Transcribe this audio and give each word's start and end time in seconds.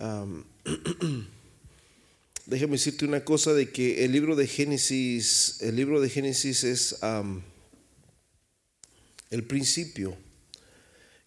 déjame 2.46 2.72
decirte 2.72 3.04
una 3.04 3.24
cosa 3.24 3.52
de 3.52 3.70
que 3.70 4.04
el 4.04 4.12
libro 4.12 4.34
de 4.34 4.46
Génesis, 4.46 5.58
el 5.60 5.76
libro 5.76 6.00
de 6.00 6.08
Génesis 6.08 6.64
es 6.64 6.96
el 9.30 9.44
principio, 9.44 10.16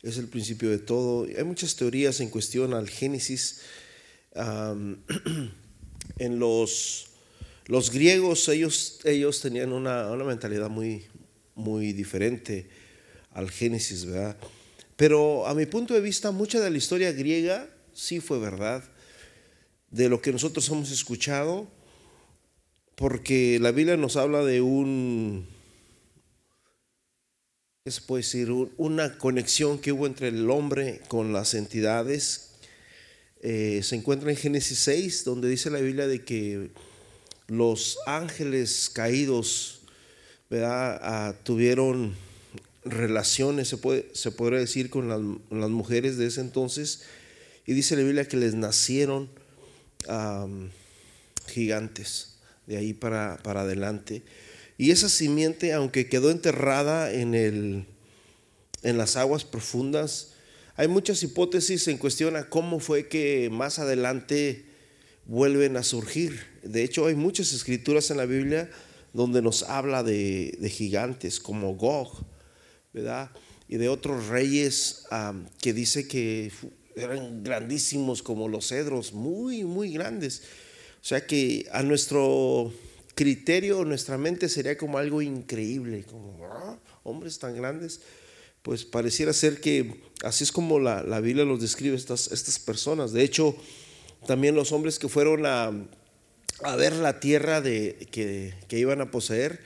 es 0.02 0.18
el 0.18 0.28
principio 0.28 0.70
de 0.70 0.80
todo. 0.80 1.26
Hay 1.26 1.44
muchas 1.44 1.76
teorías 1.76 2.20
en 2.20 2.30
cuestión 2.30 2.74
al 2.74 2.90
Génesis. 2.90 3.62
en 6.18 6.40
los, 6.40 7.08
los 7.68 7.92
griegos, 7.92 8.48
ellos, 8.50 9.00
ellos 9.04 9.40
tenían 9.42 9.72
una, 9.72 10.10
una 10.12 10.24
mentalidad 10.24 10.70
muy, 10.70 11.06
muy 11.56 11.94
diferente 11.94 12.68
al 13.32 13.52
Génesis, 13.52 14.06
¿verdad? 14.06 14.36
Pero 14.96 15.48
a 15.48 15.54
mi 15.54 15.66
punto 15.68 15.94
de 15.94 16.02
vista, 16.02 16.32
mucha 16.32 16.60
de 16.60 16.72
la 16.72 16.78
historia 16.78 17.12
griega 17.12 17.70
sí 17.94 18.20
fue 18.20 18.40
verdad, 18.40 18.84
de 19.92 20.10
lo 20.10 20.22
que 20.22 20.32
nosotros 20.32 20.68
hemos 20.70 20.92
escuchado, 20.92 21.68
porque 22.96 23.60
la 23.60 23.72
Biblia 23.72 23.98
nos 23.98 24.16
habla 24.16 24.44
de 24.44 24.62
un, 24.62 25.48
¿qué 27.84 27.92
se 27.92 28.02
puede 28.02 28.24
decir? 28.24 28.52
Una 28.78 29.18
conexión 29.18 29.80
que 29.80 29.92
hubo 29.92 30.08
entre 30.08 30.30
el 30.30 30.50
hombre 30.50 31.02
con 31.08 31.34
las 31.34 31.54
entidades. 31.54 32.52
Eh, 33.42 33.82
se 33.84 33.96
encuentra 33.96 34.30
en 34.30 34.38
Génesis 34.38 34.80
6, 34.80 35.26
donde 35.26 35.50
dice 35.50 35.70
la 35.70 35.80
Biblia 35.80 36.08
de 36.08 36.24
que 36.24 36.72
los 37.48 37.98
ángeles 38.06 38.90
caídos 38.94 39.84
¿verdad? 40.54 41.00
Ah, 41.02 41.34
tuvieron 41.42 42.14
relaciones, 42.86 43.68
se, 43.68 43.78
puede, 43.78 44.08
se 44.14 44.30
podría 44.32 44.60
decir, 44.60 44.92
con 44.92 45.10
las, 45.10 45.70
mujeres 45.72 46.18
de 46.18 46.28
ese 46.28 46.42
entonces. 46.42 47.02
Y 47.66 47.74
dice 47.74 47.96
la 47.96 48.04
Biblia 48.04 48.28
que 48.28 48.38
les 48.38 48.56
nacieron 48.56 49.30
gigantes 51.48 52.36
de 52.68 52.78
ahí 52.78 52.94
para, 52.94 53.38
para 53.44 53.62
adelante. 53.62 54.24
Y 54.78 54.92
esa 54.92 55.10
simiente, 55.10 55.74
aunque 55.74 56.08
quedó 56.08 56.32
enterrada 56.32 57.12
en, 57.12 57.36
el, 57.36 57.86
en 58.82 58.98
las 58.98 59.16
aguas 59.16 59.46
profundas, 59.46 60.34
hay 60.76 60.88
muchas 60.88 61.22
hipótesis 61.22 61.88
en 61.88 61.98
cuestión 61.98 62.36
a 62.36 62.50
cómo 62.50 62.80
fue 62.80 63.08
que 63.08 63.50
más 63.52 63.78
adelante 63.80 64.66
vuelven 65.26 65.78
a 65.78 65.84
surgir. 65.84 66.42
De 66.64 66.84
hecho, 66.84 67.06
hay 67.06 67.16
muchas 67.16 67.54
escrituras 67.54 68.10
en 68.10 68.18
la 68.18 68.26
Biblia 68.26 68.70
donde 69.14 69.42
nos 69.42 69.64
habla 69.64 70.02
de, 70.02 70.58
gigantes 70.72 71.40
como 71.40 71.76
Gog, 71.76 72.26
¿verdad? 72.92 73.30
Y 73.68 73.78
de 73.78 73.90
otros 73.90 74.28
reyes 74.28 75.06
que 75.62 75.74
dice 75.74 76.08
que 76.08 76.52
eran 76.96 77.44
grandísimos 77.44 78.24
como 78.24 78.48
los 78.48 78.68
cedros, 78.68 79.14
muy, 79.14 79.64
muy 79.64 79.92
grandes. 79.94 80.44
O 81.02 81.06
sea 81.06 81.26
que 81.26 81.68
a 81.72 81.84
nuestro 81.84 82.72
criterio, 83.16 83.86
nuestra 83.86 84.18
mente 84.18 84.50
sería 84.50 84.78
como 84.78 84.98
algo 84.98 85.22
increíble, 85.22 86.04
como 86.04 86.46
ah, 86.46 86.78
hombres 87.04 87.40
tan 87.40 87.56
grandes. 87.56 88.02
Pues 88.62 88.86
pareciera 88.86 89.34
ser 89.34 89.60
que 89.60 90.02
así 90.24 90.46
es 90.46 90.52
como 90.52 90.80
la, 90.80 91.04
la 91.04 91.20
Biblia 91.20 91.44
los 91.44 91.60
describe 91.60 91.96
estas, 91.96 92.32
estas 92.32 92.60
personas. 92.60 93.12
De 93.12 93.24
hecho, 93.24 93.56
también 94.26 94.56
los 94.56 94.72
hombres 94.72 95.00
que 95.00 95.10
fueron 95.10 95.46
a, 95.46 95.72
a 96.64 96.76
ver 96.76 96.94
la 96.94 97.20
tierra 97.20 97.62
de, 97.62 98.08
que, 98.12 98.80
iban 98.80 99.02
a 99.02 99.12
poseer, 99.12 99.60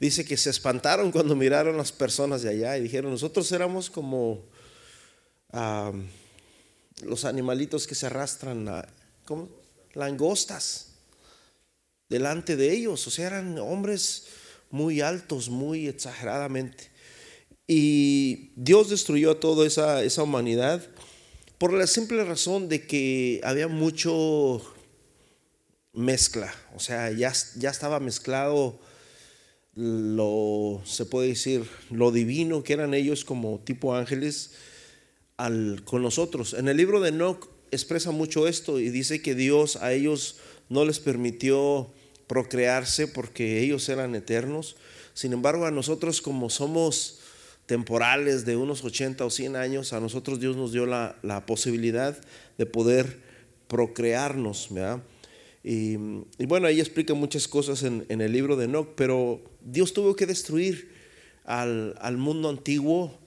dice 0.00 0.24
que 0.24 0.36
se 0.36 0.50
espantaron 0.50 1.10
cuando 1.10 1.36
miraron 1.36 1.76
las 1.76 1.92
personas 1.92 2.42
de 2.42 2.50
allá 2.50 2.78
y 2.78 2.82
dijeron, 2.82 3.10
nosotros 3.10 3.50
éramos 3.52 3.90
como 3.90 4.44
los 7.02 7.24
animalitos 7.24 7.86
que 7.86 7.94
se 7.94 8.06
arrastran, 8.06 8.68
como 9.24 9.48
langostas, 9.94 10.94
delante 12.08 12.56
de 12.56 12.72
ellos, 12.72 13.06
o 13.06 13.10
sea, 13.10 13.26
eran 13.26 13.58
hombres 13.58 14.26
muy 14.70 15.00
altos, 15.00 15.48
muy 15.48 15.88
exageradamente. 15.88 16.90
Y 17.66 18.52
Dios 18.56 18.88
destruyó 18.88 19.32
a 19.32 19.40
toda 19.40 19.66
esa, 19.66 20.02
esa 20.02 20.22
humanidad 20.22 20.82
por 21.58 21.72
la 21.72 21.86
simple 21.86 22.24
razón 22.24 22.68
de 22.68 22.86
que 22.86 23.40
había 23.42 23.68
mucho 23.68 24.62
mezcla, 25.92 26.54
o 26.74 26.80
sea, 26.80 27.10
ya, 27.10 27.32
ya 27.56 27.70
estaba 27.70 27.98
mezclado 27.98 28.78
lo, 29.74 30.82
se 30.84 31.04
puede 31.04 31.28
decir, 31.28 31.68
lo 31.90 32.10
divino 32.10 32.64
que 32.64 32.72
eran 32.72 32.94
ellos 32.94 33.24
como 33.24 33.60
tipo 33.60 33.94
ángeles 33.94 34.52
al, 35.38 35.82
con 35.84 36.02
nosotros. 36.02 36.52
En 36.52 36.68
el 36.68 36.76
libro 36.76 37.00
de 37.00 37.08
Enoch 37.08 37.48
expresa 37.70 38.10
mucho 38.10 38.46
esto 38.46 38.78
y 38.78 38.90
dice 38.90 39.22
que 39.22 39.34
Dios 39.34 39.76
a 39.76 39.92
ellos 39.92 40.36
no 40.68 40.84
les 40.84 41.00
permitió 41.00 41.90
procrearse 42.26 43.08
porque 43.08 43.62
ellos 43.62 43.88
eran 43.88 44.14
eternos. 44.14 44.76
Sin 45.14 45.32
embargo, 45.32 45.64
a 45.64 45.70
nosotros 45.70 46.20
como 46.20 46.50
somos 46.50 47.20
temporales 47.64 48.44
de 48.44 48.56
unos 48.56 48.84
80 48.84 49.24
o 49.24 49.30
100 49.30 49.56
años, 49.56 49.92
a 49.92 50.00
nosotros 50.00 50.40
Dios 50.40 50.56
nos 50.56 50.72
dio 50.72 50.86
la, 50.86 51.16
la 51.22 51.46
posibilidad 51.46 52.18
de 52.58 52.66
poder 52.66 53.20
procrearnos, 53.68 54.68
¿verdad? 54.70 55.02
Y, 55.64 55.96
bueno, 56.46 56.66
ahí 56.66 56.80
explica 56.80 57.12
muchas 57.14 57.46
cosas 57.46 57.82
en, 57.82 58.06
el 58.08 58.32
libro 58.32 58.56
de 58.56 58.64
Enoch, 58.64 58.94
pero 58.96 59.42
Dios 59.60 59.92
tuvo 59.92 60.16
que 60.16 60.24
destruir 60.24 60.90
al, 61.44 61.94
al 62.00 62.16
mundo 62.16 62.48
antiguo 62.48 63.18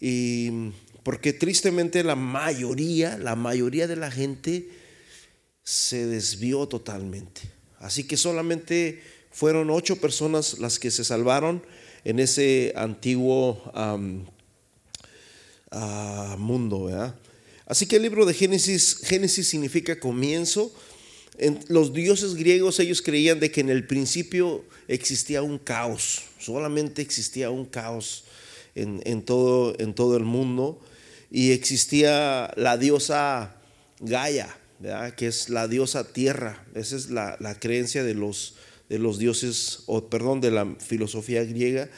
y 0.00 0.70
porque 1.02 1.32
tristemente 1.32 2.04
la 2.04 2.16
mayoría, 2.16 3.18
la 3.18 3.34
mayoría 3.34 3.86
de 3.86 3.96
la 3.96 4.10
gente 4.10 4.68
se 5.64 6.06
desvió 6.06 6.66
totalmente. 6.66 7.42
Así 7.78 8.04
que 8.04 8.16
solamente 8.16 9.02
fueron 9.30 9.70
ocho 9.70 9.96
personas 9.96 10.58
las 10.58 10.78
que 10.78 10.90
se 10.90 11.04
salvaron 11.04 11.62
en 12.04 12.20
ese 12.20 12.72
antiguo 12.76 13.62
ah, 13.74 13.98
mundo. 16.38 16.90
Así 17.66 17.86
que 17.86 17.96
el 17.96 18.02
libro 18.02 18.26
de 18.26 18.34
Génesis, 18.34 18.98
Génesis 19.02 19.48
significa 19.48 19.98
comienzo 19.98 20.72
los 21.68 21.94
dioses 21.94 22.34
griegos 22.34 22.78
ellos 22.78 23.00
creían 23.00 23.40
de 23.40 23.50
que 23.50 23.62
en 23.62 23.70
el 23.70 23.86
principio 23.86 24.64
existía 24.86 25.42
un 25.42 25.58
caos, 25.58 26.22
solamente 26.38 27.00
existía 27.00 27.50
un 27.50 27.64
caos 27.64 28.24
en 28.74 29.22
todo 29.22 29.74
el 30.16 30.24
mundo 30.24 30.80
y 31.32 31.52
existía 31.52 32.52
la 32.56 32.76
diosa 32.76 33.56
Gaia, 34.00 34.54
que 35.16 35.26
es 35.26 35.48
la 35.48 35.66
diosa 35.66 36.12
tierra, 36.12 36.62
esa 36.74 36.94
es 36.94 37.08
la, 37.10 37.56
creencia 37.58 38.04
de 38.04 38.14
los, 38.14 38.56
de 38.90 38.98
los 38.98 39.18
dioses, 39.18 39.84
o 39.86 40.08
perdón, 40.10 40.42
de 40.42 40.50
la 40.50 40.76
filosofía 40.78 41.42
griega. 41.44 41.88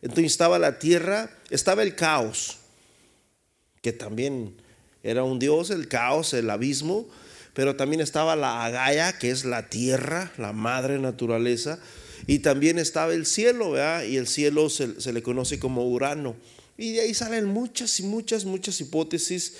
Entonces 0.00 0.26
estaba 0.26 0.60
la 0.60 0.78
tierra, 0.78 1.28
estaba 1.50 1.82
el 1.82 1.96
caos, 1.96 2.58
que 3.82 3.92
también 3.92 4.54
era 5.02 5.24
un 5.24 5.40
dios, 5.40 5.70
el 5.70 5.88
caos, 5.88 6.32
el 6.32 6.48
abismo, 6.48 7.08
pero 7.54 7.74
también 7.74 8.00
estaba 8.00 8.36
la 8.36 8.64
Agaya, 8.64 9.18
que 9.18 9.30
es 9.30 9.44
la 9.44 9.68
tierra, 9.68 10.30
la 10.38 10.52
madre 10.52 11.00
naturaleza, 11.00 11.80
y 12.28 12.40
también 12.40 12.78
estaba 12.78 13.12
el 13.12 13.26
cielo. 13.26 13.74
Y 14.04 14.16
el 14.16 14.28
cielo 14.28 14.70
se, 14.70 15.12
le 15.12 15.22
conoce 15.22 15.58
como 15.58 15.84
Urano. 15.88 16.36
Y 16.78 16.92
de 16.92 17.00
ahí 17.02 17.12
salen 17.12 17.44
muchas 17.44 18.00
y 18.00 18.04
muchas, 18.04 18.46
muchas 18.46 18.80
hipótesis 18.80 19.54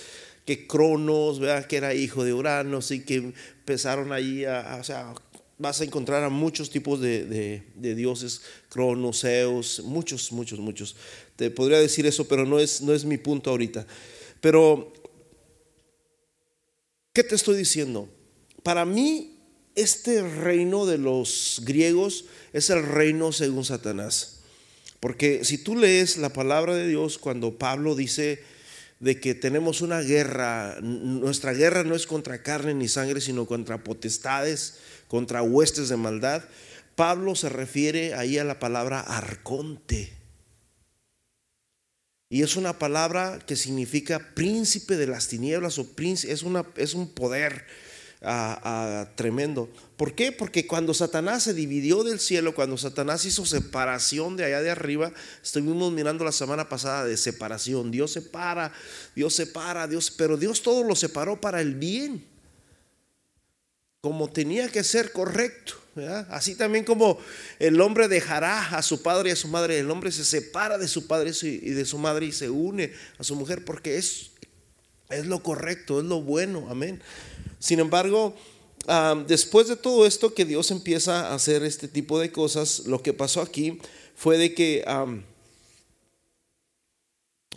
que 0.45 0.65
Cronos, 0.65 1.39
¿verdad? 1.39 1.67
Que 1.67 1.77
era 1.77 1.93
hijo 1.93 2.23
de 2.23 2.33
Urano, 2.33 2.79
y 2.89 3.01
que 3.01 3.15
empezaron 3.15 4.11
allí 4.11 4.45
a, 4.45 4.77
o 4.81 4.83
sea, 4.83 5.13
vas 5.59 5.81
a 5.81 5.83
encontrar 5.83 6.23
a 6.23 6.29
muchos 6.29 6.71
tipos 6.71 6.99
de, 6.99 7.61
dioses, 7.75 8.41
Cronos, 8.69 9.21
Zeus, 9.21 9.81
muchos, 9.83 10.31
muchos, 10.31 10.57
muchos. 10.57 10.95
Te 11.35 11.51
podría 11.51 11.77
decir 11.77 12.07
eso, 12.07 12.27
pero 12.27 12.45
no 12.47 12.59
es, 12.59 12.81
no 12.81 12.95
es 12.95 13.05
mi 13.05 13.17
punto 13.17 13.51
ahorita. 13.51 13.85
Pero 14.41 14.93
¿Qué 17.13 17.23
te 17.23 17.35
estoy 17.35 17.57
diciendo? 17.57 18.07
Para 18.63 18.85
mí, 18.85 19.39
este 19.75 20.21
reino 20.21 20.85
de 20.85 20.97
los 20.97 21.61
griegos 21.65 22.25
es 22.53 22.69
el 22.69 22.81
reino 22.81 23.31
según 23.31 23.65
Satanás. 23.65 24.38
Porque 24.99 25.45
si 25.45 25.57
tú 25.57 25.75
lees 25.75 26.17
la 26.17 26.29
palabra 26.29 26.75
de 26.75 26.87
Dios 26.87 27.17
cuando 27.17 27.57
Pablo 27.57 27.95
dice 27.95 28.43
de 28.99 29.19
que 29.19 29.33
tenemos 29.33 29.81
una 29.81 30.01
guerra, 30.01 30.77
nuestra 30.81 31.53
guerra 31.53 31.83
no 31.83 31.95
es 31.95 32.05
contra 32.05 32.43
carne 32.43 32.73
ni 32.73 32.87
sangre, 32.87 33.21
sino 33.21 33.45
contra 33.45 33.83
potestades, 33.83 34.79
contra 35.07 35.41
huestes 35.41 35.89
de 35.89 35.97
maldad, 35.97 36.43
Pablo 36.95 37.33
se 37.35 37.47
refiere 37.47 38.13
ahí 38.13 38.37
a 38.37 38.43
la 38.43 38.59
palabra 38.59 38.99
arconte. 38.99 40.11
Y 42.29 42.43
es 42.43 42.57
una 42.57 42.77
palabra 42.77 43.39
que 43.39 43.55
significa 43.55 44.33
príncipe 44.35 44.97
de 44.97 45.07
las 45.07 45.29
tinieblas 45.29 45.79
o 45.79 45.95
príncipe, 45.95 46.33
es, 46.33 46.43
un 46.93 47.07
poder 47.07 47.65
tremendo. 49.15 49.69
¿Por 49.95 50.13
qué? 50.13 50.31
Porque 50.31 50.67
cuando 50.67 50.93
Satanás 50.93 51.43
se 51.43 51.53
dividió 51.53 52.03
del 52.03 52.19
cielo, 52.19 52.53
cuando 52.53 52.77
Satanás 52.77 53.23
hizo 53.25 53.45
separación 53.45 54.35
de 54.35 54.45
allá 54.45 54.61
de 54.61 54.71
arriba, 54.71 55.11
estuvimos 55.41 55.91
mirando 55.91 56.25
la 56.25 56.31
semana 56.31 56.67
pasada 56.67 57.05
de 57.05 57.15
separación. 57.17 57.91
Dios 57.91 58.11
separa, 58.11 58.73
Dios 59.15 59.33
separa, 59.33 59.87
Dios, 59.87 60.11
pero 60.11 60.37
Dios 60.37 60.61
todo 60.61 60.83
lo 60.83 60.95
separó 60.95 61.39
para 61.39 61.61
el 61.61 61.75
bien. 61.75 62.25
como 64.01 64.29
tenía 64.29 64.69
que 64.69 64.83
ser 64.83 65.11
correcto. 65.11 65.75
Así 66.29 66.55
también 66.55 66.85
como 66.85 67.19
el 67.59 67.81
hombre 67.81 68.07
dejará 68.07 68.69
a 68.69 68.81
su 68.81 69.01
padre 69.01 69.29
y 69.29 69.31
a 69.33 69.35
su 69.35 69.49
madre, 69.49 69.79
el 69.79 69.91
hombre 69.91 70.11
se 70.11 70.23
separa 70.23 70.77
de 70.77 70.87
su 70.87 71.07
padre 71.07 71.31
y 71.41 71.71
de 71.71 71.85
su 71.85 71.97
madre 71.97 72.27
y 72.27 72.31
se 72.31 72.49
une 72.49 72.93
a 73.17 73.23
su 73.23 73.35
mujer 73.35 73.65
porque 73.65 73.97
es, 73.97 74.31
es 75.09 75.25
lo 75.25 75.43
correcto, 75.43 75.99
es 75.99 76.05
lo 76.05 76.21
bueno, 76.21 76.67
amén. 76.69 77.01
Sin 77.59 77.79
embargo, 77.79 78.35
después 79.27 79.67
de 79.67 79.75
todo 79.75 80.05
esto 80.05 80.33
que 80.33 80.45
Dios 80.45 80.71
empieza 80.71 81.29
a 81.29 81.35
hacer 81.35 81.63
este 81.63 81.87
tipo 81.87 82.19
de 82.19 82.31
cosas, 82.31 82.85
lo 82.85 83.01
que 83.01 83.13
pasó 83.13 83.41
aquí 83.41 83.79
fue 84.15 84.37
de 84.37 84.53
que... 84.53 84.83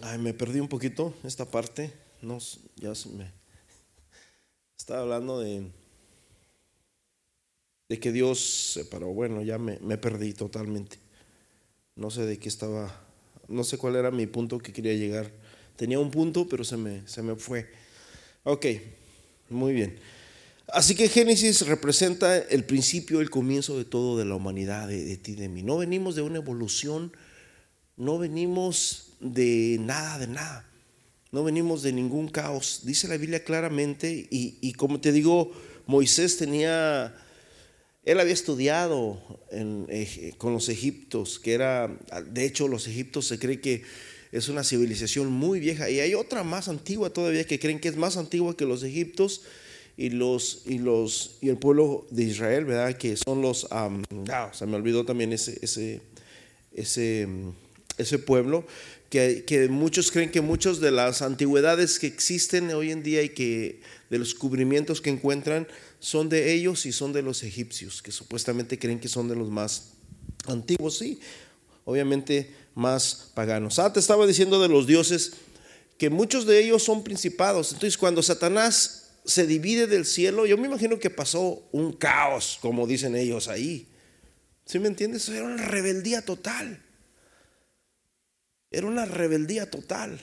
ay, 0.00 0.18
me 0.18 0.34
perdí 0.34 0.60
un 0.60 0.68
poquito 0.68 1.14
esta 1.24 1.44
parte. 1.44 1.92
No, 2.20 2.38
ya 2.76 2.92
me... 3.16 3.30
Estaba 4.76 5.02
hablando 5.02 5.38
de 5.38 5.70
de 7.92 8.00
que 8.00 8.10
Dios 8.10 8.72
separó. 8.72 9.08
Bueno, 9.08 9.42
ya 9.42 9.58
me, 9.58 9.76
perdí 9.98 10.32
totalmente. 10.32 10.96
No 11.94 12.10
sé 12.10 12.24
de 12.24 12.38
qué 12.38 12.48
estaba, 12.48 12.90
no 13.48 13.64
sé 13.64 13.76
cuál 13.76 13.96
era 13.96 14.10
mi 14.10 14.26
punto 14.26 14.56
que 14.56 14.72
quería 14.72 14.94
llegar. 14.94 15.30
Tenía 15.82 15.98
un 15.98 16.12
punto, 16.12 16.46
pero 16.46 16.62
se 16.62 16.76
me, 16.76 17.02
se 17.08 17.22
me 17.22 17.34
fue. 17.34 17.68
Ok, 18.44 18.66
muy 19.50 19.72
bien. 19.72 19.98
Así 20.68 20.94
que 20.94 21.08
Génesis 21.08 21.66
representa 21.66 22.38
el 22.38 22.62
principio, 22.62 23.20
el 23.20 23.30
comienzo 23.30 23.76
de 23.76 23.84
todo 23.84 24.16
de 24.16 24.24
la 24.24 24.36
humanidad, 24.36 24.86
de, 24.86 25.04
de 25.04 25.16
ti, 25.16 25.34
de 25.34 25.48
mí. 25.48 25.64
No 25.64 25.78
venimos 25.78 26.14
de 26.14 26.22
una 26.22 26.36
evolución, 26.36 27.12
no 27.96 28.16
venimos 28.16 29.14
de 29.18 29.78
nada, 29.80 30.20
de 30.20 30.28
nada. 30.28 30.70
No 31.32 31.42
venimos 31.42 31.82
de 31.82 31.92
ningún 31.92 32.28
caos. 32.28 32.82
Dice 32.84 33.08
la 33.08 33.16
Biblia 33.16 33.42
claramente 33.42 34.28
y, 34.30 34.58
y 34.60 34.74
como 34.74 35.00
te 35.00 35.10
digo, 35.10 35.50
Moisés 35.88 36.36
tenía 36.36 37.12
él 38.04 38.20
había 38.20 38.34
estudiado 38.34 39.20
con 40.38 40.52
los 40.52 40.68
egiptos, 40.68 41.38
que 41.38 41.54
era, 41.54 41.88
de 42.30 42.44
hecho 42.44 42.68
los 42.68 42.86
egiptos 42.88 43.26
se 43.26 43.38
cree 43.40 43.60
que 43.60 43.82
es 44.32 44.48
una 44.48 44.64
civilización 44.64 45.30
muy 45.30 45.60
vieja 45.60 45.90
y 45.90 46.00
hay 46.00 46.14
otra 46.14 46.42
más 46.42 46.68
antigua 46.68 47.10
todavía 47.10 47.44
que 47.44 47.58
creen 47.58 47.78
que 47.78 47.88
es 47.88 47.96
más 47.96 48.16
antigua 48.16 48.56
que 48.56 48.64
los 48.64 48.82
egiptos 48.82 49.42
y 49.96 50.08
los 50.08 50.62
y 50.64 50.78
los 50.78 51.36
y 51.42 51.50
el 51.50 51.58
pueblo 51.58 52.06
de 52.10 52.24
Israel, 52.24 52.64
¿verdad? 52.64 52.96
Que 52.96 53.16
son 53.16 53.42
los 53.42 53.64
um, 53.70 54.02
se 54.52 54.66
me 54.66 54.76
olvidó 54.76 55.04
también 55.04 55.34
ese 55.34 55.58
ese 55.60 56.00
ese 56.72 57.28
ese 57.98 58.18
pueblo 58.18 58.66
que, 59.10 59.44
que, 59.46 59.68
muchos 59.68 60.10
creen 60.10 60.30
que 60.30 60.40
muchas 60.40 60.80
de 60.80 60.90
las 60.90 61.20
antigüedades 61.20 61.98
que 61.98 62.06
existen 62.06 62.70
hoy 62.70 62.90
en 62.90 63.02
día 63.02 63.22
y 63.22 63.28
que 63.28 63.82
de 64.08 64.18
los 64.18 64.34
cubrimientos 64.34 65.02
que 65.02 65.10
encuentran 65.10 65.68
son 66.00 66.30
de 66.30 66.54
ellos 66.54 66.86
y 66.86 66.92
son 66.92 67.12
de 67.12 67.20
los 67.20 67.42
egipcios, 67.42 68.00
que 68.00 68.10
supuestamente 68.10 68.78
creen 68.78 68.98
que 68.98 69.08
son 69.08 69.28
de 69.28 69.36
los 69.36 69.50
más 69.50 69.90
antiguos, 70.46 70.96
sí, 70.96 71.20
obviamente 71.84 72.50
más 72.74 73.30
paganos. 73.34 73.78
Ah, 73.78 73.92
te 73.92 74.00
estaba 74.00 74.26
diciendo 74.26 74.60
de 74.60 74.68
los 74.68 74.86
dioses 74.86 75.32
que 75.98 76.10
muchos 76.10 76.46
de 76.46 76.62
ellos 76.62 76.82
son 76.82 77.04
principados. 77.04 77.72
Entonces, 77.72 77.96
cuando 77.96 78.22
Satanás 78.22 79.10
se 79.24 79.46
divide 79.46 79.86
del 79.86 80.04
cielo, 80.04 80.46
yo 80.46 80.56
me 80.56 80.66
imagino 80.66 80.98
que 80.98 81.10
pasó 81.10 81.62
un 81.72 81.92
caos, 81.92 82.58
como 82.60 82.86
dicen 82.86 83.14
ellos 83.14 83.48
ahí. 83.48 83.88
¿Sí 84.64 84.78
me 84.78 84.88
entiendes? 84.88 85.28
Era 85.28 85.44
una 85.44 85.64
rebeldía 85.64 86.24
total. 86.24 86.82
Era 88.70 88.86
una 88.86 89.04
rebeldía 89.04 89.70
total. 89.70 90.20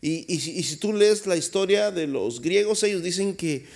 Y, 0.00 0.24
y 0.32 0.62
si 0.62 0.76
tú 0.76 0.92
lees 0.92 1.26
la 1.26 1.36
historia 1.36 1.90
de 1.90 2.06
los 2.06 2.40
griegos, 2.40 2.82
ellos 2.82 3.02
dicen 3.02 3.36
que 3.36 3.66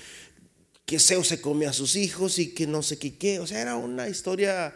que 0.88 0.98
Zeus 0.98 1.28
se 1.28 1.42
come 1.42 1.66
a 1.66 1.74
sus 1.74 1.96
hijos 1.96 2.38
y 2.38 2.54
que 2.54 2.66
no 2.66 2.82
sé 2.82 2.98
qué 2.98 3.14
qué. 3.18 3.40
O 3.40 3.46
sea, 3.46 3.60
era 3.60 3.76
una 3.76 4.08
historia 4.08 4.74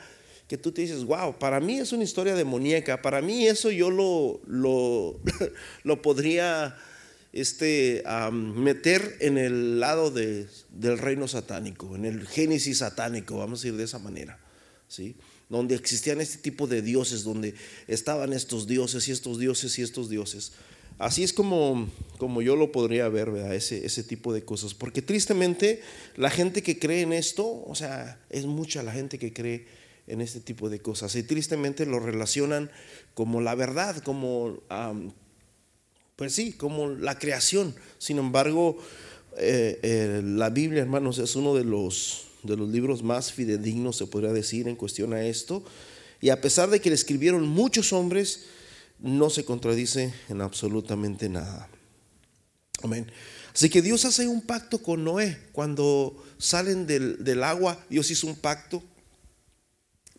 que 0.52 0.58
tú 0.58 0.70
te 0.70 0.82
dices, 0.82 1.04
wow, 1.04 1.38
para 1.38 1.60
mí 1.60 1.78
es 1.78 1.93
una 1.93 2.04
historia 2.04 2.34
demoníaca. 2.34 3.00
Para 3.00 3.22
mí 3.22 3.46
eso 3.46 3.70
yo 3.70 3.90
lo, 3.90 4.43
lo, 4.46 5.19
lo 5.82 6.02
podría 6.02 6.76
este, 7.32 8.04
meter 8.31 9.16
en 9.20 9.38
el 9.38 9.81
lado 9.81 10.10
de, 10.10 10.46
del 10.69 10.99
reino 10.99 11.26
satánico, 11.26 11.96
en 11.96 12.04
el 12.04 12.28
génesis 12.28 12.78
satánico, 12.78 13.38
vamos 13.38 13.64
a 13.64 13.69
ir 13.69 13.76
de 13.76 13.84
esa 13.84 13.99
manera. 13.99 14.38
¿sí? 14.88 15.16
Donde 15.49 15.75
existían 15.75 16.20
este 16.20 16.37
tipo 16.37 16.66
de 16.66 16.82
dioses, 16.82 17.25
donde 17.25 17.55
estaban 17.88 18.34
estos 18.34 18.66
dioses 18.66 19.08
y 19.08 19.12
estos 19.12 19.38
dioses 19.38 19.78
y 19.78 19.81
estos 19.81 20.10
dioses. 20.10 20.52
Así 20.98 21.22
es 21.22 21.32
como, 21.32 21.88
como 22.19 22.43
yo 22.43 22.56
lo 22.56 22.72
podría 22.72 23.08
ver, 23.08 23.31
Ese, 23.55 23.87
ese 23.87 24.02
tipo 24.02 24.34
de 24.34 24.44
cosas. 24.44 24.75
Porque 24.75 25.00
tristemente 25.00 25.81
la 26.14 26.28
gente 26.28 26.62
que 26.62 26.78
cree 26.78 27.00
en 27.00 27.14
esto, 27.14 27.64
o 27.66 27.75
sea, 27.75 28.20
es 28.28 28.44
mucha 28.44 28.82
la 28.82 28.93
gente 28.93 29.19
que 29.19 29.32
cree 29.32 29.81
en 30.12 30.20
este 30.20 30.41
tipo 30.41 30.69
de 30.69 30.81
cosas. 30.81 31.14
Y 31.17 31.23
tristemente 31.23 31.87
lo 31.87 31.99
relacionan 31.99 32.70
como 33.14 33.41
la 33.41 33.55
verdad, 33.55 33.97
como, 34.03 34.61
pues 36.17 36.35
sí, 36.35 36.53
como 36.53 36.91
la 36.91 37.19
creación. 37.19 37.75
Sin 37.99 38.19
embargo, 38.19 38.76
eh, 39.38 39.81
eh, 39.82 40.23
la 40.23 40.50
Biblia, 40.50 40.82
hermanos, 40.82 41.19
es 41.19 41.35
uno 41.35 41.55
de 41.55 41.64
los, 41.64 42.26
de 42.43 42.56
los 42.56 42.69
libros 42.69 43.03
más 43.03 43.32
fidedignos, 43.32 43.97
se 43.97 44.06
podría 44.06 44.32
decir, 44.32 44.69
en 44.69 44.76
cuestión 44.76 45.14
a 45.14 45.25
esto. 45.25 45.64
Y 46.20 46.29
a 46.29 46.41
pesar 46.41 46.70
de 46.70 46.81
que 46.81 46.91
le 46.91 46.94
escribieron 46.94 47.49
muchos 47.49 47.93
hombres, 47.93 48.47
no 48.99 49.31
se 49.31 49.44
contradice 49.44 50.12
en 50.29 50.41
absolutamente 50.41 51.29
nada. 51.29 51.69
Amén. 52.82 53.11
Así 53.55 53.69
que 53.69 53.82
Dios 53.82 54.05
hace 54.05 54.29
un 54.29 54.43
pacto 54.43 54.82
con 54.82 55.05
Noé. 55.05 55.38
Cuando 55.53 56.23
salen 56.38 56.87
del, 56.87 57.43
agua, 57.43 57.82
Dios 57.88 58.11
hizo 58.11 58.26
un 58.26 58.37
pacto. 58.37 58.82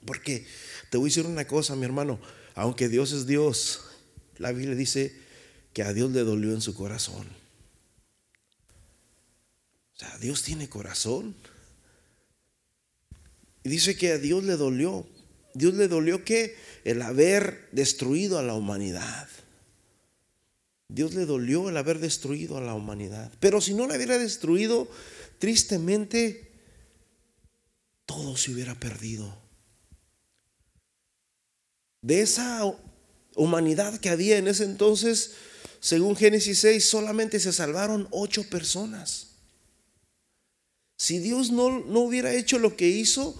Porque 0.05 0.45
te 0.89 0.97
voy 0.97 1.07
a 1.07 1.09
decir 1.09 1.25
una 1.25 1.45
cosa, 1.45 1.75
mi 1.75 1.85
hermano. 1.85 2.19
Aunque 2.55 2.89
Dios 2.89 3.11
es 3.11 3.25
Dios, 3.25 3.81
la 4.37 4.51
Biblia 4.51 4.75
dice 4.75 5.15
que 5.73 5.83
a 5.83 5.93
Dios 5.93 6.11
le 6.11 6.21
dolió 6.23 6.53
en 6.53 6.61
su 6.61 6.75
corazón. 6.75 7.27
O 9.95 9.99
sea, 9.99 10.17
Dios 10.19 10.43
tiene 10.43 10.69
corazón. 10.69 11.35
Y 13.63 13.69
dice 13.69 13.95
que 13.95 14.11
a 14.11 14.17
Dios 14.17 14.43
le 14.43 14.57
dolió. 14.57 15.07
Dios 15.53 15.73
le 15.75 15.87
dolió 15.87 16.23
que 16.23 16.55
el 16.83 17.01
haber 17.01 17.69
destruido 17.71 18.37
a 18.37 18.43
la 18.43 18.53
humanidad. 18.53 19.29
Dios 20.89 21.13
le 21.13 21.25
dolió 21.25 21.69
el 21.69 21.77
haber 21.77 21.99
destruido 21.99 22.57
a 22.57 22.61
la 22.61 22.75
humanidad. 22.75 23.31
Pero 23.39 23.61
si 23.61 23.73
no 23.73 23.87
la 23.87 23.95
hubiera 23.95 24.17
destruido, 24.17 24.87
tristemente, 25.39 26.51
todo 28.05 28.37
se 28.37 28.51
hubiera 28.51 28.75
perdido. 28.75 29.42
De 32.03 32.21
esa 32.21 32.61
humanidad 33.33 33.97
que 33.97 34.09
había 34.09 34.37
en 34.37 34.49
ese 34.49 34.65
entonces, 34.65 35.31
según 35.79 36.17
Génesis 36.17 36.59
6, 36.59 36.85
solamente 36.85 37.39
se 37.39 37.53
salvaron 37.53 38.09
ocho 38.11 38.43
personas. 38.43 39.27
Si 40.97 41.19
Dios 41.19 41.49
no, 41.49 41.79
no 41.79 42.01
hubiera 42.01 42.33
hecho 42.33 42.59
lo 42.59 42.75
que 42.75 42.89
hizo, 42.89 43.35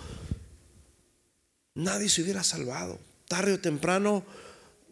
nadie 1.76 2.08
se 2.08 2.22
hubiera 2.22 2.44
salvado. 2.44 3.00
Tarde 3.28 3.54
o 3.54 3.60
temprano, 3.60 4.26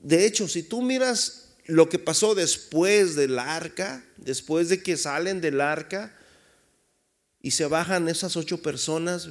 de 0.04 0.26
hecho, 0.26 0.50
si 0.50 0.64
tú 0.64 0.82
miras 0.82 1.54
lo 1.66 1.88
que 1.88 1.98
pasó 1.98 2.36
después 2.36 3.16
del 3.16 3.40
arca, 3.40 4.04
después 4.18 4.68
de 4.68 4.84
que 4.84 4.98
salen 4.98 5.40
del 5.40 5.62
arca 5.62 6.14
y 7.42 7.52
se 7.52 7.68
bajan 7.68 8.10
esas 8.10 8.36
ocho 8.36 8.62
personas 8.62 9.30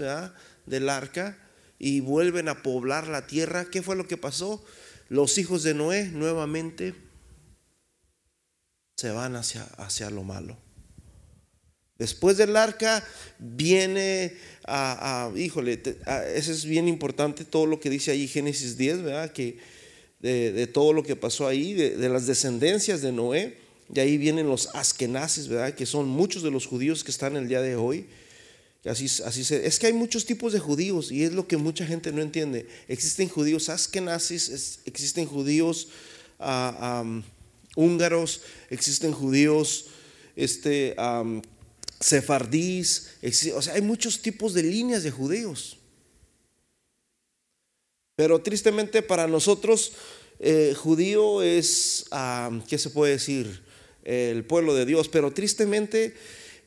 del 0.64 0.88
arca 0.88 1.37
y 1.80 2.00
vuelven 2.00 2.49
a 2.49 2.62
poblar 2.62 3.08
la 3.08 3.26
tierra, 3.26 3.64
¿qué 3.64 3.82
fue 3.82 3.96
lo 3.96 4.06
que 4.06 4.18
pasó? 4.18 4.62
Los 5.08 5.38
hijos 5.38 5.62
de 5.62 5.75
Noé 5.75 6.04
nuevamente 6.12 6.94
se 8.96 9.10
van 9.10 9.34
hacia, 9.34 9.64
hacia 9.78 10.10
lo 10.10 10.22
malo. 10.22 10.58
Después 11.99 12.37
del 12.37 12.54
arca 12.56 13.02
viene 13.38 14.37
a, 14.66 15.32
híjole, 15.34 15.82
eso 16.34 16.52
es 16.52 16.64
bien 16.66 16.87
importante 16.87 17.44
todo 17.44 17.64
lo 17.64 17.80
que 17.80 17.88
dice 17.88 18.10
ahí 18.10 18.28
Génesis 18.28 18.76
10, 18.76 19.02
¿verdad? 19.02 19.32
Que 19.32 19.58
de, 20.20 20.66
todo 20.66 20.92
lo 20.92 21.02
que 21.02 21.16
pasó 21.16 21.49
ahí, 21.49 21.72
de, 21.72 22.08
las 22.10 22.26
descendencias 22.26 23.00
de 23.00 23.12
Noé, 23.12 23.56
de 23.88 24.02
ahí 24.02 24.18
vienen 24.18 24.49
los 24.49 24.68
askenazes, 24.75 25.49
¿verdad? 25.49 25.75
Que 25.75 25.87
son 25.87 26.08
muchos 26.08 26.42
de 26.42 26.50
los 26.50 26.66
judíos 26.66 27.04
que 27.04 27.10
están 27.10 27.37
el 27.37 27.49
día 27.49 27.62
de 27.62 27.76
hoy. 27.76 28.06
Así, 28.84 29.06
es 29.06 29.78
que 29.78 29.87
hay 29.88 29.92
muchos 29.92 30.25
tipos 30.25 30.54
de 30.54 30.58
judíos 30.58 31.12
y 31.12 31.25
es 31.25 31.32
lo 31.32 31.46
que 31.46 31.58
mucha 31.58 31.84
gente 31.84 32.12
no 32.12 32.22
entiende. 32.22 32.66
Existen 32.88 33.28
judíos 33.28 33.68
askenazis, 33.68 34.80
existen 34.87 35.26
judíos 35.26 35.88
ah, 36.38 37.04
húngaros, 37.76 38.40
existen 38.70 39.12
judíos 39.12 39.87
este, 40.34 40.96
sefardís, 42.00 43.10
o 43.54 43.60
sea, 43.60 43.75
hay 43.75 43.82
muchos 43.82 44.22
tipos 44.22 44.54
de 44.54 44.62
líneas 44.62 45.02
de 45.02 45.10
judíos. 45.10 45.76
Pero 48.16 48.40
tristemente 48.40 49.02
para 49.02 49.26
nosotros, 49.26 49.92
eh, 50.38 50.75
judío 50.76 51.42
es, 51.42 52.06
¿qué 52.68 52.78
se 52.78 52.90
puede 52.90 53.12
decir? 53.12 53.62
El 54.04 54.44
pueblo 54.44 54.75
de 54.75 54.87
Dios. 54.87 55.08
Pero 55.08 55.32
tristemente 55.32 56.14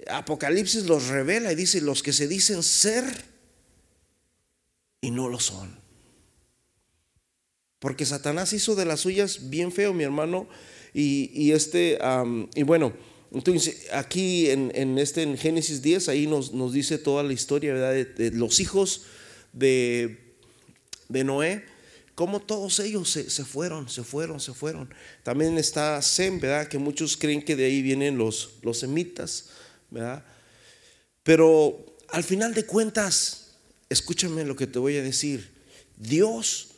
Apocalipsis 0.09 0.85
los 0.85 1.07
revela 1.07 1.51
y 1.51 1.55
dice, 1.55 1.81
los 1.81 2.03
que 2.03 2.13
se 2.13 2.27
dicen 2.27 2.63
ser 2.63 3.05
y 5.01 5.11
no 5.11 5.29
lo 5.29 5.39
son. 5.39 5.77
Porque 7.79 8.05
Satanás 8.05 8.53
hizo 8.53 8.75
de 8.75 8.85
las 8.85 9.01
suyas 9.01 9.49
bien 9.49 9.71
feo, 9.71 9.93
mi 9.93 10.03
hermano. 10.03 10.47
Y, 10.93 11.51
este, 11.51 11.97
y 12.55 12.63
bueno, 12.63 12.93
entonces 13.31 13.87
aquí 13.91 14.49
en, 14.49 14.97
este 14.99 15.23
en 15.23 15.37
Génesis 15.37 15.81
10, 15.81 16.07
ahí 16.09 16.27
nos, 16.27 16.53
nos 16.53 16.71
dice 16.71 16.97
toda 16.97 17.23
la 17.23 17.33
historia 17.33 17.73
¿verdad? 17.73 17.93
De, 18.15 18.31
los 18.31 18.59
hijos 18.59 19.05
de, 19.51 20.35
de 21.09 21.23
Noé 21.23 21.65
cómo 22.15 22.39
todos 22.39 22.79
ellos 22.79 23.09
se, 23.09 23.45
fueron, 23.45 23.89
se 23.89 24.03
fueron, 24.03 24.39
se 24.39 24.53
fueron. 24.53 24.93
También 25.23 25.57
está 25.57 26.01
Sem, 26.01 26.39
¿verdad? 26.39 26.67
Que 26.67 26.77
muchos 26.77 27.17
creen 27.17 27.41
que 27.41 27.55
de 27.55 27.65
ahí 27.65 27.81
vienen 27.81 28.17
los, 28.17 28.55
los 28.61 28.79
semitas, 28.79 29.49
Pero 31.23 31.85
al 32.09 32.23
final 32.23 32.53
de 32.53 32.65
cuentas, 32.65 33.55
escúchame 33.89 34.45
lo 34.45 34.55
que 34.55 34.67
te 34.67 34.79
voy 34.79 34.97
a 34.97 35.03
decir. 35.03 35.51
Dios 35.97 36.69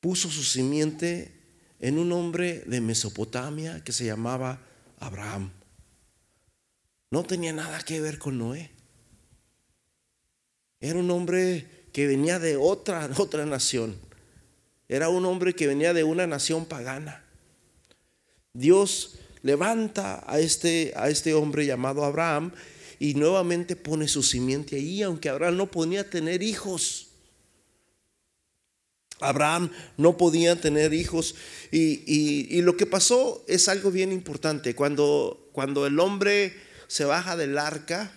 puso 0.00 0.30
su 0.30 0.42
simiente 0.42 1.32
en 1.78 1.98
un 1.98 2.12
hombre 2.12 2.62
de 2.66 2.80
Mesopotamia 2.80 3.82
que 3.84 3.92
se 3.92 4.04
llamaba 4.04 4.60
Abraham. 4.98 5.50
No 7.10 7.24
tenía 7.24 7.52
nada 7.52 7.80
que 7.82 8.00
ver 8.00 8.18
con 8.18 8.38
Noé. 8.38 8.70
Era 10.80 10.98
un 10.98 11.10
hombre 11.10 11.86
que 11.92 12.06
venía 12.06 12.38
de 12.38 12.56
otra, 12.56 13.10
otra 13.18 13.44
nación. 13.46 13.98
Era 14.88 15.08
un 15.08 15.24
hombre 15.24 15.54
que 15.54 15.66
venía 15.66 15.92
de 15.92 16.04
una 16.04 16.26
nación 16.26 16.66
pagana. 16.66 17.24
Dios 18.52 19.19
levanta 19.42 20.24
a 20.26 20.40
este, 20.40 20.92
a 20.96 21.08
este 21.08 21.34
hombre 21.34 21.66
llamado 21.66 22.04
Abraham 22.04 22.52
y 22.98 23.14
nuevamente 23.14 23.76
pone 23.76 24.08
su 24.08 24.22
simiente 24.22 24.76
ahí, 24.76 25.02
aunque 25.02 25.28
Abraham 25.28 25.56
no 25.56 25.70
podía 25.70 26.08
tener 26.08 26.42
hijos. 26.42 27.08
Abraham 29.20 29.70
no 29.96 30.16
podía 30.16 30.60
tener 30.60 30.92
hijos. 30.94 31.34
Y, 31.70 32.02
y, 32.06 32.62
lo 32.62 32.76
que 32.76 32.86
pasó 32.86 33.44
es 33.48 33.68
algo 33.68 33.90
bien 33.90 34.12
importante. 34.12 34.74
Cuando, 34.74 35.48
cuando 35.52 35.86
el 35.86 35.98
hombre 36.00 36.54
se 36.88 37.04
baja 37.04 37.36
del 37.36 37.58
arca, 37.58 38.12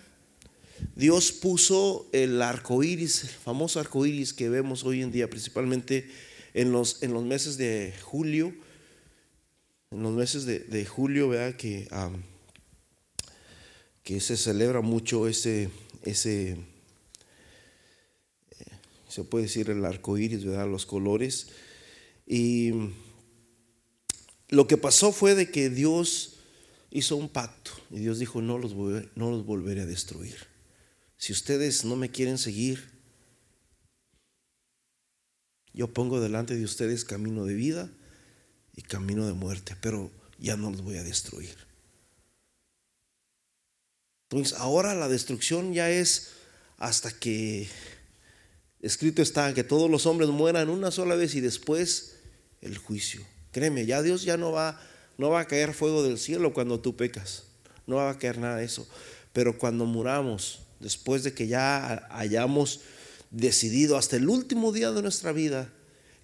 Dios 0.96 1.32
puso 1.32 2.08
el 2.12 2.40
arco 2.42 2.82
iris, 2.82 3.24
el 3.24 3.30
famoso 3.30 3.80
arco 3.80 4.06
iris 4.06 4.32
que 4.32 4.48
vemos 4.48 4.84
hoy 4.84 5.02
en 5.02 5.12
día, 5.12 5.28
principalmente 5.28 6.08
en 6.54 6.72
los, 6.72 7.02
en 7.02 7.12
los 7.12 7.24
meses 7.24 7.56
de 7.56 7.94
julio, 8.02 8.54
en 9.94 10.02
los 10.02 10.12
meses 10.12 10.44
de, 10.44 10.86
julio, 10.86 11.28
vea 11.28 11.56
que, 11.56 11.88
que 14.02 14.20
se 14.20 14.36
celebra 14.36 14.80
mucho 14.80 15.28
ese, 15.28 15.70
ese 16.02 16.52
eh, 16.52 16.56
se 19.08 19.24
puede 19.24 19.44
decir 19.44 19.70
el 19.70 19.84
arco 19.84 20.18
iris, 20.18 20.44
¿verdad? 20.44 20.68
los 20.68 20.86
colores. 20.86 21.48
Y 22.26 22.72
lo 24.48 24.66
que 24.66 24.76
pasó 24.76 25.12
fue 25.12 25.34
de 25.34 25.50
que 25.50 25.70
Dios 25.70 26.36
hizo 26.90 27.16
un 27.16 27.28
pacto 27.28 27.72
y 27.90 27.98
Dios 27.98 28.18
dijo, 28.18 28.42
no 28.42 28.58
los, 28.58 28.74
no 28.74 29.30
los 29.30 29.46
volveré 29.46 29.82
a 29.82 29.86
destruir 29.86 30.54
si 31.24 31.32
ustedes 31.32 31.86
no 31.86 31.96
me 31.96 32.10
quieren 32.10 32.36
seguir, 32.36 32.84
yo 35.72 35.90
pongo 35.90 36.20
delante 36.20 36.54
de 36.54 36.64
ustedes 36.64 37.06
camino 37.06 37.46
de 37.46 37.54
vida 37.54 37.90
y 38.76 38.82
camino 38.82 39.26
de 39.26 39.32
muerte, 39.32 39.76
pero 39.80 40.10
ya 40.38 40.56
no 40.56 40.70
los 40.70 40.82
voy 40.82 40.96
a 40.96 41.04
destruir. 41.04 41.56
Entonces 44.30 44.58
ahora 44.58 44.94
la 44.94 45.08
destrucción 45.08 45.72
ya 45.74 45.90
es 45.90 46.32
hasta 46.78 47.12
que 47.12 47.68
escrito 48.80 49.22
está 49.22 49.54
que 49.54 49.64
todos 49.64 49.90
los 49.90 50.06
hombres 50.06 50.30
mueran 50.30 50.70
una 50.70 50.90
sola 50.90 51.14
vez 51.14 51.34
y 51.34 51.40
después 51.40 52.16
el 52.60 52.78
juicio. 52.78 53.24
Créeme, 53.52 53.86
ya 53.86 54.02
Dios 54.02 54.24
ya 54.24 54.36
no 54.36 54.50
va 54.50 54.80
no 55.16 55.30
va 55.30 55.40
a 55.40 55.46
caer 55.46 55.74
fuego 55.74 56.02
del 56.02 56.18
cielo 56.18 56.52
cuando 56.52 56.80
tú 56.80 56.96
pecas. 56.96 57.44
No 57.86 57.96
va 57.96 58.10
a 58.10 58.18
caer 58.18 58.38
nada 58.38 58.56
de 58.56 58.64
eso. 58.64 58.86
Pero 59.32 59.58
cuando 59.58 59.84
muramos, 59.84 60.60
después 60.80 61.22
de 61.22 61.32
que 61.32 61.46
ya 61.46 62.08
hayamos 62.10 62.80
decidido 63.30 63.96
hasta 63.96 64.16
el 64.16 64.28
último 64.28 64.72
día 64.72 64.90
de 64.90 65.02
nuestra 65.02 65.32
vida, 65.32 65.70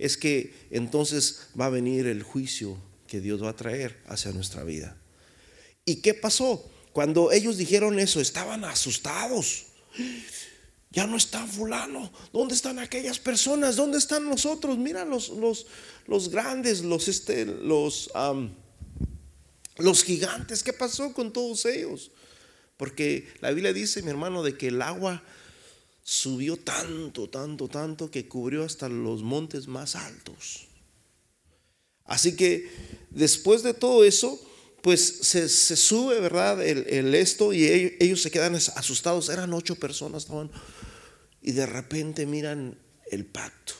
es 0.00 0.16
que 0.16 0.54
entonces 0.70 1.48
va 1.60 1.66
a 1.66 1.70
venir 1.70 2.06
el 2.06 2.22
juicio 2.22 2.78
que 3.06 3.20
Dios 3.20 3.42
va 3.42 3.50
a 3.50 3.56
traer 3.56 4.02
hacia 4.06 4.32
nuestra 4.32 4.64
vida. 4.64 4.96
¿Y 5.84 5.96
qué 5.96 6.14
pasó? 6.14 6.70
Cuando 6.92 7.32
ellos 7.32 7.58
dijeron 7.58 7.98
eso, 7.98 8.20
estaban 8.20 8.64
asustados. 8.64 9.66
Ya 10.90 11.06
no 11.06 11.18
está 11.18 11.46
fulano. 11.46 12.10
¿Dónde 12.32 12.54
están 12.54 12.78
aquellas 12.78 13.18
personas? 13.18 13.76
¿Dónde 13.76 13.98
están 13.98 14.24
nosotros? 14.24 14.78
Mira 14.78 15.04
los, 15.04 15.28
los, 15.28 15.66
los 16.06 16.30
grandes, 16.30 16.80
los, 16.80 17.06
este, 17.06 17.44
los, 17.44 18.10
los 19.76 20.02
gigantes. 20.02 20.62
¿Qué 20.62 20.72
pasó 20.72 21.12
con 21.12 21.32
todos 21.32 21.66
ellos? 21.66 22.10
Porque 22.78 23.28
la 23.40 23.50
Biblia 23.50 23.74
dice, 23.74 24.02
mi 24.02 24.08
hermano, 24.08 24.42
de 24.42 24.56
que 24.56 24.68
el 24.68 24.80
agua 24.80 25.22
subió 26.10 26.56
tanto, 26.56 27.30
tanto, 27.30 27.68
tanto 27.68 28.10
que 28.10 28.26
cubrió 28.26 28.64
hasta 28.64 28.88
los 28.88 29.22
montes 29.22 29.68
más 29.68 29.94
altos. 29.94 30.66
Así 32.04 32.34
que 32.34 32.68
después 33.10 33.62
de 33.62 33.74
todo 33.74 34.02
eso, 34.02 34.44
pues 34.82 35.18
se, 35.20 35.48
sube, 35.48 36.18
¿verdad? 36.18 36.66
El, 36.66 37.14
esto 37.14 37.52
y 37.52 37.64
ellos, 38.00 38.22
se 38.22 38.32
quedan 38.32 38.56
asustados. 38.56 39.28
Eran 39.28 39.52
ocho 39.52 39.76
personas, 39.76 40.24
estaban. 40.24 40.50
Y 41.42 41.52
de 41.52 41.66
repente 41.66 42.26
miran 42.26 42.76
el 43.12 43.24
pacto. 43.24 43.74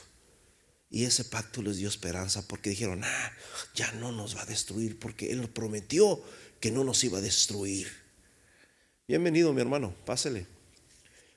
Y 0.89 1.03
ese 1.03 1.25
pacto 1.25 1.61
les 1.61 1.77
dio 1.77 1.89
esperanza 1.89 2.47
porque 2.47 2.69
dijeron, 2.69 3.03
ah, 3.03 3.31
ya 3.75 3.91
no 3.93 4.13
nos 4.13 4.37
va 4.37 4.43
a 4.43 4.45
destruir 4.45 4.97
porque 4.99 5.33
Él 5.33 5.49
prometió 5.49 6.23
que 6.61 6.71
no 6.71 6.85
nos 6.85 7.03
iba 7.03 7.17
a 7.17 7.21
destruir. 7.21 7.91
Bienvenido, 9.05 9.51
mi 9.51 9.59
hermano, 9.59 9.93
pásele. 10.05 10.60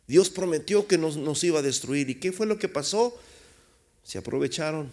Dios 0.07 0.31
prometió 0.31 0.87
que 0.87 0.99
nos, 0.99 1.17
nos 1.17 1.43
iba 1.45 1.61
a 1.61 1.63
destruir. 1.63 2.11
¿Y 2.11 2.17
qué 2.17 2.33
fue 2.33 2.47
lo 2.47 2.59
que 2.59 2.69
pasó? 2.69 3.19
Se 4.03 4.19
aprovecharon. 4.19 4.91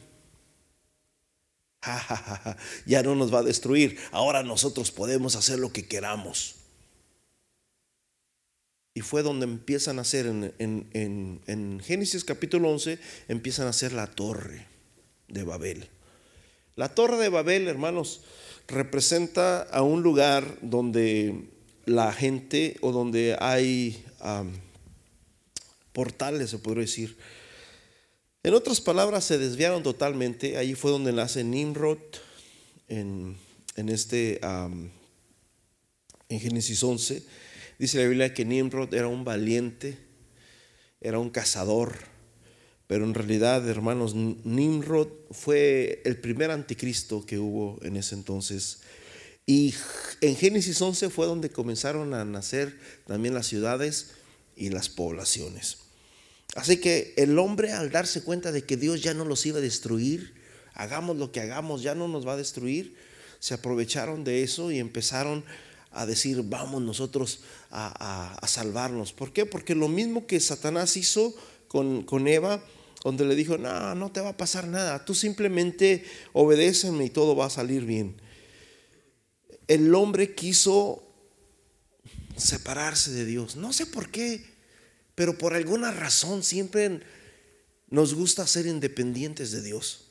ya 2.85 3.03
no 3.03 3.15
nos 3.15 3.33
va 3.33 3.39
a 3.39 3.43
destruir. 3.43 3.97
Ahora 4.11 4.43
nosotros 4.43 4.91
podemos 4.91 5.35
hacer 5.35 5.59
lo 5.59 5.73
que 5.73 5.87
queramos. 5.87 6.55
Y 8.93 9.01
fue 9.01 9.23
donde 9.23 9.45
empiezan 9.45 9.99
a 9.99 10.01
hacer, 10.01 10.25
en, 10.25 10.53
en, 10.59 11.41
en, 11.47 11.79
Génesis 11.79 12.25
capítulo 12.25 12.69
11, 12.69 12.99
empiezan 13.29 13.67
a 13.67 13.69
hacer 13.69 13.93
la 13.93 14.07
torre 14.07 14.67
de 15.29 15.43
Babel. 15.43 15.87
La 16.75 16.89
torre 16.93 17.17
de 17.17 17.29
Babel, 17.29 17.69
hermanos, 17.69 18.21
representa 18.67 19.61
a 19.61 19.81
un 19.81 20.03
lugar 20.03 20.57
donde 20.61 21.45
la 21.85 22.11
gente 22.11 22.77
o 22.81 22.91
donde 22.91 23.37
hay 23.39 24.03
portales, 25.93 26.49
se 26.49 26.57
podría 26.57 26.81
decir. 26.81 27.17
En 28.43 28.53
otras 28.53 28.81
palabras, 28.81 29.25
se 29.25 29.37
desviaron 29.37 29.83
totalmente. 29.83 30.57
Allí 30.57 30.75
fue 30.75 30.91
donde 30.91 31.13
nace 31.13 31.43
Nimrod 31.43 31.99
en, 32.87 33.37
en 33.75 33.89
este, 33.89 34.39
en 34.43 34.91
Génesis 36.39 36.83
11. 36.83 37.23
Dice 37.77 37.97
la 37.97 38.07
Biblia 38.07 38.33
que 38.33 38.45
Nimrod 38.45 38.93
era 38.93 39.07
un 39.07 39.23
valiente, 39.23 39.97
era 40.99 41.19
un 41.19 41.29
cazador, 41.29 41.95
pero 42.87 43.05
en 43.05 43.13
realidad, 43.13 43.67
hermanos, 43.67 44.13
Nimrod 44.15 45.09
fue 45.31 46.01
el 46.05 46.17
primer 46.17 46.51
anticristo 46.51 47.25
que 47.25 47.39
hubo 47.39 47.79
en 47.83 47.97
ese 47.97 48.15
entonces 48.15 48.81
y 49.45 49.73
en 50.21 50.35
Génesis 50.35 50.81
11 50.81 51.09
fue 51.09 51.25
donde 51.25 51.49
comenzaron 51.49 52.13
a 52.13 52.23
nacer 52.23 52.77
también 53.05 53.33
las 53.33 53.47
ciudades 53.47 54.11
y 54.55 54.69
las 54.69 54.89
poblaciones. 54.89 55.79
Así 56.55 56.77
que 56.77 57.13
el 57.17 57.37
hombre 57.39 57.71
al 57.71 57.91
darse 57.91 58.23
cuenta 58.23 58.51
de 58.51 58.63
que 58.63 58.77
Dios 58.77 59.01
ya 59.01 59.13
no 59.13 59.25
los 59.25 59.45
iba 59.45 59.59
a 59.59 59.61
destruir, 59.61 60.33
hagamos 60.73 61.17
lo 61.17 61.31
que 61.31 61.39
hagamos, 61.39 61.81
ya 61.81 61.95
no 61.95 62.07
nos 62.07 62.27
va 62.27 62.33
a 62.33 62.37
destruir, 62.37 62.95
se 63.39 63.53
aprovecharon 63.53 64.23
de 64.23 64.43
eso 64.43 64.71
y 64.71 64.79
empezaron 64.79 65.43
a 65.91 66.05
decir, 66.05 66.41
vamos 66.43 66.81
nosotros 66.81 67.41
a, 67.69 68.39
salvarnos. 68.47 69.13
¿Por 69.13 69.33
qué? 69.33 69.45
Porque 69.45 69.75
lo 69.75 69.87
mismo 69.87 70.27
que 70.27 70.39
Satanás 70.39 70.97
hizo 70.97 71.33
con, 71.67 72.03
con 72.03 72.27
Eva, 72.27 72.63
donde 73.03 73.25
le 73.25 73.35
dijo, 73.35 73.57
no, 73.57 73.95
no 73.95 74.11
te 74.11 74.21
va 74.21 74.29
a 74.29 74.37
pasar 74.37 74.67
nada, 74.67 75.05
tú 75.05 75.15
simplemente 75.15 76.03
obedéceme 76.33 77.05
y 77.05 77.09
todo 77.09 77.35
va 77.35 77.47
a 77.47 77.49
salir 77.49 77.85
bien 77.85 78.15
el 79.71 79.95
hombre 79.95 80.35
quiso 80.35 81.01
separarse 82.35 83.11
de 83.11 83.23
Dios. 83.23 83.55
No 83.55 83.71
sé 83.71 83.85
por 83.85 84.09
qué, 84.11 84.43
pero 85.21 85.37
por 85.37 85.53
alguna 85.53 85.91
razón 85.91 86.41
siempre 86.41 86.99
nos 87.91 88.15
gusta 88.15 88.47
ser 88.47 88.65
independientes 88.65 89.51
de 89.51 89.61
Dios. 89.61 90.07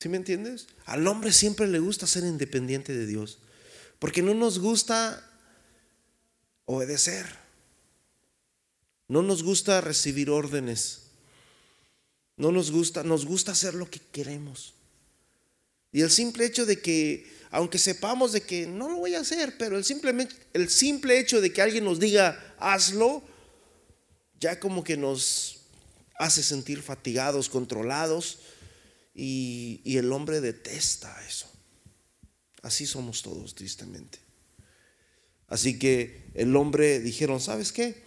¿Sí 0.00 0.08
me 0.08 0.16
entiendes? 0.16 0.66
Al 0.86 1.06
hombre 1.08 1.30
siempre 1.30 1.66
le 1.66 1.78
gusta 1.78 2.06
ser 2.06 2.24
independiente 2.24 2.96
de 2.96 3.04
Dios. 3.04 3.40
Porque 3.98 4.22
no 4.22 4.32
nos 4.32 4.60
gusta 4.60 5.30
obedecer. 6.64 7.26
No 9.08 9.20
nos 9.20 9.42
gusta 9.42 9.82
recibir 9.82 10.30
órdenes. 10.30 11.08
No 12.38 12.50
nos 12.50 12.70
gusta, 12.70 13.02
nos 13.02 13.26
gusta 13.26 13.52
hacer 13.52 13.74
lo 13.74 13.90
que 13.90 14.00
queremos. 14.00 14.72
Y 15.96 16.02
el 16.02 16.10
simple 16.10 16.44
hecho 16.44 16.66
de 16.66 16.78
que, 16.78 17.26
aunque 17.50 17.78
sepamos 17.78 18.32
de 18.32 18.42
que 18.42 18.66
no 18.66 18.86
lo 18.90 18.96
voy 18.96 19.14
a 19.14 19.20
hacer, 19.20 19.56
pero 19.56 19.78
el, 19.78 20.28
el 20.52 20.68
simple 20.68 21.18
hecho 21.18 21.40
de 21.40 21.54
que 21.54 21.62
alguien 21.62 21.86
nos 21.86 21.98
diga, 21.98 22.54
hazlo, 22.58 23.22
ya 24.38 24.60
como 24.60 24.84
que 24.84 24.98
nos 24.98 25.60
hace 26.18 26.42
sentir 26.42 26.82
fatigados, 26.82 27.48
controlados, 27.48 28.40
y, 29.14 29.80
y 29.84 29.96
el 29.96 30.12
hombre 30.12 30.42
detesta 30.42 31.16
eso. 31.26 31.50
Así 32.60 32.84
somos 32.84 33.22
todos, 33.22 33.54
tristemente. 33.54 34.18
Así 35.48 35.78
que 35.78 36.26
el 36.34 36.54
hombre 36.56 37.00
dijeron, 37.00 37.40
¿sabes 37.40 37.72
qué? 37.72 38.04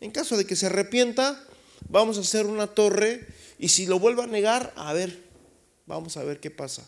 En 0.00 0.10
caso 0.10 0.36
de 0.36 0.46
que 0.46 0.56
se 0.56 0.66
arrepienta, 0.66 1.46
vamos 1.88 2.18
a 2.18 2.22
hacer 2.22 2.46
una 2.46 2.66
torre 2.66 3.24
y 3.56 3.68
si 3.68 3.86
lo 3.86 4.00
vuelve 4.00 4.24
a 4.24 4.26
negar, 4.26 4.72
a 4.74 4.92
ver, 4.92 5.22
vamos 5.86 6.16
a 6.16 6.24
ver 6.24 6.40
qué 6.40 6.50
pasa. 6.50 6.84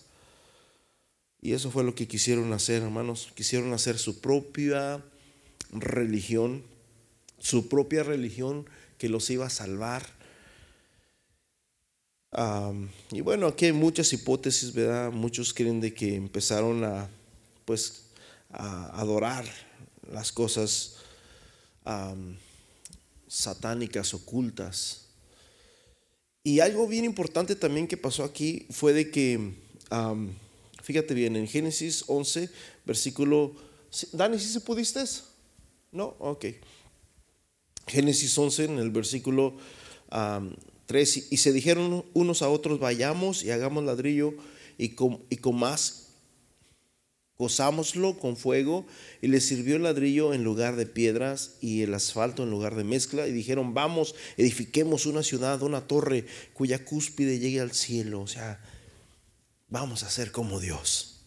Y 1.43 1.55
eso 1.55 1.73
fue 1.73 1.83
lo 1.83 1.97
que 1.97 2.07
quisieron 2.07 2.53
hacer, 2.53 2.83
hermanos. 2.83 3.33
Quisieron 3.35 3.73
hacer 3.73 3.99
su 3.99 4.21
propia 4.21 5.05
religión, 5.73 6.63
su 7.41 7.69
propia 7.69 8.05
religión 8.05 8.65
que 8.97 9.09
los 9.09 9.29
iba 9.29 9.47
a 9.47 9.51
salvar. 9.51 10.07
y 13.11 13.21
bueno, 13.21 13.49
aquí 13.49 13.67
hay 13.67 13.73
muchas 13.73 14.13
hipótesis, 14.13 14.73
¿verdad? 14.73 15.11
Muchos 15.11 15.53
creen 15.53 15.81
de 15.81 15.93
que 15.93 16.15
empezaron 16.15 16.85
a, 16.85 17.11
pues, 17.65 18.05
a 18.51 19.01
adorar 19.01 19.45
las 20.13 20.31
cosas 20.31 20.99
satánicas 23.27 24.15
ocultas. 24.15 25.09
Y 26.45 26.61
algo 26.61 26.87
bien 26.87 27.05
importante 27.05 27.57
también 27.57 27.89
que 27.89 27.97
pasó 27.97 28.23
aquí 28.23 28.67
fue 28.71 28.93
de 28.93 29.11
que, 29.11 29.55
fíjate 30.83 31.15
bien, 31.15 31.37
en 31.37 31.49
Génesis 31.49 32.05
11, 32.07 32.51
versículo... 32.85 33.55
Dani, 34.13 34.39
¿sí 34.39 34.49
se 34.49 34.61
pudiste? 34.61 35.03
No, 35.91 36.17
ok. 36.19 36.47
Génesis 37.87 38.37
11, 38.37 38.65
en 38.65 38.79
el 38.79 38.91
versículo 38.91 39.57
3, 40.87 41.33
y 41.33 41.37
se 41.39 41.53
dijeron 41.53 42.05
unos 42.13 42.43
a 42.43 42.49
otros, 42.49 42.79
vayamos 42.79 43.43
y 43.43 43.51
hagamos 43.51 43.85
ladrillo 43.85 44.35
y 44.79 44.91
con, 44.91 45.23
y 45.31 45.37
con 45.37 45.57
más 45.57 46.03
Gozámoslo 47.43 48.21
con 48.21 48.37
fuego 48.37 48.87
y 49.21 49.27
les 49.27 49.45
sirvió 49.45 49.75
el 49.75 49.83
ladrillo 49.83 50.33
en 50.33 50.45
lugar 50.45 50.77
de 50.77 50.87
piedras 50.87 51.57
y 51.61 51.83
el 51.83 51.93
asfalto 51.93 52.45
en 52.45 52.51
lugar 52.51 52.77
de 52.77 52.85
mezcla. 52.85 53.27
Y 53.27 53.33
dijeron, 53.33 53.75
vamos, 53.75 54.15
edifiquemos 54.37 55.07
una 55.07 55.25
ciudad, 55.25 55.61
una 55.63 55.89
torre 55.89 56.25
cuya 56.53 56.85
cúspide 56.85 57.41
llegue 57.41 57.61
al 57.61 57.73
cielo. 57.73 58.21
O 58.21 58.29
sea, 58.29 58.61
vamos 59.73 60.03
a 60.03 60.11
ser 60.11 60.31
como 60.31 60.61
Dios. 60.61 61.25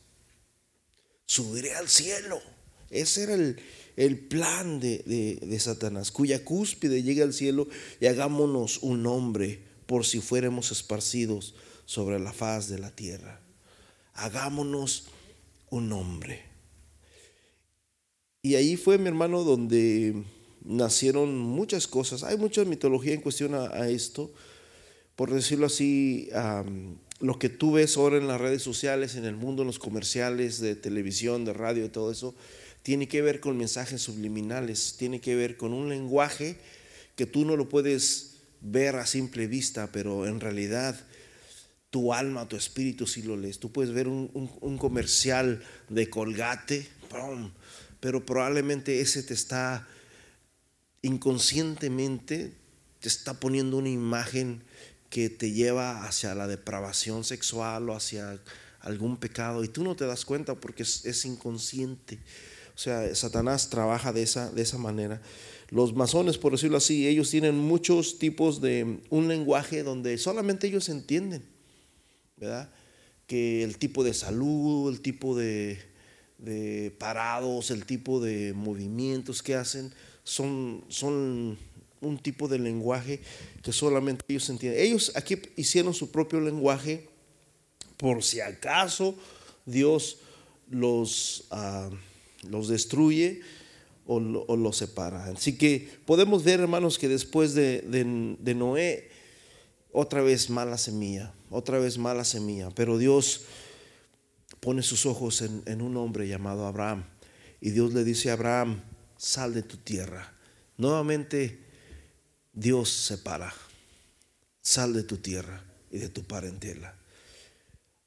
Subiré 1.26 1.74
al 1.76 1.90
cielo. 1.90 2.40
Ese 2.92 3.24
era 3.24 3.34
el, 3.34 3.60
el 3.98 4.20
plan 4.20 4.80
de, 4.80 5.00
de, 5.00 5.40
de, 5.42 5.60
Satanás, 5.60 6.12
cuya 6.12 6.46
cúspide 6.46 7.02
llegue 7.02 7.24
al 7.24 7.34
cielo 7.34 7.68
y 8.00 8.06
hagámonos 8.06 8.78
un 8.84 9.02
nombre 9.02 9.64
por 9.88 10.06
si 10.06 10.22
fuéramos 10.22 10.72
esparcidos 10.72 11.56
sobre 11.86 12.20
la 12.20 12.32
faz 12.32 12.70
de 12.70 12.78
la 12.78 12.96
tierra. 12.96 13.42
Hagámonos 14.14 15.08
un 15.72 15.92
hombre. 15.92 16.44
Y 18.44 18.54
ahí 18.54 18.78
fue, 18.78 19.00
mi 19.00 19.08
hermano, 19.08 19.44
donde 19.44 20.24
nacieron 20.64 21.36
muchas 21.36 21.88
cosas. 21.88 22.24
Hay 22.24 22.38
mucha 22.38 22.64
mitología 22.64 23.16
en 23.16 23.22
cuestión 23.22 23.56
a, 23.56 23.90
esto. 23.90 24.32
Por 25.16 25.34
decirlo 25.34 25.66
así, 25.66 26.30
lo 27.20 27.40
que 27.40 27.50
tú 27.50 27.74
ves 27.74 27.98
ahora 27.98 28.18
en 28.18 28.28
las 28.28 28.42
redes 28.42 28.62
sociales, 28.62 29.16
en 29.16 29.26
el 29.26 29.36
mundo, 29.36 29.62
en 29.62 29.68
los 29.68 29.80
comerciales 29.80 30.60
de 30.60 30.76
televisión, 30.76 31.46
de 31.46 31.54
radio, 31.54 31.90
todo 31.92 32.12
eso, 32.12 32.36
tiene 32.84 33.08
que 33.08 33.22
ver 33.22 33.40
con 33.40 33.58
mensajes 33.58 34.02
subliminales, 34.02 34.96
tiene 34.98 35.22
que 35.22 35.36
ver 35.36 35.58
con 35.58 35.74
un 35.74 35.90
lenguaje 35.90 36.58
que 37.16 37.26
tú 37.26 37.46
no 37.46 37.56
lo 37.56 37.70
puedes 37.70 38.36
ver 38.62 38.96
a 38.96 39.06
simple 39.06 39.48
vista, 39.48 39.92
pero 39.92 40.28
en 40.28 40.40
realidad 40.40 40.96
tu 41.90 42.14
alma, 42.14 42.48
tu 42.50 42.58
espíritu 42.58 43.08
si 43.08 43.22
lo 43.22 43.38
lees. 43.38 43.60
Tú 43.60 43.72
puedes 43.72 43.94
ver 43.94 44.08
un, 44.08 44.78
comercial 44.78 45.64
de 45.88 46.10
colgate, 46.10 46.88
pero 48.02 48.26
probablemente 48.26 49.00
ese 49.00 49.24
te 49.24 49.34
está 49.34 49.88
inconscientemente, 51.02 52.54
te 53.00 53.08
está 53.08 53.40
poniendo 53.40 53.78
una 53.78 53.90
imagen 53.90 54.62
que 55.10 55.30
te 55.30 55.52
lleva 55.52 56.06
hacia 56.06 56.36
la 56.36 56.48
depravación 56.48 57.24
sexual 57.24 57.90
o 57.90 57.96
hacia 57.96 58.40
algún 58.82 59.18
pecado 59.18 59.64
y 59.64 59.68
tú 59.68 59.84
no 59.84 59.96
te 59.96 60.06
das 60.06 60.26
cuenta 60.26 60.56
porque 60.56 60.84
es, 60.84 61.26
inconsciente. 61.26 62.20
O 62.76 62.78
sea, 62.78 63.14
Satanás 63.16 63.70
trabaja 63.70 64.12
de 64.14 64.24
esa, 64.24 64.52
de 64.52 64.62
esa 64.62 64.78
manera. 64.78 65.22
Los 65.70 65.96
masones, 65.96 66.38
por 66.38 66.52
decirlo 66.52 66.78
así, 66.78 67.08
ellos 67.08 67.30
tienen 67.32 67.58
muchos 67.58 68.20
tipos 68.20 68.62
de 68.62 69.00
un 69.10 69.28
lenguaje 69.28 69.84
donde 69.84 70.18
solamente 70.18 70.68
ellos 70.68 70.90
entienden. 70.90 71.56
¿verdad? 72.38 72.70
Que 73.28 73.64
el 73.64 73.78
tipo 73.78 74.04
de 74.04 74.14
salud, 74.14 74.92
el 74.92 75.02
tipo 75.02 75.36
de, 75.36 75.80
parados, 76.98 77.72
el 77.72 77.86
tipo 77.86 78.20
de 78.20 78.54
movimientos 78.54 79.42
que 79.42 79.56
hacen, 79.56 79.94
son, 80.24 80.84
son 80.90 81.58
un 82.06 82.18
tipo 82.18 82.48
de 82.48 82.60
lenguaje 82.60 83.22
que 83.62 83.72
solamente 83.72 84.24
ellos 84.28 84.50
entienden. 84.50 84.82
Ellos 84.82 85.12
aquí 85.16 85.38
hicieron 85.56 85.94
su 85.94 86.12
propio 86.12 86.40
lenguaje 86.40 87.08
por 87.98 88.24
si 88.24 88.42
acaso 88.42 89.16
Dios 89.66 90.18
los, 90.70 91.46
ah, 91.52 91.90
los 92.50 92.68
destruye 92.68 93.42
o, 94.06 94.20
los 94.20 94.78
separa. 94.78 95.26
Así 95.26 95.58
que 95.58 95.90
podemos 96.06 96.44
ver, 96.44 96.60
hermanos, 96.60 96.98
que 96.98 97.08
después 97.08 97.54
de, 97.54 97.82
de 97.82 98.56
Noé, 98.56 99.10
otra 99.92 100.22
vez 100.22 100.50
mala 100.50 100.78
semilla, 100.78 101.34
otra 101.50 101.80
vez 101.80 101.98
mala 101.98 102.26
semilla. 102.26 102.70
Pero 102.72 102.98
Dios 102.98 103.46
pone 104.60 104.82
sus 104.82 105.06
ojos 105.06 105.42
en, 105.42 105.82
un 105.82 105.96
hombre 105.96 106.28
llamado 106.28 106.66
Abraham. 106.66 107.06
Y 107.62 107.70
Dios 107.70 107.94
le 107.94 108.04
dice 108.04 108.30
a 108.30 108.34
Abraham, 108.34 108.82
sal 109.16 109.54
de 109.54 109.64
tu 109.64 109.78
tierra. 109.78 110.34
Nuevamente 110.78 111.60
Dios 112.56 112.90
separa. 112.90 113.54
Sal 114.62 114.94
de 114.94 115.04
tu 115.04 115.18
tierra 115.18 115.64
y 115.92 116.00
de 116.00 116.10
tu 116.10 116.24
parentela. 116.24 116.96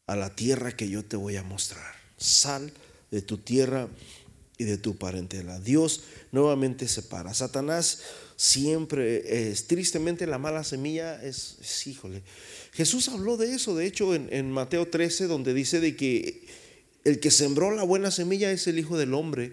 A 0.06 0.16
la 0.16 0.34
tierra 0.34 0.74
que 0.74 0.88
yo 0.88 1.04
te 1.04 1.16
voy 1.16 1.36
a 1.36 1.44
mostrar. 1.44 1.94
Sal 2.16 2.72
de 3.10 3.22
tu 3.22 3.38
tierra 3.38 3.88
y 4.56 4.64
de 4.64 4.76
tu 4.76 4.96
parentela. 4.96 5.60
Dios 5.60 6.02
nuevamente 6.32 6.88
separa. 6.88 7.32
Satanás 7.32 8.02
siempre 8.36 9.50
es, 9.50 9.66
tristemente 9.66 10.26
la 10.26 10.38
mala 10.38 10.64
semilla 10.64 11.22
es, 11.22 11.86
híjole. 11.86 12.22
Jesús 12.72 13.08
habló 13.08 13.36
de 13.36 13.54
eso, 13.54 13.76
de 13.76 13.86
hecho, 13.86 14.14
en, 14.14 14.50
Mateo 14.50 14.88
13, 14.88 15.26
donde 15.26 15.54
dice 15.54 15.80
de 15.80 15.94
que 15.94 16.46
el 17.04 17.20
que 17.20 17.30
sembró 17.30 17.70
la 17.70 17.84
buena 17.84 18.10
semilla 18.10 18.50
es 18.50 18.66
el 18.66 18.78
Hijo 18.78 18.98
del 18.98 19.14
Hombre, 19.14 19.52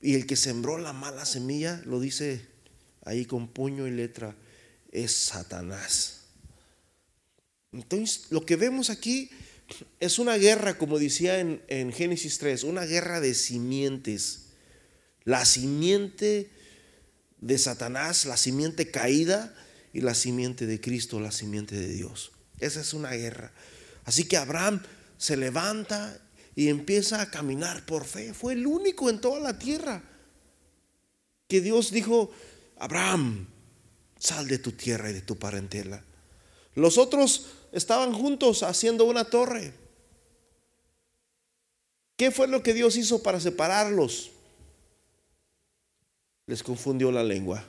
y 0.00 0.14
el 0.14 0.26
que 0.26 0.36
sembró 0.36 0.78
la 0.78 0.92
mala 0.92 1.26
semilla, 1.26 1.82
lo 1.84 2.00
dice 2.00 2.40
ahí 3.10 3.24
con 3.26 3.48
puño 3.48 3.86
y 3.86 3.90
letra, 3.90 4.34
es 4.90 5.12
Satanás. 5.12 6.22
Entonces, 7.72 8.26
lo 8.30 8.44
que 8.44 8.56
vemos 8.56 8.90
aquí 8.90 9.30
es 10.00 10.18
una 10.18 10.36
guerra, 10.36 10.78
como 10.78 10.98
decía 10.98 11.38
en, 11.38 11.62
en 11.68 11.92
Génesis 11.92 12.38
3, 12.38 12.64
una 12.64 12.84
guerra 12.84 13.20
de 13.20 13.34
simientes. 13.34 14.46
La 15.24 15.44
simiente 15.44 16.50
de 17.40 17.58
Satanás, 17.58 18.24
la 18.24 18.36
simiente 18.36 18.90
caída, 18.90 19.54
y 19.92 20.00
la 20.00 20.14
simiente 20.14 20.66
de 20.66 20.80
Cristo, 20.80 21.20
la 21.20 21.32
simiente 21.32 21.76
de 21.76 21.88
Dios. 21.88 22.32
Esa 22.58 22.80
es 22.80 22.94
una 22.94 23.10
guerra. 23.10 23.52
Así 24.04 24.24
que 24.24 24.36
Abraham 24.36 24.82
se 25.18 25.36
levanta 25.36 26.20
y 26.54 26.68
empieza 26.68 27.20
a 27.20 27.30
caminar 27.30 27.84
por 27.86 28.04
fe. 28.04 28.34
Fue 28.34 28.52
el 28.52 28.66
único 28.66 29.10
en 29.10 29.20
toda 29.20 29.40
la 29.40 29.58
tierra 29.58 30.02
que 31.48 31.60
Dios 31.60 31.90
dijo, 31.90 32.30
Abraham, 32.80 33.46
sal 34.18 34.48
de 34.48 34.58
tu 34.58 34.72
tierra 34.72 35.10
y 35.10 35.12
de 35.12 35.22
tu 35.22 35.38
parentela. 35.38 36.02
Los 36.74 36.98
otros 36.98 37.46
estaban 37.70 38.12
juntos 38.12 38.64
haciendo 38.64 39.04
una 39.04 39.24
torre. 39.24 39.72
¿Qué 42.16 42.32
fue 42.32 42.48
lo 42.48 42.62
que 42.64 42.74
Dios 42.74 42.96
hizo 42.96 43.22
para 43.22 43.38
separarlos? 43.38 44.32
les 46.50 46.64
confundió 46.64 47.12
la 47.12 47.22
lengua. 47.22 47.64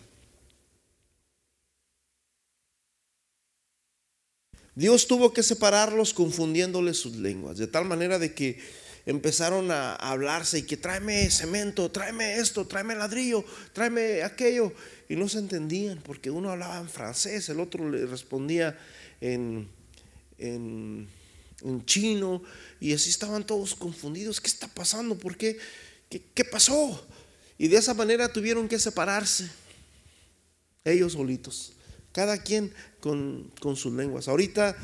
Dios 4.73 5.05
tuvo 5.05 5.33
que 5.33 5.43
separarlos 5.43 6.15
confundiéndoles 6.15 6.97
sus 6.97 7.15
lenguas, 7.17 7.59
de 7.59 7.67
tal 7.67 7.85
manera 7.85 8.17
de 8.17 8.33
que 8.33 8.59
empezaron 9.05 9.71
a 9.71 9.95
hablarse 9.95 10.59
y 10.59 10.63
que 10.63 10.77
tráeme 10.77 11.29
cemento, 11.29 11.89
tráeme 11.91 12.37
esto, 12.37 12.65
tráeme 12.67 12.95
ladrillo, 12.95 13.43
tráeme 13.73 14.23
aquello. 14.23 14.73
Y 15.09 15.15
no 15.15 15.27
se 15.27 15.39
entendían 15.39 16.01
porque 16.01 16.31
uno 16.31 16.51
hablaba 16.51 16.77
en 16.79 16.89
francés, 16.89 17.49
el 17.49 17.59
otro 17.59 17.89
le 17.89 18.05
respondía 18.05 18.77
en, 19.19 19.67
en, 20.37 21.07
chino 21.85 22.41
y 22.79 22.93
así 22.93 23.09
estaban 23.09 23.45
todos 23.45 23.75
confundidos. 23.75 24.39
¿Qué 24.41 24.47
está 24.47 24.67
pasando? 24.67 25.17
¿Por 25.17 25.37
qué? 25.37 25.57
¿Qué, 26.09 26.21
qué 26.33 26.45
pasó? 26.45 27.07
Y 27.57 27.67
de 27.67 27.77
esa 27.77 27.93
manera 27.93 28.31
tuvieron 28.31 28.67
que 28.67 28.79
separarse, 28.79 29.49
ellos 30.83 31.13
solitos, 31.13 31.73
cada 32.11 32.41
quien 32.41 32.73
con, 32.99 33.51
con 33.59 33.75
sus 33.75 33.93
lenguas. 33.93 34.27
Ahorita 34.27 34.75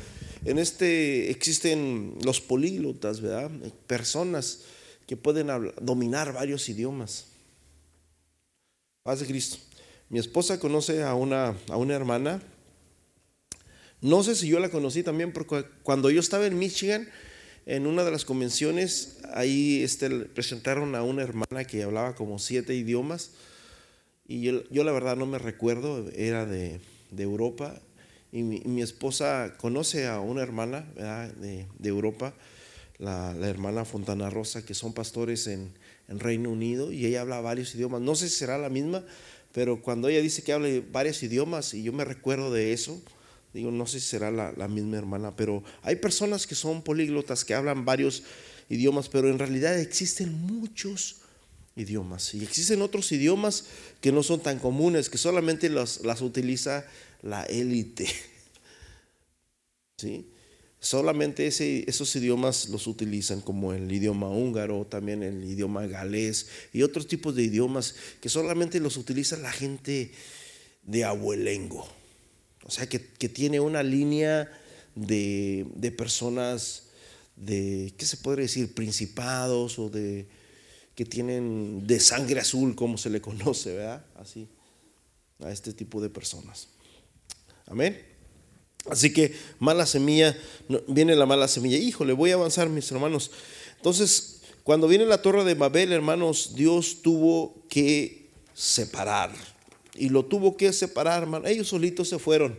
en 0.48 0.58
este 0.58 1.30
existen 1.30 2.16
los 2.24 2.40
políglotas, 2.40 3.20
¿verdad? 3.20 3.50
Personas 3.86 4.60
que 5.06 5.16
pueden 5.16 5.48
dominar 5.80 6.32
varios 6.32 6.68
idiomas. 6.68 7.26
Paz 9.02 9.20
de 9.20 9.26
Cristo. 9.26 9.58
Mi 10.08 10.18
esposa 10.18 10.58
conoce 10.58 11.02
a 11.02 11.14
una, 11.14 11.56
a 11.68 11.76
una 11.76 11.94
hermana. 11.94 12.42
No 14.00 14.22
sé 14.22 14.34
si 14.34 14.48
yo 14.48 14.58
la 14.58 14.70
conocí 14.70 15.02
también, 15.02 15.32
porque 15.32 15.66
cuando 15.82 16.10
yo 16.10 16.20
estaba 16.20 16.46
en 16.46 16.58
Michigan, 16.58 17.08
en 17.66 17.86
una 17.86 18.04
de 18.04 18.10
las 18.10 18.24
convenciones, 18.24 19.18
ahí 19.34 19.82
este, 19.82 20.08
presentaron 20.10 20.94
a 20.94 21.02
una 21.02 21.22
hermana 21.22 21.64
que 21.66 21.82
hablaba 21.82 22.14
como 22.14 22.38
siete 22.38 22.74
idiomas. 22.74 23.32
Y 24.26 24.42
yo, 24.42 24.62
yo 24.70 24.84
la 24.84 24.92
verdad 24.92 25.16
no 25.16 25.26
me 25.26 25.38
recuerdo, 25.38 26.08
era 26.10 26.46
de, 26.46 26.80
de 27.10 27.22
Europa 27.22 27.80
y 28.30 28.42
mi, 28.42 28.82
esposa 28.82 29.54
conoce 29.56 30.06
a 30.06 30.20
una 30.20 30.42
hermana 30.42 30.86
de, 31.36 31.66
Europa, 31.82 32.34
la, 32.98 33.34
hermana 33.42 33.84
Fontana 33.84 34.28
Rosa, 34.28 34.64
que 34.64 34.74
son 34.74 34.92
pastores 34.92 35.46
en, 35.46 35.72
Reino 36.10 36.48
Unido 36.48 36.90
y 36.90 37.04
ella 37.04 37.20
habla 37.20 37.42
varios 37.42 37.74
idiomas. 37.74 38.00
No 38.00 38.14
sé 38.14 38.30
si 38.30 38.36
será 38.36 38.56
la 38.56 38.70
misma, 38.70 39.04
pero 39.52 39.82
cuando 39.82 40.08
ella 40.08 40.22
dice 40.22 40.42
que 40.42 40.54
habla 40.54 40.68
varios 40.90 41.22
idiomas 41.22 41.74
y 41.74 41.82
yo 41.82 41.92
me 41.92 42.02
recuerdo 42.06 42.50
de 42.50 42.72
eso, 42.72 42.98
digo, 43.52 43.70
no 43.70 43.86
sé 43.86 44.00
si 44.00 44.06
será 44.06 44.30
la, 44.30 44.52
la 44.56 44.68
misma 44.68 44.96
hermana, 44.96 45.36
pero 45.36 45.62
hay 45.82 45.96
personas 45.96 46.46
que 46.46 46.54
son 46.54 46.80
políglotas, 46.80 47.44
que 47.44 47.52
hablan 47.52 47.84
varios 47.84 48.22
idiomas, 48.70 49.10
pero 49.10 49.28
en 49.28 49.38
realidad 49.38 49.78
existen 49.78 50.32
muchos 50.32 51.16
idiomas 51.76 52.34
y 52.34 52.42
existen 52.42 52.80
otros 52.80 53.12
idiomas 53.12 53.66
que 54.00 54.10
no 54.10 54.22
son 54.22 54.40
tan 54.40 54.58
comunes, 54.58 55.10
que 55.10 55.18
solamente 55.18 55.68
las 55.68 56.22
utiliza 56.22 56.86
la 57.22 57.44
élite. 57.44 58.06
¿Sí? 59.98 60.30
Solamente 60.80 61.46
ese, 61.48 61.84
esos 61.90 62.14
idiomas 62.14 62.68
los 62.68 62.86
utilizan 62.86 63.40
como 63.40 63.72
el 63.72 63.90
idioma 63.90 64.28
húngaro, 64.28 64.86
también 64.86 65.24
el 65.24 65.42
idioma 65.42 65.86
galés 65.86 66.48
y 66.72 66.82
otros 66.82 67.08
tipos 67.08 67.34
de 67.34 67.42
idiomas 67.42 67.96
que 68.20 68.28
solamente 68.28 68.78
los 68.78 68.96
utiliza 68.96 69.36
la 69.38 69.50
gente 69.50 70.12
de 70.84 71.04
abuelengo. 71.04 71.88
O 72.62 72.70
sea, 72.70 72.88
que, 72.88 72.98
tiene 73.00 73.58
una 73.58 73.82
línea 73.82 74.48
de, 74.94 75.66
de, 75.74 75.90
personas 75.90 76.90
de, 77.34 77.92
¿qué 77.96 78.06
se 78.06 78.18
podría 78.18 78.44
decir? 78.44 78.72
Principados 78.72 79.78
o 79.78 79.88
de 79.88 80.26
que 80.94 81.04
tienen 81.04 81.86
de 81.86 81.98
sangre 81.98 82.40
azul, 82.40 82.74
como 82.74 82.98
se 82.98 83.10
le 83.10 83.20
conoce, 83.20 83.74
¿verdad? 83.74 84.04
Así, 84.16 84.48
a 85.40 85.50
este 85.50 85.72
tipo 85.72 86.00
de 86.00 86.10
personas. 86.10 86.68
Amén. 87.68 88.04
Así 88.90 89.12
que 89.12 89.34
mala 89.58 89.86
semilla, 89.86 90.36
viene 90.86 91.14
la 91.14 91.26
mala 91.26 91.48
semilla. 91.48 91.76
Híjole, 91.76 92.12
voy 92.12 92.30
a 92.30 92.34
avanzar, 92.34 92.68
mis 92.68 92.90
hermanos. 92.90 93.30
Entonces, 93.76 94.40
cuando 94.64 94.88
viene 94.88 95.04
la 95.04 95.22
torre 95.22 95.44
de 95.44 95.54
Babel, 95.54 95.92
hermanos, 95.92 96.54
Dios 96.54 97.02
tuvo 97.02 97.62
que 97.68 98.30
separar. 98.54 99.32
Y 99.94 100.08
lo 100.08 100.24
tuvo 100.24 100.56
que 100.56 100.72
separar, 100.72 101.22
hermano. 101.22 101.46
Ellos 101.46 101.68
solitos 101.68 102.08
se 102.08 102.18
fueron, 102.18 102.58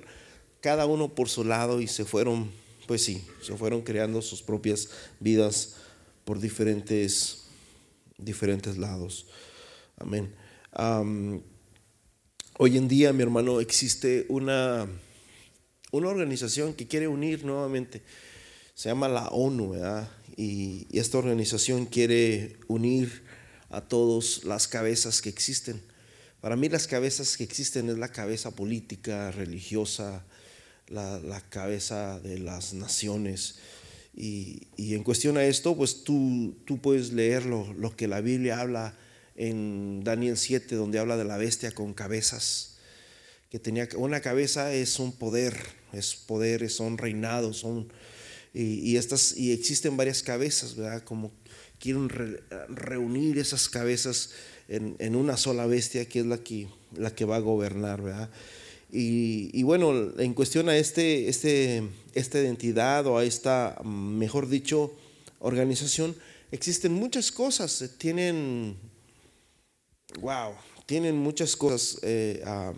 cada 0.62 0.86
uno 0.86 1.10
por 1.10 1.30
su 1.30 1.44
lado, 1.44 1.82
y 1.82 1.88
se 1.88 2.06
fueron, 2.06 2.52
pues 2.88 3.04
sí, 3.04 3.24
se 3.42 3.56
fueron 3.56 3.82
creando 3.82 4.22
sus 4.22 4.42
propias 4.42 4.90
vidas 5.20 5.76
por 6.26 6.40
diferentes, 6.40 7.46
diferentes 8.18 8.78
lados. 8.78 9.26
Amén. 9.98 10.34
Hoy 12.62 12.76
en 12.76 12.90
día, 12.90 13.14
mi 13.14 13.24
hermano, 13.24 13.62
existe 13.62 14.26
una, 14.28 14.86
una 15.92 16.10
organización 16.10 16.74
que 16.74 16.90
quiere 16.90 17.08
unir 17.08 17.46
nuevamente. 17.46 18.02
Se 18.74 18.90
llama 18.90 19.08
la 19.08 19.30
ONU, 19.30 19.70
¿verdad? 19.70 20.12
Y, 20.36 20.86
esta 20.92 21.20
organización 21.20 21.86
quiere 21.86 22.58
unir 22.68 23.24
a 23.70 23.80
todas 23.80 24.44
las 24.44 24.68
cabezas 24.68 25.22
que 25.22 25.30
existen. 25.30 25.82
Para 26.42 26.58
mí 26.58 26.68
las 26.68 26.86
cabezas 26.86 27.38
que 27.38 27.46
existen 27.46 27.88
es 27.88 27.98
la 27.98 28.12
cabeza 28.12 28.52
política, 28.52 29.32
religiosa, 29.32 30.26
la, 30.90 31.42
cabeza 31.48 32.20
de 32.20 32.40
las 32.40 32.74
naciones. 32.74 33.60
Y, 34.14 34.68
en 34.78 35.04
cuestión 35.04 35.38
a 35.38 35.46
esto, 35.46 35.78
pues 35.78 36.04
tú, 36.04 36.58
tú 36.66 36.82
puedes 36.82 37.14
leer 37.14 37.46
lo, 37.46 37.72
lo 37.76 37.96
que 37.96 38.10
la 38.10 38.20
Biblia 38.20 38.60
habla 38.60 38.98
en 39.40 40.04
Daniel 40.04 40.38
7, 40.38 40.76
donde 40.76 41.00
habla 41.00 41.16
de 41.16 41.24
la 41.24 41.38
bestia 41.38 41.72
con 41.72 41.94
cabezas, 41.94 42.76
que 43.50 43.58
tenía 43.58 43.88
una 43.96 44.20
cabeza 44.20 44.74
es 44.74 45.00
un 45.00 45.14
poder, 45.14 45.56
es 45.94 46.16
poder, 46.16 46.70
son 46.70 46.98
reinados, 46.98 47.58
son 47.58 47.92
y, 48.54 48.98
estas 48.98 49.38
y 49.38 49.54
existen 49.54 49.96
varias 49.96 50.24
cabezas, 50.24 50.76
¿verdad? 50.76 51.04
Como 51.04 51.32
quieren 51.80 52.10
reunir 52.68 53.38
esas 53.38 53.70
cabezas 53.70 54.32
en, 54.68 55.16
una 55.16 55.38
sola 55.38 55.66
bestia 55.68 56.06
que 56.06 56.20
es 56.20 56.26
la 56.26 56.40
que, 56.40 56.68
la 56.98 57.16
que 57.16 57.24
va 57.24 57.38
a 57.38 57.40
gobernar, 57.40 58.02
¿verdad? 58.02 58.30
Y, 58.92 59.64
bueno, 59.64 60.20
en 60.20 60.34
cuestión 60.34 60.68
a 60.68 60.76
este, 60.76 61.30
este, 61.30 61.84
esta 62.14 62.42
identidad 62.42 63.08
o 63.08 63.20
a 63.20 63.24
esta, 63.24 63.80
mejor 63.86 64.50
dicho, 64.50 64.94
organización, 65.40 66.16
existen 66.52 66.94
muchas 66.94 67.32
cosas, 67.32 67.92
tienen 67.98 68.78
wow, 70.20 70.54
tienen 70.86 71.18
muchas 71.18 71.56
cosas 71.56 72.00
eh, 72.02 72.42
ah, 72.46 72.74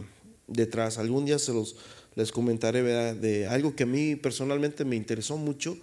detrás. 0.48 0.98
Algún 0.98 1.26
día 1.26 1.40
se 1.40 1.54
los 1.54 1.76
les 2.16 2.32
comentaré 2.32 2.84
de 3.16 3.48
algo 3.48 3.76
que 3.76 3.84
a 3.84 3.86
mí 3.86 4.16
personalmente 4.16 4.84
me 4.84 4.96
interesó 4.96 5.38
mucho, 5.38 5.78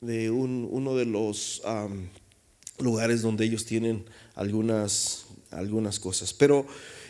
de 0.00 0.30
uno 0.30 0.94
de 0.94 1.06
los 1.06 1.62
lugares 2.78 3.22
donde 3.22 3.46
ellos 3.46 3.64
tienen 3.64 4.04
algunas, 4.34 5.26
algunas 5.50 5.98
cosas. 5.98 6.34
Pero 6.34 6.66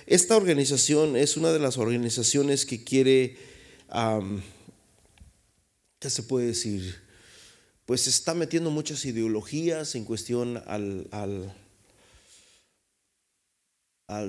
esta 0.06 0.36
organización 0.36 1.16
es 1.16 1.36
una 1.36 1.50
de 1.52 1.58
las 1.58 1.76
organizaciones 1.78 2.64
que 2.64 2.84
quiere, 2.84 3.36
¿qué 5.98 6.10
se 6.10 6.22
puede 6.22 6.46
decir? 6.46 6.94
Pues 7.84 8.06
está 8.06 8.34
metiendo 8.34 8.70
muchas 8.70 9.04
ideologías 9.04 9.94
en 9.96 10.04
cuestión 10.04 10.62
al 10.66 11.08
al 11.10 11.52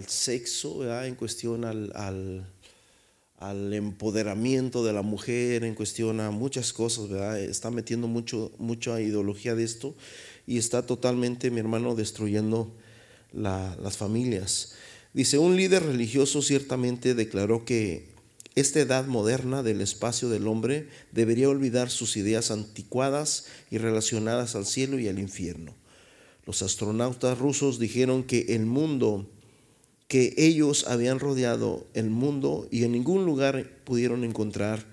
sexo, 0.08 1.04
en 1.04 1.14
cuestión 1.16 1.64
al, 1.64 1.92
al, 3.38 3.74
empoderamiento 3.74 4.84
de 4.84 4.92
la 4.92 5.04
mujer, 5.04 5.64
en 5.64 5.76
cuestión 5.76 6.20
a 6.20 6.32
muchas 6.32 6.74
cosas, 6.74 7.10
¿verdad? 7.10 7.40
está 7.40 7.70
metiendo 7.70 8.08
mucho, 8.08 8.52
mucha 8.58 9.00
ideología 9.02 9.54
de 9.54 9.64
esto 9.64 9.96
y 10.48 10.58
está 10.58 10.86
totalmente, 10.86 11.52
mi 11.52 11.60
hermano, 11.60 11.94
destruyendo 11.94 12.74
las 13.34 13.98
familias. 13.98 14.74
Dice, 15.14 15.38
un 15.38 15.56
líder 15.56 15.84
religioso 15.84 16.42
ciertamente 16.42 17.14
declaró 17.14 17.64
que 17.64 18.10
esta 18.56 18.80
edad 18.80 19.06
moderna 19.06 19.62
del 19.62 19.82
espacio 19.82 20.30
del 20.30 20.48
hombre 20.48 20.90
debería 21.12 21.50
olvidar 21.50 21.92
sus 21.92 22.18
ideas 22.18 22.50
anticuadas 22.50 23.46
y 23.70 23.78
relacionadas 23.78 24.56
al 24.56 24.66
cielo 24.66 24.98
y 24.98 25.08
al 25.08 25.20
infierno. 25.20 25.76
Los 26.48 26.64
astronautas 26.64 27.38
rusos 27.38 27.78
dijeron 27.78 28.24
que 28.24 28.56
el 28.56 28.66
mundo 28.66 29.30
que 30.08 30.34
ellos 30.38 30.86
habían 30.88 31.20
rodeado 31.20 31.86
el 31.94 32.10
mundo 32.10 32.68
y 32.72 32.84
en 32.84 32.94
ningún 32.94 33.26
lugar 33.26 33.70
pudieron 33.84 34.24
encontrar 34.24 34.86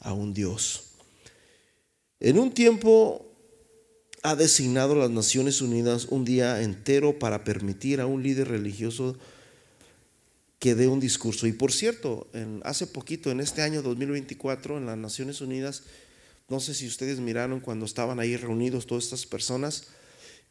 a 0.00 0.12
un 0.12 0.34
Dios. 0.34 0.90
En 2.20 2.38
un 2.38 2.52
tiempo 2.52 3.26
ha 4.22 4.34
designado 4.34 4.96
las 4.96 5.10
Naciones 5.10 5.60
Unidas 5.60 6.06
un 6.06 6.24
día 6.24 6.62
entero 6.62 7.18
para 7.18 7.44
permitir 7.44 8.00
a 8.00 8.06
un 8.06 8.22
líder 8.22 8.48
religioso 8.48 9.16
que 10.58 10.74
dé 10.74 10.88
un 10.88 10.98
discurso. 10.98 11.46
Y 11.46 11.52
por 11.52 11.70
cierto, 11.70 12.26
hace 12.64 12.88
poquito, 12.88 13.30
en 13.30 13.40
este 13.40 13.62
año 13.62 13.82
2024, 13.82 14.78
en 14.78 14.86
las 14.86 14.96
Naciones 14.96 15.40
Unidas, 15.40 15.84
no 16.48 16.58
sé 16.58 16.74
si 16.74 16.86
ustedes 16.86 17.20
miraron 17.20 17.60
cuando 17.60 17.86
estaban 17.86 18.18
ahí 18.18 18.36
reunidos 18.36 18.86
todas 18.86 19.04
estas 19.04 19.26
personas, 19.26 19.88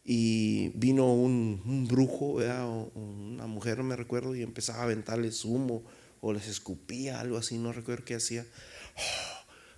y 0.08 0.70
vino 0.70 1.12
un, 1.12 1.88
brujo, 1.90 2.36
o 2.36 2.92
una 2.96 3.48
mujer, 3.48 3.82
me 3.82 3.96
recuerdo, 3.96 4.36
y 4.36 4.44
empezaba 4.44 4.80
a 4.80 4.84
aventarles 4.84 5.44
humo 5.44 5.84
o 6.22 6.32
les 6.32 6.48
escupía, 6.48 7.20
algo 7.20 7.38
así, 7.38 7.58
no 7.58 7.74
recuerdo 7.74 8.06
qué 8.06 8.16
hacía. 8.16 8.46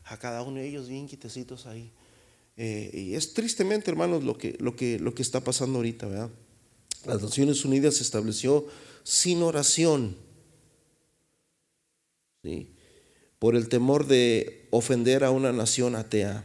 a 0.04 0.18
cada 0.18 0.42
uno 0.42 0.60
de 0.60 0.68
ellos 0.68 0.90
bien 0.90 1.08
quitecitos 1.08 1.66
ahí. 1.66 1.92
Eh, 2.58 2.92
y 2.94 3.16
es 3.16 3.34
tristemente, 3.34 3.90
hermanos, 3.90 4.24
lo 4.24 4.38
que, 4.38 4.58
lo, 4.60 4.76
que, 4.76 5.00
lo 5.00 5.16
que 5.16 5.22
está 5.22 5.42
pasando 5.42 5.78
ahorita, 5.78 6.08
¿verdad? 6.08 6.30
Las 7.06 7.22
Naciones 7.22 7.64
Unidas 7.64 7.96
se 7.96 8.04
estableció 8.04 8.66
sin 9.04 9.44
oración, 9.44 10.18
¿sí? 12.44 12.74
por 13.40 13.56
el 13.56 13.70
temor 13.70 14.08
de 14.08 14.68
ofender 14.72 15.24
a 15.24 15.32
una 15.32 15.54
nación 15.54 15.96
atea. 15.96 16.44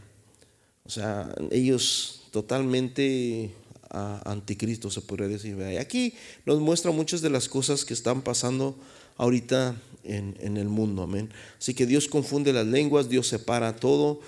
O 0.84 0.90
sea, 0.90 1.34
ellos 1.50 2.28
totalmente 2.30 3.54
anticristo, 3.92 4.90
se 4.90 5.00
podría 5.02 5.28
decir. 5.28 5.56
Y 5.58 5.76
aquí 5.76 6.14
nos 6.46 6.60
muestra 6.60 6.90
muchas 6.90 7.20
de 7.20 7.30
las 7.30 7.48
cosas 7.48 7.84
que 7.84 7.94
están 7.94 8.22
pasando 8.22 8.78
ahorita 9.16 9.76
en, 10.04 10.56
el 10.56 10.68
mundo. 10.68 11.02
Amén. 11.02 11.30
Así 11.58 11.74
que 11.74 11.86
Dios 11.86 12.08
confunde 12.08 12.52
las 12.52 12.66
lenguas, 12.66 13.08
Dios 13.08 13.28
separa 13.28 13.76
todo, 13.76 14.20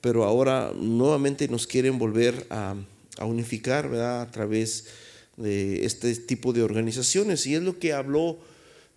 pero 0.00 0.24
ahora 0.24 0.72
nuevamente 0.74 1.48
nos 1.48 1.66
quieren 1.66 1.98
volver 1.98 2.46
a, 2.50 2.74
unificar 3.20 3.88
¿verdad? 3.88 4.22
a 4.22 4.30
través 4.30 4.86
de 5.36 5.84
este 5.84 6.14
tipo 6.16 6.52
de 6.52 6.62
organizaciones. 6.62 7.46
Y 7.46 7.54
es 7.54 7.62
lo 7.62 7.78
que 7.78 7.92
habló 7.92 8.38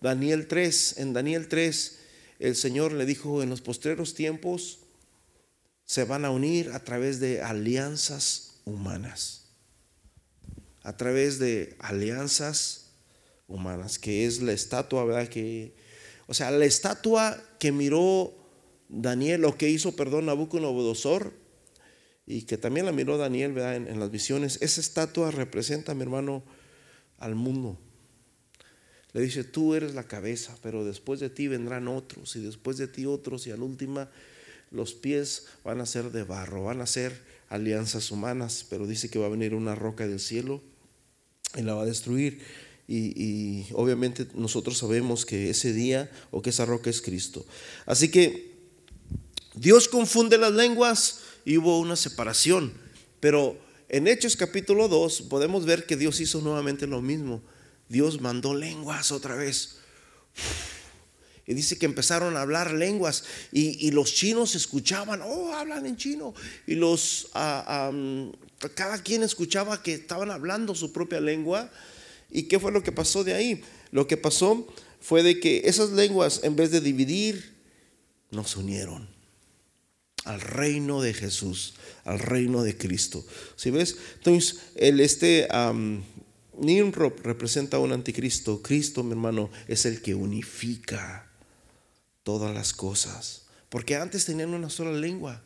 Daniel 0.00 0.48
3. 0.48 0.98
En 0.98 1.12
Daniel 1.12 1.48
3 1.48 1.98
el 2.38 2.56
Señor 2.56 2.92
le 2.92 3.06
dijo, 3.06 3.42
en 3.42 3.50
los 3.50 3.60
postreros 3.60 4.14
tiempos 4.14 4.80
se 5.84 6.04
van 6.04 6.24
a 6.24 6.30
unir 6.30 6.72
a 6.72 6.82
través 6.82 7.20
de 7.20 7.40
alianzas 7.42 8.56
humanas. 8.64 9.45
A 10.86 10.96
través 10.96 11.40
de 11.40 11.74
alianzas 11.80 12.92
humanas, 13.48 13.98
que 13.98 14.24
es 14.24 14.40
la 14.40 14.52
estatua, 14.52 15.04
¿verdad? 15.04 15.26
Que, 15.26 15.74
o 16.28 16.32
sea, 16.32 16.52
la 16.52 16.64
estatua 16.64 17.42
que 17.58 17.72
miró 17.72 18.32
Daniel, 18.88 19.44
o 19.46 19.58
que 19.58 19.68
hizo, 19.68 19.96
perdón, 19.96 20.26
Nabucodonosor, 20.26 21.32
y 22.24 22.42
que 22.42 22.56
también 22.56 22.86
la 22.86 22.92
miró 22.92 23.18
Daniel, 23.18 23.52
¿verdad? 23.52 23.74
En, 23.74 23.88
en 23.88 23.98
las 23.98 24.12
visiones, 24.12 24.58
esa 24.62 24.80
estatua 24.80 25.32
representa, 25.32 25.92
mi 25.92 26.02
hermano, 26.02 26.44
al 27.18 27.34
mundo. 27.34 27.76
Le 29.12 29.22
dice, 29.22 29.42
tú 29.42 29.74
eres 29.74 29.92
la 29.92 30.04
cabeza, 30.04 30.56
pero 30.62 30.84
después 30.84 31.18
de 31.18 31.30
ti 31.30 31.48
vendrán 31.48 31.88
otros, 31.88 32.36
y 32.36 32.44
después 32.44 32.76
de 32.76 32.86
ti 32.86 33.06
otros, 33.06 33.48
y 33.48 33.50
al 33.50 33.62
última 33.62 34.08
los 34.70 34.94
pies 34.94 35.46
van 35.64 35.80
a 35.80 35.86
ser 35.86 36.12
de 36.12 36.22
barro, 36.22 36.62
van 36.62 36.80
a 36.80 36.86
ser 36.86 37.20
alianzas 37.48 38.12
humanas, 38.12 38.64
pero 38.70 38.86
dice 38.86 39.10
que 39.10 39.18
va 39.18 39.26
a 39.26 39.30
venir 39.30 39.52
una 39.52 39.74
roca 39.74 40.06
del 40.06 40.20
cielo 40.20 40.62
y 41.56 41.62
la 41.62 41.74
va 41.74 41.82
a 41.82 41.86
destruir. 41.86 42.40
Y, 42.88 43.66
obviamente 43.72 44.26
nosotros 44.34 44.78
sabemos 44.78 45.26
que 45.26 45.50
ese 45.50 45.72
día 45.72 46.10
o 46.30 46.40
que 46.40 46.50
esa 46.50 46.64
roca 46.64 46.88
es 46.88 47.02
Cristo. 47.02 47.44
Así 47.84 48.10
que 48.10 48.54
Dios 49.54 49.88
confunde 49.88 50.38
las 50.38 50.52
lenguas 50.52 51.20
y 51.44 51.56
hubo 51.56 51.80
una 51.80 51.96
separación. 51.96 52.72
Pero 53.18 53.58
en 53.88 54.06
Hechos 54.06 54.36
capítulo 54.36 54.88
2 54.88 55.22
podemos 55.22 55.64
ver 55.64 55.86
que 55.86 55.96
Dios 55.96 56.20
hizo 56.20 56.40
nuevamente 56.40 56.86
lo 56.86 57.02
mismo. 57.02 57.42
Dios 57.88 58.20
mandó 58.20 58.54
lenguas 58.54 59.10
otra 59.10 59.34
vez. 59.34 59.78
Y 61.46 61.54
dice 61.54 61.78
que 61.78 61.86
empezaron 61.86 62.36
a 62.36 62.42
hablar 62.42 62.72
lenguas 62.72 63.24
y, 63.52 63.90
los 63.92 64.12
chinos 64.12 64.56
escuchaban, 64.56 65.22
oh, 65.22 65.54
hablan 65.54 65.86
en 65.86 65.96
chino. 65.96 66.34
Y 66.66 66.74
los, 66.74 67.28
ah, 67.34 67.92
cada 68.74 69.02
quien 69.02 69.22
escuchaba 69.22 69.82
que 69.82 69.94
estaban 69.94 70.30
hablando 70.30 70.74
su 70.74 70.92
propia 70.92 71.20
lengua. 71.20 71.70
¿Y 72.30 72.44
qué 72.44 72.58
fue 72.58 72.72
lo 72.72 72.82
que 72.82 72.92
pasó 72.92 73.24
de 73.24 73.34
ahí? 73.34 73.62
Lo 73.90 74.06
que 74.06 74.16
pasó 74.16 74.66
fue 75.00 75.22
de 75.22 75.38
que 75.38 75.62
esas 75.64 75.90
lenguas, 75.90 76.40
en 76.42 76.56
vez 76.56 76.70
de 76.70 76.80
dividir, 76.80 77.54
nos 78.30 78.56
unieron 78.56 79.08
al 80.24 80.40
reino 80.40 81.00
de 81.00 81.14
Jesús, 81.14 81.74
al 82.04 82.18
reino 82.18 82.62
de 82.64 82.76
Cristo. 82.76 83.24
¿Sí 83.54 83.70
ves? 83.70 83.96
Entonces, 84.16 84.60
el, 84.74 84.98
este, 85.00 85.46
Nimrod 86.58 87.12
representa 87.22 87.78
un 87.78 87.92
anticristo. 87.92 88.60
Cristo, 88.60 89.04
mi 89.04 89.12
hermano, 89.12 89.50
es 89.68 89.86
el 89.86 90.02
que 90.02 90.14
unifica 90.14 91.30
todas 92.24 92.52
las 92.52 92.72
cosas. 92.72 93.46
Porque 93.68 93.94
antes 93.94 94.24
tenían 94.24 94.52
una 94.52 94.68
sola 94.68 94.92
lengua. 94.92 95.42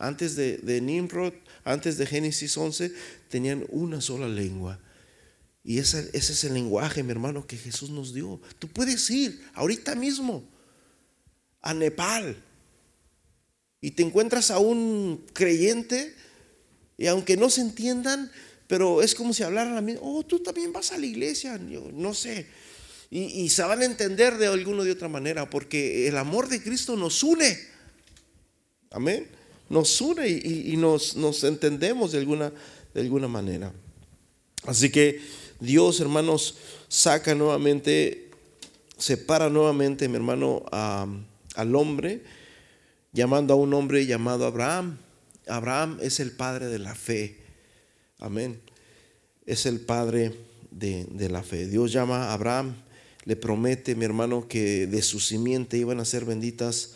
Antes 0.00 0.34
de, 0.34 0.80
Nimrod, 0.80 1.34
antes 1.62 1.98
de 1.98 2.06
Génesis 2.06 2.56
11, 2.56 2.92
tenían 3.28 3.64
una 3.68 4.00
sola 4.00 4.26
lengua. 4.26 4.80
Y 5.62 5.78
ese, 5.78 6.10
es 6.12 6.44
el 6.44 6.54
lenguaje, 6.54 7.02
mi 7.02 7.12
hermano, 7.12 7.46
que 7.46 7.56
Jesús 7.56 7.90
nos 7.90 8.14
dio. 8.14 8.40
Tú 8.58 8.66
puedes 8.68 9.08
ir 9.10 9.40
ahorita 9.54 9.94
mismo 9.94 10.42
a 11.60 11.74
Nepal 11.74 12.36
y 13.80 13.90
te 13.92 14.02
encuentras 14.02 14.50
a 14.50 14.58
un 14.58 15.24
creyente 15.34 16.14
y 16.96 17.06
aunque 17.06 17.36
no 17.36 17.50
se 17.50 17.60
entiendan, 17.60 18.30
pero 18.66 19.02
es 19.02 19.14
como 19.14 19.34
si 19.34 19.42
hablaran 19.42 19.76
a 19.76 19.80
mí, 19.80 19.96
oh, 20.00 20.22
tú 20.22 20.40
también 20.40 20.72
vas 20.72 20.92
a 20.92 20.98
la 20.98 21.06
iglesia, 21.06 21.58
no 21.58 22.14
sé. 22.14 22.46
Y, 23.12 23.48
se 23.48 23.62
van 23.62 23.82
a 23.82 23.84
entender 23.84 24.38
de 24.38 24.46
alguna 24.46 24.84
de 24.84 24.92
otra 24.92 25.08
manera, 25.08 25.50
porque 25.50 26.06
el 26.06 26.16
amor 26.16 26.48
de 26.48 26.62
Cristo 26.62 26.96
nos 26.96 27.24
une. 27.24 27.58
Amén. 28.92 29.26
Nos 29.70 30.00
une 30.00 30.28
y, 30.28 30.76
nos, 30.76 31.44
entendemos 31.44 32.10
de 32.10 32.18
alguna, 32.18 32.52
de 32.92 33.00
alguna 33.00 33.28
manera. 33.28 33.72
Así 34.66 34.90
que 34.90 35.20
Dios, 35.60 36.00
hermanos, 36.00 36.56
saca 36.88 37.36
nuevamente, 37.36 38.30
separa 38.98 39.48
nuevamente, 39.48 40.08
mi 40.08 40.16
hermano, 40.16 40.64
al 40.72 41.76
hombre, 41.76 42.24
llamando 43.12 43.54
a 43.54 43.56
un 43.56 43.72
hombre 43.72 44.04
llamado 44.06 44.44
Abraham. 44.44 44.98
Abraham 45.46 45.98
es 46.02 46.18
el 46.18 46.32
padre 46.32 46.66
de 46.66 46.80
la 46.80 46.96
fe. 46.96 47.38
Amén. 48.18 48.60
Es 49.46 49.66
el 49.66 49.78
padre 49.78 50.34
de, 50.72 51.28
la 51.30 51.44
fe. 51.44 51.68
Dios 51.68 51.92
llama 51.92 52.24
a 52.24 52.32
Abraham, 52.32 52.74
le 53.24 53.36
promete, 53.36 53.94
mi 53.94 54.04
hermano, 54.04 54.48
que 54.48 54.88
de 54.88 55.02
su 55.02 55.20
simiente 55.20 55.78
iban 55.78 56.00
a 56.00 56.04
ser 56.04 56.24
benditas 56.24 56.94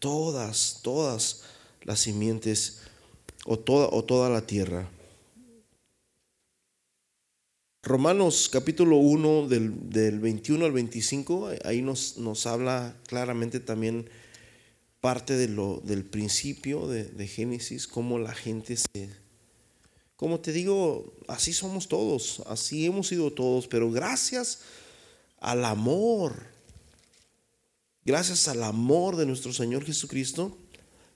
todas, 0.00 0.80
todas 0.82 1.45
las 1.86 2.00
simientes 2.00 2.80
o 3.46 3.58
toda, 3.58 3.88
o 3.92 4.04
toda 4.04 4.28
la 4.28 4.44
tierra. 4.44 4.90
Romanos 7.84 8.48
capítulo 8.52 8.96
1 8.96 9.46
del, 9.46 10.18
21 10.18 10.64
al 10.64 10.72
25, 10.72 11.50
ahí 11.64 11.82
nos, 11.82 12.18
nos 12.18 12.44
habla 12.46 12.96
claramente 13.06 13.60
también 13.60 14.10
parte 15.00 15.36
de 15.36 15.46
lo, 15.46 15.80
del 15.84 16.04
principio 16.04 16.88
de, 16.88 17.04
de 17.04 17.28
Génesis, 17.28 17.86
cómo 17.86 18.18
la 18.18 18.34
gente 18.34 18.76
se, 18.76 19.08
como 20.16 20.40
te 20.40 20.52
digo, 20.52 21.14
así 21.28 21.52
somos 21.52 21.86
todos, 21.86 22.42
así 22.46 22.84
hemos 22.84 23.06
sido 23.06 23.32
todos, 23.32 23.68
pero 23.68 23.92
gracias 23.92 24.62
al 25.38 25.64
amor, 25.64 26.34
gracias 28.04 28.48
al 28.48 28.64
amor 28.64 29.14
de 29.14 29.26
nuestro 29.26 29.52
Señor 29.52 29.84
Jesucristo, 29.84 30.58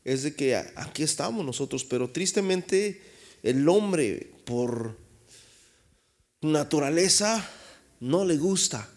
es 0.05 0.23
de 0.23 0.35
que 0.35 0.57
aquí 0.57 1.03
estamos 1.03 1.45
nosotros, 1.45 1.85
pero 1.85 2.11
tristemente 2.11 3.01
el 3.43 3.69
hombre 3.69 4.33
por 4.45 4.97
naturaleza 6.41 7.49
no 8.01 8.25
le 8.25 8.37
gusta, 8.37 8.89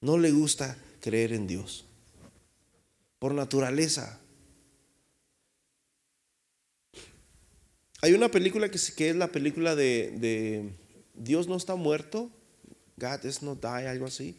no 0.00 0.18
le 0.18 0.30
gusta 0.30 0.76
creer 1.00 1.32
en 1.32 1.46
Dios, 1.46 1.84
por 3.18 3.34
naturaleza. 3.34 4.18
Hay 8.02 8.12
una 8.12 8.30
película 8.30 8.68
que, 8.70 8.76
es 8.76 9.16
la 9.16 9.28
película 9.28 9.74
de, 9.74 10.72
Dios 11.14 11.46
no 11.46 11.56
está 11.56 11.74
muerto, 11.76 12.30
God 12.96 13.24
is 13.24 13.42
not 13.42 13.60
die, 13.62 13.88
algo 13.88 14.06
así. 14.06 14.36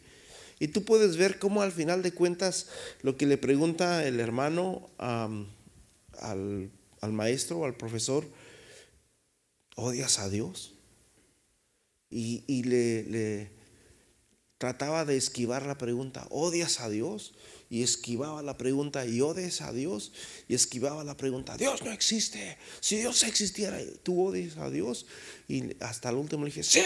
Y 0.64 0.68
tú 0.68 0.82
puedes 0.82 1.18
ver 1.18 1.38
cómo 1.38 1.60
al 1.60 1.72
final 1.72 2.02
de 2.02 2.14
cuentas 2.14 2.68
lo 3.02 3.18
que 3.18 3.26
le 3.26 3.36
pregunta 3.36 4.06
el 4.06 4.18
hermano 4.18 4.88
al, 4.96 6.70
maestro 7.02 7.58
o 7.58 7.64
al 7.66 7.76
profesor, 7.76 8.24
¿odias 9.76 10.18
a 10.18 10.30
Dios? 10.30 10.72
Y, 12.08 12.62
le, 12.62 13.02
le, 13.02 13.50
trataba 14.56 15.04
de 15.04 15.18
esquivar 15.18 15.66
la 15.66 15.76
pregunta, 15.76 16.26
¿odias 16.30 16.80
a 16.80 16.88
Dios? 16.88 17.34
Y 17.70 17.82
esquivaba 17.82 18.42
la 18.42 18.56
pregunta, 18.56 19.06
¿y 19.06 19.20
odias 19.20 19.60
a 19.60 19.72
Dios? 19.72 20.12
Y 20.48 20.54
esquivaba 20.54 21.04
la 21.04 21.16
pregunta, 21.16 21.56
Dios 21.56 21.82
no 21.82 21.90
existe. 21.90 22.58
Si 22.80 22.96
Dios 22.96 23.22
existiera, 23.22 23.78
¿tú 24.02 24.26
odias 24.26 24.56
a 24.56 24.70
Dios? 24.70 25.06
Y 25.48 25.76
hasta 25.82 26.10
el 26.10 26.16
último 26.16 26.44
dije, 26.44 26.62
sí, 26.62 26.82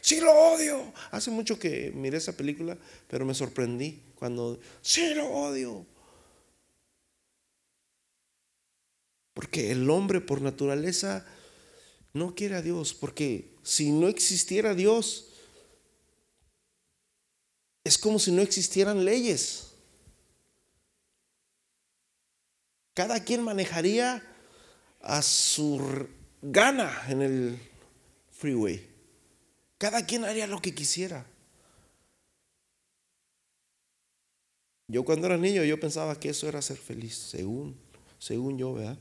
sí 0.00 0.20
lo 0.20 0.32
odio. 0.32 0.92
Hace 1.10 1.30
mucho 1.30 1.58
que 1.58 1.92
miré 1.94 2.18
esa 2.18 2.36
película, 2.36 2.78
pero 3.08 3.24
me 3.24 3.34
sorprendí 3.34 4.02
cuando, 4.14 4.60
sí 4.82 5.14
lo 5.14 5.28
odio. 5.28 5.86
Porque 9.34 9.72
el 9.72 9.90
hombre 9.90 10.20
por 10.20 10.40
naturaleza 10.40 11.26
no 12.12 12.34
quiere 12.36 12.54
a 12.54 12.62
Dios, 12.62 12.94
porque 12.94 13.56
si 13.64 13.90
no 13.90 14.06
existiera 14.06 14.74
Dios, 14.74 15.30
es 17.82 17.98
como 17.98 18.18
si 18.18 18.30
no 18.32 18.40
existieran 18.40 19.04
leyes. 19.04 19.73
Cada 22.94 23.24
quien 23.24 23.42
manejaría 23.42 24.22
a 25.02 25.20
su 25.20 26.06
gana 26.40 27.02
en 27.08 27.22
el 27.22 27.58
freeway. 28.30 28.86
Cada 29.78 30.06
quien 30.06 30.24
haría 30.24 30.46
lo 30.46 30.60
que 30.60 30.74
quisiera. 30.74 31.26
Yo 34.86 35.04
cuando 35.04 35.26
era 35.26 35.36
niño 35.36 35.64
yo 35.64 35.80
pensaba 35.80 36.18
que 36.20 36.28
eso 36.28 36.48
era 36.48 36.60
ser 36.62 36.76
feliz, 36.76 37.16
según, 37.16 37.74
según 38.18 38.58
yo, 38.58 38.74
¿verdad? 38.74 38.98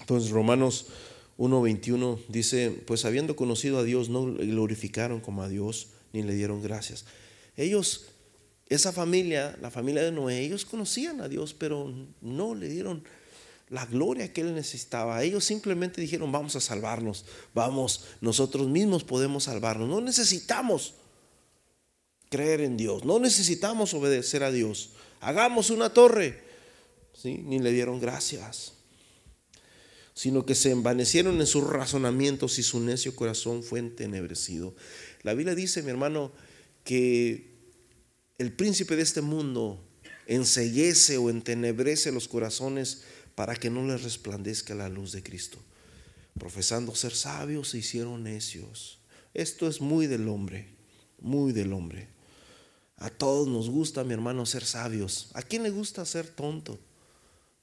Entonces 0.00 0.30
Romanos 0.30 0.86
1.21 1.38 2.20
dice, 2.28 2.70
pues 2.86 3.04
habiendo 3.04 3.34
conocido 3.34 3.78
a 3.78 3.82
Dios 3.82 4.08
no 4.08 4.24
glorificaron 4.24 5.20
como 5.20 5.42
a 5.42 5.48
Dios 5.48 5.88
ni 6.12 6.22
le 6.22 6.34
dieron 6.34 6.62
gracias. 6.62 7.06
Ellos, 7.56 8.06
esa 8.68 8.92
familia, 8.92 9.56
la 9.62 9.70
familia 9.70 10.02
de 10.02 10.12
Noé, 10.12 10.40
ellos 10.40 10.64
conocían 10.64 11.20
a 11.20 11.28
Dios, 11.28 11.54
pero 11.54 11.92
no 12.20 12.54
le 12.54 12.68
dieron 12.68 13.02
la 13.70 13.86
gloria 13.86 14.32
que 14.32 14.42
él 14.42 14.54
necesitaba. 14.54 15.22
Ellos 15.22 15.44
simplemente 15.44 16.00
dijeron, 16.00 16.32
vamos 16.32 16.56
a 16.56 16.60
salvarnos, 16.60 17.24
vamos, 17.54 18.04
nosotros 18.20 18.68
mismos 18.68 19.04
podemos 19.04 19.44
salvarnos. 19.44 19.88
No 19.88 20.00
necesitamos 20.00 20.94
creer 22.28 22.60
en 22.60 22.76
Dios, 22.76 23.04
no 23.04 23.18
necesitamos 23.18 23.94
obedecer 23.94 24.42
a 24.42 24.50
Dios. 24.50 24.90
Hagamos 25.20 25.70
una 25.70 25.92
torre. 25.92 26.46
¿Sí? 27.14 27.38
Ni 27.44 27.58
le 27.58 27.72
dieron 27.72 27.98
gracias, 27.98 28.74
sino 30.14 30.46
que 30.46 30.54
se 30.54 30.70
envanecieron 30.70 31.40
en 31.40 31.48
sus 31.48 31.66
razonamientos 31.66 32.60
y 32.60 32.62
su 32.62 32.78
necio 32.78 33.16
corazón 33.16 33.64
fue 33.64 33.80
entenebrecido. 33.80 34.76
La 35.22 35.34
Biblia 35.34 35.56
dice, 35.56 35.82
mi 35.82 35.90
hermano, 35.90 36.30
que 36.84 37.57
el 38.38 38.52
príncipe 38.52 38.96
de 38.96 39.02
este 39.02 39.20
mundo 39.20 39.84
enseguece 40.26 41.18
o 41.18 41.28
entenebrece 41.28 42.12
los 42.12 42.28
corazones 42.28 43.02
para 43.34 43.56
que 43.56 43.70
no 43.70 43.86
les 43.86 44.02
resplandezca 44.02 44.74
la 44.74 44.88
luz 44.88 45.12
de 45.12 45.22
Cristo. 45.22 45.58
Profesando 46.38 46.94
ser 46.94 47.14
sabios, 47.14 47.70
se 47.70 47.78
hicieron 47.78 48.22
necios. 48.22 49.00
Esto 49.34 49.68
es 49.68 49.80
muy 49.80 50.06
del 50.06 50.28
hombre, 50.28 50.68
muy 51.20 51.52
del 51.52 51.72
hombre. 51.72 52.08
A 52.96 53.10
todos 53.10 53.48
nos 53.48 53.70
gusta, 53.70 54.04
mi 54.04 54.14
hermano, 54.14 54.46
ser 54.46 54.64
sabios. 54.64 55.30
¿A 55.34 55.42
quién 55.42 55.62
le 55.62 55.70
gusta 55.70 56.04
ser 56.04 56.28
tonto? 56.28 56.78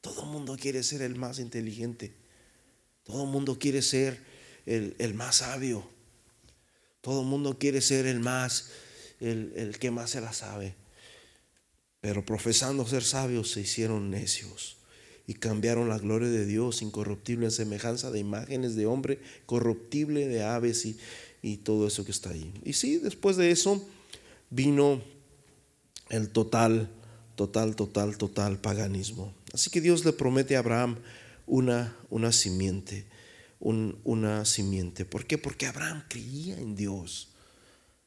Todo 0.02 0.24
el 0.24 0.30
mundo 0.30 0.58
quiere 0.60 0.84
ser 0.84 1.02
el 1.02 1.16
más 1.16 1.40
inteligente. 1.40 2.14
Todo 3.04 3.24
el 3.24 3.30
mundo 3.30 3.58
quiere 3.60 3.82
ser 3.82 4.20
el, 4.66 4.96
el 4.98 5.14
más 5.14 5.38
sabio. 5.38 5.88
Todo 7.02 7.22
el 7.22 7.28
mundo 7.28 7.58
quiere 7.60 7.82
ser 7.82 8.08
el 8.08 8.20
más, 8.20 8.70
el, 9.20 9.54
el 9.56 9.80
que 9.80 9.92
más 9.92 10.12
se 10.12 10.22
la 10.22 10.34
sabe. 10.34 10.76
Pero 12.02 12.26
profesando 12.26 12.86
ser 12.86 13.04
sabios 13.04 13.52
se 13.52 13.62
hicieron 13.62 14.12
necios 14.12 14.78
y 15.28 15.34
cambiaron 15.34 15.90
la 15.90 15.98
gloria 15.98 16.30
de 16.30 16.46
Dios 16.46 16.82
incorruptible 16.82 17.46
en 17.46 17.52
semejanza 17.52 18.12
de 18.12 18.20
imágenes 18.20 18.76
de 18.76 18.86
hombre, 18.86 19.20
corruptible 19.46 20.28
de 20.28 20.44
aves 20.44 20.86
y, 20.86 20.98
y 21.42 21.58
todo 21.58 21.88
eso 21.88 22.06
que 22.06 22.12
está 22.12 22.30
ahí. 22.30 22.54
Y 22.64 22.74
sí, 22.74 22.98
después 22.98 23.38
de 23.38 23.52
eso 23.52 23.84
vino 24.50 25.02
el 26.10 26.30
total, 26.30 26.90
total, 27.36 27.76
total, 27.76 28.18
total 28.18 28.60
paganismo. 28.60 29.34
Así 29.54 29.70
que 29.70 29.82
Dios 29.82 30.06
le 30.06 30.14
promete 30.14 30.56
a 30.56 30.60
Abraham 30.60 30.98
una, 31.48 31.96
una 32.10 32.32
simiente, 32.32 33.06
un, 33.60 34.00
una 34.04 34.46
simiente. 34.46 35.06
¿Por 35.06 35.26
qué? 35.26 35.38
Porque 35.38 35.66
Abraham 35.66 36.04
creía 36.08 36.58
en 36.58 36.76
Dios. 36.76 37.30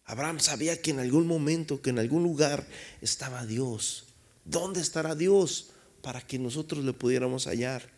Abraham 0.08 0.40
sabía 0.40 0.82
que 0.82 0.90
en 0.90 0.98
algún 0.98 1.28
momento, 1.28 1.80
que 1.80 1.90
en 1.90 2.00
algún 2.00 2.24
lugar 2.24 2.66
estaba 3.00 3.46
Dios. 3.46 4.06
¿Dónde 4.44 4.80
estará 4.80 5.14
Dios? 5.14 5.70
para 6.02 6.20
que 6.20 6.38
nosotros 6.38 6.84
le 6.84 6.92
pudiéramos 6.92 7.46
hallar. 7.46 7.90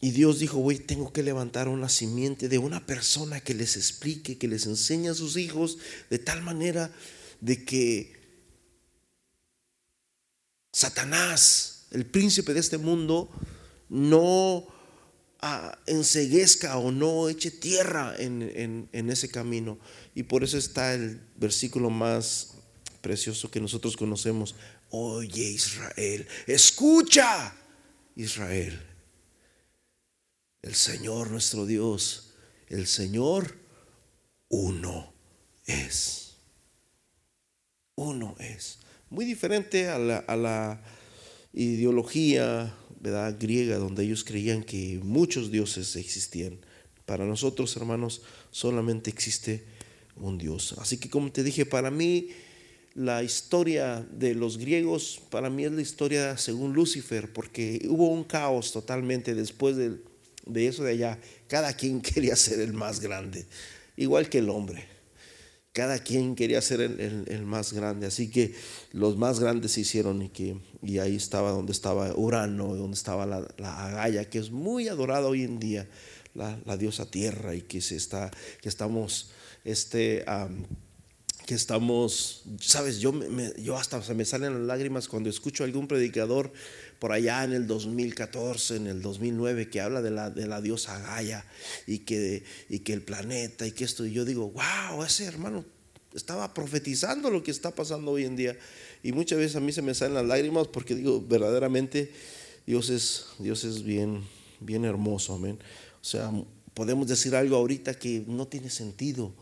Y 0.00 0.12
Dios 0.12 0.38
dijo, 0.38 0.56
güey, 0.58 0.78
tengo 0.78 1.12
que 1.12 1.22
levantar 1.22 1.68
una 1.68 1.90
simiente 1.90 2.48
de 2.48 2.58
una 2.58 2.86
persona 2.86 3.40
que 3.40 3.52
les 3.52 3.76
explique, 3.76 4.38
que 4.38 4.48
les 4.48 4.64
enseñe 4.64 5.10
a 5.10 5.14
sus 5.14 5.36
hijos 5.36 5.78
de 6.08 6.18
tal 6.18 6.40
manera 6.42 6.90
de 7.40 7.64
que 7.64 8.18
Satanás, 10.72 11.88
el 11.90 12.06
príncipe 12.06 12.54
de 12.54 12.60
este 12.60 12.78
mundo, 12.78 13.30
no 13.90 14.66
ah, 15.42 15.78
enseguezca 15.86 16.78
o 16.78 16.90
no 16.90 17.28
eche 17.28 17.50
tierra 17.50 18.14
en, 18.18 18.88
en 18.92 19.10
ese 19.10 19.28
camino. 19.28 19.78
Y 20.14 20.24
por 20.24 20.44
eso 20.44 20.58
está 20.58 20.94
el 20.94 21.20
versículo 21.36 21.90
más 21.90 22.54
precioso 23.00 23.50
que 23.50 23.60
nosotros 23.60 23.96
conocemos. 23.96 24.54
Oye 24.90 25.50
Israel, 25.50 26.26
escucha 26.46 27.54
Israel. 28.16 28.80
El 30.62 30.74
Señor 30.74 31.30
nuestro 31.30 31.64
Dios, 31.64 32.34
el 32.68 32.86
Señor 32.86 33.56
uno 34.48 35.12
es. 35.64 36.36
Uno 37.94 38.34
es. 38.38 38.78
Muy 39.08 39.24
diferente 39.24 39.88
a 39.88 39.98
la, 39.98 40.18
a 40.18 40.36
la 40.36 40.82
ideología 41.52 42.74
¿verdad? 43.00 43.36
griega 43.38 43.78
donde 43.78 44.04
ellos 44.04 44.24
creían 44.24 44.62
que 44.62 45.00
muchos 45.02 45.50
dioses 45.50 45.96
existían. 45.96 46.58
Para 47.06 47.24
nosotros, 47.24 47.74
hermanos, 47.76 48.22
solamente 48.50 49.10
existe 49.10 49.64
un 50.16 50.38
Dios. 50.38 50.74
Así 50.78 50.98
que 50.98 51.10
como 51.10 51.32
te 51.32 51.42
dije, 51.42 51.66
para 51.66 51.90
mí 51.90 52.28
la 52.94 53.22
historia 53.22 54.06
de 54.10 54.34
los 54.34 54.58
griegos 54.58 55.20
para 55.30 55.48
mí 55.48 55.64
es 55.64 55.72
la 55.72 55.82
historia 55.82 56.36
según 56.36 56.74
Lucifer, 56.74 57.32
porque 57.32 57.86
hubo 57.88 58.08
un 58.08 58.24
caos 58.24 58.72
totalmente 58.72 59.34
después 59.34 59.76
de, 59.76 59.98
eso 60.66 60.84
de 60.84 60.92
allá. 60.92 61.18
Cada 61.46 61.72
quien 61.74 62.00
quería 62.02 62.36
ser 62.36 62.60
el 62.60 62.72
más 62.72 63.00
grande, 63.00 63.46
igual 63.96 64.28
que 64.28 64.38
el 64.38 64.50
hombre. 64.50 64.99
Cada 65.72 66.00
quien 66.00 66.34
quería 66.34 66.60
ser 66.62 66.80
el, 66.80 67.42
más 67.46 67.72
grande, 67.72 68.08
así 68.08 68.28
que 68.28 68.54
los 68.92 69.16
más 69.16 69.38
grandes 69.38 69.72
se 69.72 69.82
hicieron 69.82 70.20
y, 70.20 70.28
que, 70.28 70.56
y 70.82 70.98
ahí 70.98 71.14
estaba 71.14 71.52
donde 71.52 71.70
estaba 71.70 72.12
Urano, 72.16 72.74
donde 72.74 72.96
estaba 72.96 73.24
la, 73.24 73.46
Agaya, 73.86 74.28
que 74.28 74.38
es 74.38 74.50
muy 74.50 74.88
adorada 74.88 75.28
hoy 75.28 75.44
en 75.44 75.60
día, 75.60 75.88
la, 76.34 76.76
diosa 76.76 77.08
tierra 77.08 77.54
y 77.54 77.62
que, 77.62 77.80
se 77.80 77.94
está, 77.94 78.32
que 78.60 78.68
estamos 78.68 79.30
este, 79.64 80.24
que 81.46 81.54
estamos, 81.54 82.44
sabes, 82.60 83.00
yo, 83.00 83.12
yo 83.58 83.76
hasta 83.76 84.02
se 84.02 84.14
me 84.14 84.24
salen 84.24 84.54
las 84.54 84.62
lágrimas 84.62 85.08
cuando 85.08 85.30
escucho 85.30 85.64
a 85.64 85.66
algún 85.66 85.88
predicador 85.88 86.52
por 87.00 87.10
allá 87.10 87.42
en 87.42 87.52
el 87.52 87.66
2014, 87.66 88.76
en 88.76 88.86
el 88.86 89.02
2009, 89.02 89.68
que 89.68 89.80
habla 89.80 90.02
de 90.02 90.12
la, 90.12 90.30
de 90.30 90.46
la 90.46 90.60
diosa 90.60 91.00
Gaia 91.00 91.44
y 91.86 92.00
que, 92.00 92.44
y 92.68 92.80
que 92.80 92.92
el 92.92 93.02
planeta 93.02 93.66
y 93.66 93.72
que 93.72 93.82
esto, 93.82 94.06
y 94.06 94.12
yo 94.12 94.24
digo, 94.24 94.52
wow, 94.52 95.02
ese 95.02 95.24
hermano 95.24 95.64
estaba 96.14 96.54
profetizando 96.54 97.30
lo 97.30 97.42
que 97.42 97.50
está 97.50 97.74
pasando 97.74 98.12
hoy 98.12 98.24
en 98.24 98.36
día. 98.36 98.56
Y 99.02 99.10
muchas 99.10 99.38
veces 99.38 99.56
a 99.56 99.60
mí 99.60 99.72
se 99.72 99.82
me 99.82 99.94
salen 99.94 100.14
las 100.14 100.26
lágrimas 100.26 100.68
porque 100.68 100.94
digo, 100.94 101.20
verdaderamente 101.20 102.12
Dios 102.66 102.88
es, 102.90 103.26
Dios 103.40 103.64
es 103.64 103.82
bien, 103.82 104.22
bien 104.60 104.84
hermoso, 104.84 105.34
amén. 105.34 105.58
O 106.00 106.04
sea, 106.04 106.30
podemos 106.74 107.08
decir 107.08 107.34
algo 107.34 107.56
ahorita 107.56 107.98
que 107.98 108.22
no 108.28 108.46
tiene 108.46 108.70
sentido 108.70 109.34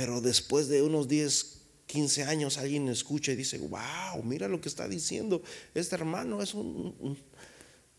pero 0.00 0.22
después 0.22 0.68
de 0.68 0.80
unos 0.80 1.08
10, 1.08 1.59
15 1.90 2.24
años 2.24 2.58
alguien 2.58 2.88
escucha 2.88 3.32
y 3.32 3.36
dice, 3.36 3.58
wow, 3.58 4.22
mira 4.22 4.48
lo 4.48 4.60
que 4.60 4.68
está 4.68 4.88
diciendo. 4.88 5.42
Este 5.74 5.94
hermano 5.94 6.42
es 6.42 6.54
un... 6.54 7.18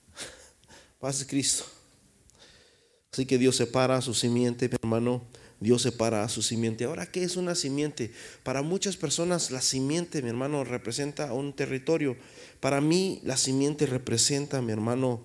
Paz 1.00 1.20
de 1.20 1.26
Cristo. 1.26 1.66
Así 3.12 3.26
que 3.26 3.38
Dios 3.38 3.56
separa 3.56 3.98
a 3.98 4.02
su 4.02 4.14
simiente, 4.14 4.70
mi 4.70 4.76
hermano. 4.82 5.24
Dios 5.60 5.82
separa 5.82 6.24
a 6.24 6.30
su 6.30 6.42
simiente. 6.42 6.86
Ahora, 6.86 7.12
¿qué 7.12 7.24
es 7.24 7.36
una 7.36 7.54
simiente? 7.54 8.14
Para 8.44 8.62
muchas 8.62 8.98
personas 8.98 9.52
la 9.52 9.62
simiente, 9.62 10.22
mi 10.22 10.30
hermano, 10.30 10.64
representa 10.64 11.34
un 11.34 11.54
territorio. 11.54 12.18
Para 12.60 12.82
mí 12.82 13.20
la 13.24 13.38
simiente 13.38 13.86
representa, 13.86 14.62
mi 14.62 14.72
hermano, 14.72 15.22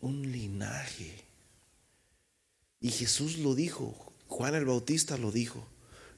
un 0.00 0.30
linaje. 0.30 1.24
Y 2.80 2.90
Jesús 2.90 3.38
lo 3.38 3.54
dijo, 3.54 3.94
Juan 4.26 4.54
el 4.54 4.64
Bautista 4.64 5.16
lo 5.16 5.30
dijo 5.30 5.66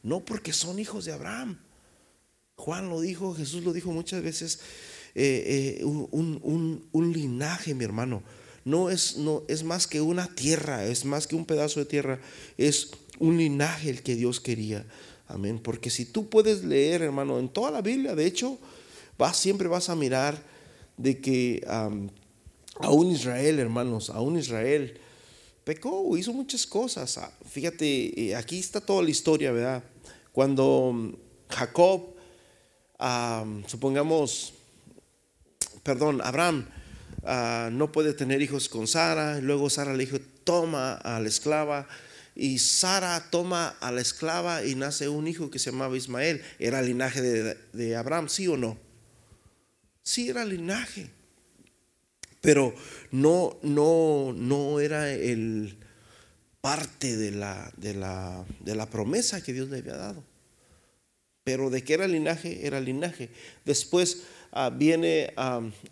no 0.03 0.25
porque 0.25 0.53
son 0.53 0.79
hijos 0.79 1.05
de 1.05 1.13
Abraham. 1.13 1.59
Juan 2.63 2.89
lo 2.89 3.01
dijo, 3.01 3.35
Jesús 3.35 3.65
lo 3.65 3.73
dijo 3.73 3.91
muchas 3.91 4.23
veces, 4.23 4.61
eh, 5.17 5.81
eh, 5.81 5.85
un, 5.85 7.13
linaje, 7.13 7.75
mi 7.75 7.85
hermano. 7.85 8.23
No 8.65 8.89
es, 8.89 9.17
no 9.17 9.43
es 9.49 9.65
más 9.65 9.89
que 9.89 10.01
una 10.01 10.33
tierra, 10.33 10.85
es 10.85 11.05
más 11.05 11.27
que 11.27 11.35
un 11.35 11.45
pedazo 11.45 11.81
de 11.81 11.87
tierra, 11.87 12.21
es 12.57 12.93
un 13.19 13.37
linaje 13.37 13.91
el 13.91 14.05
que 14.05 14.15
Dios 14.15 14.39
quería. 14.39 14.87
Amén. 15.27 15.59
Porque 15.59 15.91
si 15.91 16.05
tú 16.05 16.29
puedes 16.29 16.63
leer, 16.63 17.03
hermano, 17.03 17.41
en 17.41 17.49
toda 17.49 17.73
la 17.73 17.83
Biblia, 17.83 18.15
de 18.15 18.27
hecho, 18.27 18.59
vas, 19.19 19.37
siempre 19.37 19.67
vas 19.67 19.89
a 19.89 19.97
mirar 19.97 20.41
de 20.97 21.21
que 21.21 21.65
a 21.67 21.89
un 22.91 23.11
Israel, 23.11 23.59
hermanos, 23.59 24.09
a 24.09 24.21
un 24.21 24.39
Israel 24.39 25.01
pecó, 25.65 26.17
hizo 26.17 26.33
muchas 26.33 26.65
cosas. 26.65 27.19
Ah, 27.19 27.33
fíjate, 27.45 28.29
eh, 28.29 28.37
aquí 28.37 28.61
está 28.61 28.81
toda 28.81 29.03
la 29.03 29.11
historia, 29.11 29.51
¿verdad? 29.51 29.83
Cuando 30.33 30.93
mm, 30.95 31.13
Supongamos, 33.67 34.55
perdón, 35.83 36.21
Abraham 36.23 36.69
ah, 37.25 37.69
no 37.73 37.91
puede 37.91 38.15
tener 38.15 38.43
hijos 38.43 38.69
con 38.69 38.87
Sara, 38.87 39.41
luego 39.41 39.71
Sara 39.71 39.93
le 39.93 40.05
dijo, 40.05 40.19
toma 40.45 40.95
a 40.95 41.19
la 41.19 41.29
esclava, 41.29 41.89
y 42.35 42.59
Sara 42.59 43.29
toma 43.31 43.69
a 43.81 43.91
la 43.91 44.01
esclava 44.01 44.65
y 44.65 44.75
nace 44.75 45.09
un 45.09 45.27
hijo 45.27 45.51
que 45.51 45.59
se 45.59 45.71
llamaba 45.71 45.97
Ismael. 45.97 46.43
¿Era 46.59 46.81
el 46.81 46.87
linaje 46.87 47.21
de, 47.21 47.59
de 47.73 47.97
Abraham, 47.97 48.29
sí 48.29 48.49
o 48.49 48.57
no? 48.57 48.79
Sí, 50.03 50.31
era 50.31 50.45
linaje. 50.45 51.11
Pero 52.41 52.75
no, 53.11 53.59
no, 53.63 54.33
no 54.35 54.81
era 54.81 55.13
el 55.13 55.79
parte 56.61 57.17
de 57.17 57.33
la, 57.33 57.71
de, 57.77 57.95
la, 57.95 58.45
de 58.61 58.75
la 58.75 58.87
promesa 58.87 59.43
que 59.43 59.53
Dios 59.53 59.69
le 59.69 59.79
había 59.79 59.97
dado. 59.97 60.25
Pero 61.45 61.71
de 61.71 61.83
qué 61.83 61.95
era 61.95 62.07
linaje, 62.07 62.67
era 62.67 62.81
linaje. 62.81 63.29
Después 63.65 64.25
ah, 64.53 64.71
viene 64.71 65.35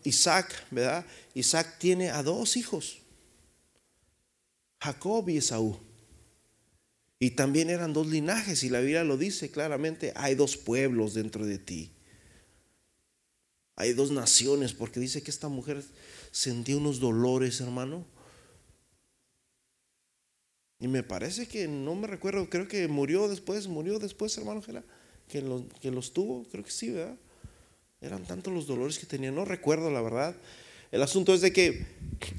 Isaac, 0.04 0.66
¿verdad? 0.70 1.04
Isaac 1.34 1.78
tiene 1.78 2.10
a 2.10 2.22
dos 2.22 2.56
hijos, 2.56 2.98
Jacob 4.80 5.28
y 5.28 5.38
Esaú. 5.38 5.78
Y 7.22 7.32
también 7.32 7.68
eran 7.68 7.92
dos 7.92 8.06
linajes, 8.06 8.64
y 8.64 8.70
la 8.70 8.80
Biblia 8.80 9.04
lo 9.04 9.18
dice 9.18 9.50
claramente, 9.50 10.12
hay 10.16 10.34
dos 10.34 10.56
pueblos 10.56 11.12
dentro 11.12 11.44
de 11.44 11.58
ti. 11.58 11.92
Hay 13.76 13.92
dos 13.92 14.10
naciones, 14.10 14.72
porque 14.72 15.00
dice 15.00 15.22
que 15.22 15.30
esta 15.30 15.48
mujer 15.48 15.82
sentía 16.30 16.78
unos 16.78 16.98
dolores, 16.98 17.60
hermano. 17.60 18.06
Y 20.78 20.88
me 20.88 21.02
parece 21.02 21.46
que, 21.46 21.68
no 21.68 21.94
me 21.94 22.06
recuerdo, 22.06 22.48
creo 22.48 22.66
que 22.66 22.88
murió 22.88 23.28
después, 23.28 23.66
murió 23.68 23.98
después, 23.98 24.36
hermano 24.38 24.62
que, 25.30 25.42
que 25.80 25.90
los 25.90 26.12
tuvo, 26.12 26.44
creo 26.50 26.64
que 26.64 26.70
sí, 26.70 26.90
¿verdad? 26.90 27.16
Eran 28.00 28.24
tantos 28.24 28.52
los 28.52 28.66
dolores 28.66 28.98
que 28.98 29.06
tenía, 29.06 29.30
no 29.30 29.44
recuerdo 29.44 29.90
la 29.90 30.02
verdad. 30.02 30.34
El 30.90 31.02
asunto 31.02 31.34
es 31.34 31.40
de 31.40 31.52
que 31.52 31.86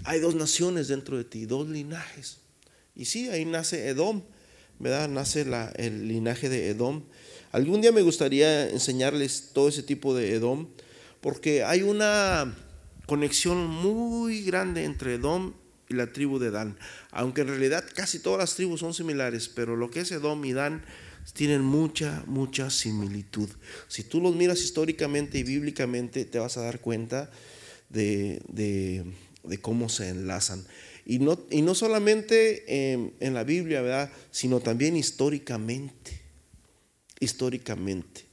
hay 0.03 0.19
dos 0.19 0.35
naciones 0.35 0.87
dentro 0.87 1.17
de 1.17 1.23
ti, 1.23 1.45
dos 1.45 1.67
linajes. 1.69 2.39
Y 2.95 3.05
sí, 3.05 3.29
ahí 3.29 3.45
nace 3.45 3.87
Edom. 3.87 4.21
¿verdad? 4.81 5.09
Nace 5.09 5.45
el 5.75 6.07
linaje 6.07 6.49
de 6.49 6.69
Edom. 6.69 7.03
Algún 7.51 7.81
día 7.81 7.91
me 7.91 8.01
gustaría 8.01 8.67
enseñarles 8.69 9.51
todo 9.53 9.69
ese 9.69 9.83
tipo 9.83 10.15
de 10.15 10.33
Edom, 10.33 10.69
porque 11.21 11.63
hay 11.63 11.83
una 11.83 12.55
conexión 13.05 13.67
muy 13.67 14.43
grande 14.43 14.83
entre 14.83 15.15
Edom 15.15 15.53
y 15.87 15.93
la 15.93 16.11
tribu 16.11 16.39
de 16.39 16.49
Dan. 16.49 16.77
Aunque 17.11 17.41
en 17.41 17.49
realidad 17.49 17.85
casi 17.93 18.19
todas 18.19 18.39
las 18.39 18.55
tribus 18.55 18.79
son 18.79 18.95
similares, 18.95 19.49
pero 19.49 19.75
lo 19.75 19.91
que 19.91 19.99
es 19.99 20.11
Edom 20.11 20.43
y 20.45 20.53
Dan 20.53 20.83
tienen 21.33 21.63
mucha, 21.63 22.23
mucha 22.27 22.69
similitud. 22.69 23.49
Si 23.87 24.03
tú 24.03 24.21
los 24.21 24.35
miras 24.35 24.61
históricamente 24.61 25.37
y 25.37 25.43
bíblicamente, 25.43 26.25
te 26.25 26.39
vas 26.39 26.57
a 26.57 26.61
dar 26.61 26.79
cuenta 26.79 27.31
de, 27.89 28.41
de 29.43 29.57
cómo 29.59 29.89
se 29.89 30.09
enlazan. 30.09 30.65
Y 31.05 31.19
no, 31.19 31.39
y 31.49 31.61
no 31.61 31.75
solamente 31.75 32.93
en, 32.93 33.33
la 33.33 33.43
Biblia, 33.43 33.81
¿verdad? 33.81 34.11
Sino 34.29 34.59
también 34.59 34.95
históricamente. 34.95 36.21
Históricamente. 37.19 38.25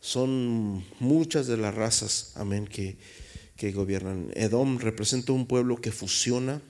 Son 0.00 0.84
muchas 1.00 1.46
de 1.46 1.56
las 1.56 1.74
razas, 1.74 2.32
amén, 2.36 2.66
que, 2.66 2.96
que 3.56 3.72
gobiernan. 3.72 4.30
Edom 4.34 4.78
representa 4.78 5.32
un 5.32 5.46
pueblo 5.46 5.80
que 5.80 5.92
fusiona. 5.92 6.60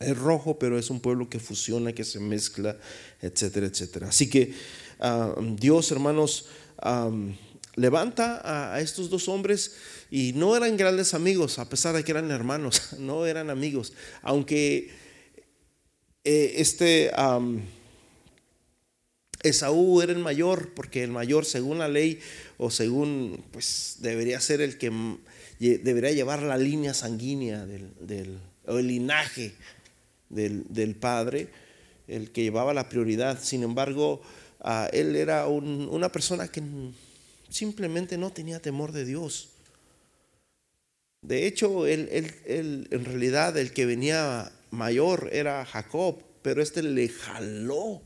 Es 0.00 0.18
rojo, 0.18 0.58
pero 0.58 0.78
es 0.78 0.90
un 0.90 1.00
pueblo 1.00 1.28
que 1.28 1.38
fusiona, 1.38 1.92
que 1.92 2.04
se 2.04 2.18
mezcla, 2.18 2.76
etcétera, 3.20 3.66
etcétera. 3.66 4.08
Así 4.08 4.28
que 4.28 4.52
Dios, 5.56 5.90
hermanos, 5.90 6.46
levanta 7.74 8.74
a, 8.74 8.80
estos 8.80 9.10
dos 9.10 9.28
hombres 9.28 9.76
y 10.10 10.32
no 10.34 10.56
eran 10.56 10.76
grandes 10.76 11.14
amigos, 11.14 11.58
a 11.58 11.68
pesar 11.68 11.94
de 11.94 12.04
que 12.04 12.12
eran 12.12 12.30
hermanos, 12.30 12.94
no 12.98 13.26
eran 13.26 13.50
amigos, 13.50 13.92
aunque 14.22 14.90
eh, 16.24 16.54
este 16.56 17.10
Esaú 19.42 20.02
era 20.02 20.12
el 20.12 20.18
mayor, 20.18 20.72
porque 20.74 21.02
el 21.02 21.10
mayor 21.10 21.44
según 21.44 21.78
la 21.78 21.88
ley 21.88 22.20
o 22.58 22.70
según, 22.70 23.42
pues 23.50 23.96
debería 23.98 24.40
ser 24.40 24.60
el 24.60 24.78
que 24.78 24.92
debería 25.58 26.12
llevar 26.12 26.42
la 26.42 26.56
línea 26.56 26.94
sanguínea 26.94 27.66
del, 27.66 28.38
o 28.66 28.78
el 28.78 28.86
linaje 28.86 29.52
del, 30.28 30.96
padre, 30.96 31.48
el 32.06 32.30
que 32.30 32.42
llevaba 32.42 32.72
la 32.72 32.88
prioridad. 32.88 33.42
Sin 33.42 33.62
embargo, 33.62 34.22
ah, 34.62 34.88
él 34.92 35.16
era 35.16 35.46
una 35.46 36.10
persona 36.10 36.48
que 36.48 36.62
simplemente 37.48 38.16
no 38.16 38.32
tenía 38.32 38.60
temor 38.60 38.92
de 38.92 39.04
Dios. 39.04 39.50
De 41.20 41.46
hecho, 41.46 41.86
él, 41.86 42.08
en 42.46 43.04
realidad 43.04 43.56
el 43.56 43.72
que 43.72 43.86
venía 43.86 44.50
mayor 44.70 45.28
era 45.32 45.64
Jacob, 45.64 46.22
pero 46.42 46.62
este 46.62 46.82
le 46.82 47.08
jaló, 47.08 48.02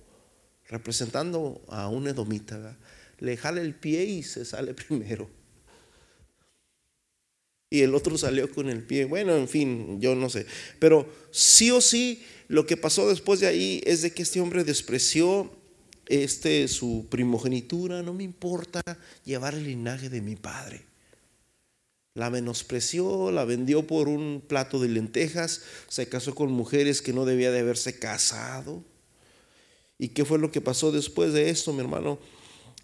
representando 0.69 1.63
a 1.69 1.89
un 1.89 2.09
edomita, 2.09 2.77
le 3.19 3.37
jala 3.37 3.63
el 3.63 3.75
pie 3.75 4.05
y 4.05 4.23
se 4.23 4.45
sale 4.45 4.75
primero. 4.75 5.31
Y 7.71 7.83
el 7.83 7.95
otro 7.95 8.17
salió 8.17 8.51
con 8.51 8.69
el 8.69 8.85
pie. 8.85 9.07
Bueno, 9.07 9.35
en 9.37 9.49
fin, 9.49 10.01
yo 10.01 10.15
no 10.15 10.31
sé. 10.31 10.47
Pero 10.79 11.13
sí 11.33 11.71
o 11.71 11.81
sí, 11.81 12.23
lo 12.49 12.65
que 12.65 12.77
pasó 12.77 13.09
después 13.09 13.41
de 13.41 13.49
ahí 13.49 13.83
es 13.85 14.03
de 14.03 14.13
que 14.13 14.23
este 14.23 14.41
hombre 14.41 14.63
despreció 14.63 15.51
este, 16.07 16.69
su 16.69 17.07
primogenitura, 17.11 18.03
no 18.03 18.15
me 18.15 18.25
importa 18.25 18.81
llevar 19.25 19.55
el 19.55 19.65
linaje 19.65 20.09
de 20.09 20.21
mi 20.21 20.37
padre. 20.37 20.85
La 22.15 22.31
menospreció, 22.31 23.31
la 23.31 23.45
vendió 23.45 23.87
por 23.87 24.09
un 24.09 24.43
plato 24.47 24.79
de 24.79 24.89
lentejas, 24.89 25.63
se 25.89 26.09
casó 26.09 26.35
con 26.35 26.51
mujeres 26.51 27.03
que 27.03 27.13
no 27.13 27.25
debía 27.25 27.51
de 27.51 27.61
haberse 27.61 27.99
casado. 27.99 28.83
¿Y 29.99 30.09
qué 30.09 30.25
fue 30.25 30.39
lo 30.39 30.51
que 30.51 30.61
pasó 30.61 30.93
después 30.93 31.33
de 31.33 31.51
esto, 31.51 31.73
mi 31.73 31.81
hermano? 31.81 32.19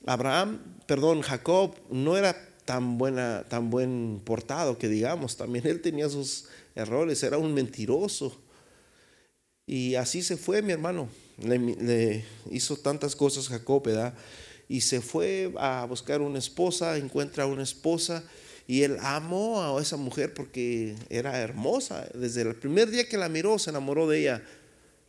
Abraham, 0.05 0.61
perdón, 0.87 1.23
Jacob 1.23 1.77
no 1.91 2.17
era 2.17 2.49
tan 2.65 2.99
buena, 2.99 3.45
tan 3.49 3.71
buen 3.71 4.21
portado 4.25 4.79
que 4.79 4.89
digamos, 4.89 5.37
también 5.37 5.67
él 5.67 5.81
tenía 5.81 6.09
sus 6.09 6.47
errores, 6.75 7.23
era 7.23 7.39
un 7.39 7.55
mentiroso. 7.55 8.39
Y 9.65 9.95
así 9.95 10.23
se 10.23 10.37
fue, 10.37 10.61
mi 10.61 10.73
hermano 10.73 11.09
le, 11.39 12.25
hizo 12.51 12.77
tantas 12.77 13.17
cosas 13.17 13.49
Jacob. 13.49 13.89
Y 14.69 14.81
se 14.81 15.01
fue 15.01 15.53
a 15.59 15.85
buscar 15.87 16.21
una 16.21 16.39
esposa, 16.39 16.97
encuentra 16.97 17.47
una 17.47 17.63
esposa 17.63 18.25
y 18.67 18.85
él 18.85 18.97
amó 19.01 19.63
a 19.63 19.83
esa 19.83 19.97
mujer 19.97 20.35
porque 20.35 20.97
era 21.11 21.39
hermosa. 21.41 22.09
Desde 22.15 22.43
el 22.43 22.55
primer 22.55 22.91
día 22.91 23.09
que 23.09 23.19
la 23.19 23.29
miró 23.29 23.59
se 23.59 23.71
enamoró 23.71 24.09
de 24.09 24.21
ella, 24.21 24.43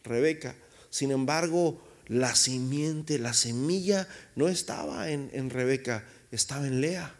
Rebeca. 0.04 0.56
Sin 0.90 1.12
embargo, 1.12 1.82
la 2.08 2.36
simiente, 2.36 3.20
la 3.20 3.34
semilla 3.34 4.08
no 4.36 4.50
estaba 4.50 5.10
en, 5.10 5.50
Rebeca, 5.50 6.04
estaba 6.32 6.68
en 6.68 6.82
Lea. 6.82 7.16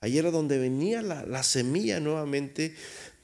Ahí 0.00 0.16
era 0.16 0.30
donde 0.30 0.58
venía 0.58 1.02
la, 1.02 1.26
la 1.26 1.42
semilla 1.42 2.00
nuevamente 2.00 2.74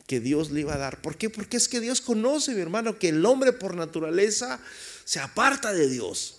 que 0.06 0.20
Dios 0.20 0.50
le 0.50 0.60
iba 0.60 0.74
a 0.74 0.78
dar. 0.78 1.02
¿Por 1.02 1.16
qué? 1.16 1.28
Porque 1.30 1.56
es 1.56 1.68
que 1.68 1.80
Dios 1.80 2.00
conoce, 2.00 2.54
mi 2.54 2.60
hermano, 2.60 2.98
que 2.98 3.08
el 3.08 3.24
hombre 3.26 3.52
por 3.52 3.74
naturaleza 3.74 4.60
se 5.04 5.18
aparta 5.18 5.72
de 5.72 5.88
Dios. 5.88 6.36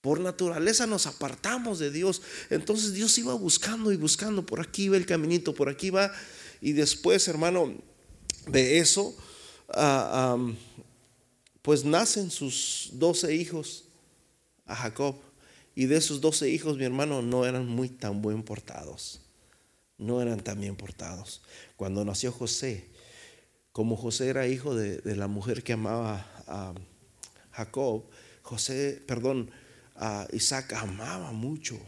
Por 0.00 0.20
naturaleza 0.20 0.86
nos 0.86 1.06
apartamos 1.06 1.78
de 1.78 1.90
Dios. 1.90 2.22
Entonces 2.48 2.94
Dios 2.94 3.18
iba 3.18 3.34
buscando 3.34 3.92
y 3.92 3.96
buscando. 3.96 4.46
Por 4.46 4.60
aquí 4.60 4.88
va 4.88 4.96
el 4.96 5.06
caminito, 5.06 5.54
por 5.54 5.68
aquí 5.68 5.90
va. 5.90 6.12
Y 6.60 6.72
después, 6.72 7.26
hermano, 7.28 7.74
de 8.46 8.78
eso, 8.78 9.14
ah, 9.70 10.38
pues 11.62 11.84
nacen 11.84 12.30
sus 12.30 12.90
doce 12.92 13.34
hijos 13.34 13.84
a 14.66 14.76
Jacob. 14.76 15.16
Y 15.74 15.86
de 15.86 15.96
esos 15.96 16.20
doce 16.20 16.48
hijos, 16.48 16.78
mi 16.78 16.84
hermano, 16.84 17.22
no 17.22 17.44
eran 17.44 17.66
muy 17.66 17.88
tan 17.88 18.22
buen 18.22 18.42
portados 18.42 19.20
no 20.00 20.20
eran 20.22 20.40
tan 20.40 20.60
bien 20.60 20.76
portados. 20.76 21.42
Cuando 21.76 22.04
nació 22.04 22.32
José, 22.32 22.90
como 23.72 23.96
José 23.96 24.28
era 24.28 24.48
hijo 24.48 24.74
de, 24.74 25.00
la 25.14 25.28
mujer 25.28 25.62
que 25.62 25.74
amaba 25.74 26.26
a 26.48 26.74
Jacob, 27.52 28.04
José, 28.42 29.02
perdón, 29.06 29.50
a 29.94 30.26
Isaac 30.32 30.72
amaba 30.72 31.32
mucho. 31.32 31.78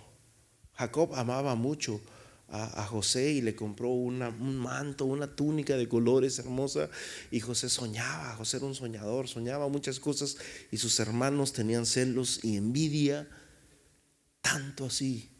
Jacob 0.74 1.14
amaba 1.14 1.54
mucho 1.54 2.00
a, 2.48 2.84
José 2.84 3.32
y 3.32 3.40
le 3.40 3.56
compró 3.56 3.88
un 3.88 4.58
manto, 4.58 5.06
una 5.06 5.34
túnica 5.34 5.76
de 5.76 5.88
colores 5.88 6.38
hermosa. 6.38 6.90
Y 7.30 7.40
José 7.40 7.70
soñaba, 7.70 8.36
José 8.36 8.58
era 8.58 8.66
un 8.66 8.74
soñador, 8.74 9.26
soñaba 9.26 9.68
muchas 9.68 9.98
cosas 9.98 10.36
y 10.70 10.76
sus 10.76 11.00
hermanos 11.00 11.54
tenían 11.54 11.86
celos 11.86 12.44
y 12.44 12.56
envidia, 12.58 13.26
tanto 14.42 14.86
así 14.86 15.31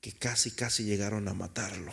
que 0.00 0.12
casi, 0.12 0.50
casi 0.50 0.84
llegaron 0.84 1.28
a 1.28 1.34
matarlo. 1.34 1.92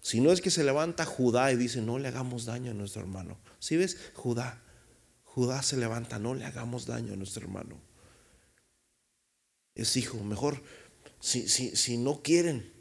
Si 0.00 0.20
no 0.20 0.32
es 0.32 0.40
que 0.40 0.50
se 0.50 0.64
levanta 0.64 1.04
Judá 1.04 1.52
y 1.52 1.56
dice, 1.56 1.82
no 1.82 1.98
le 1.98 2.08
hagamos 2.08 2.44
daño 2.44 2.70
a 2.70 2.74
nuestro 2.74 3.02
hermano. 3.02 3.38
Si 3.58 3.76
ves, 3.76 3.98
Judá, 4.14 4.62
Judá 5.24 5.62
se 5.62 5.76
levanta, 5.76 6.18
no 6.18 6.34
le 6.34 6.44
hagamos 6.44 6.86
daño 6.86 7.12
a 7.12 7.16
nuestro 7.16 7.42
hermano. 7.42 7.80
Es 9.74 9.96
hijo, 9.96 10.18
mejor, 10.24 10.62
si, 11.20 11.48
si, 11.48 11.76
si 11.76 11.98
no 11.98 12.22
quieren, 12.22 12.72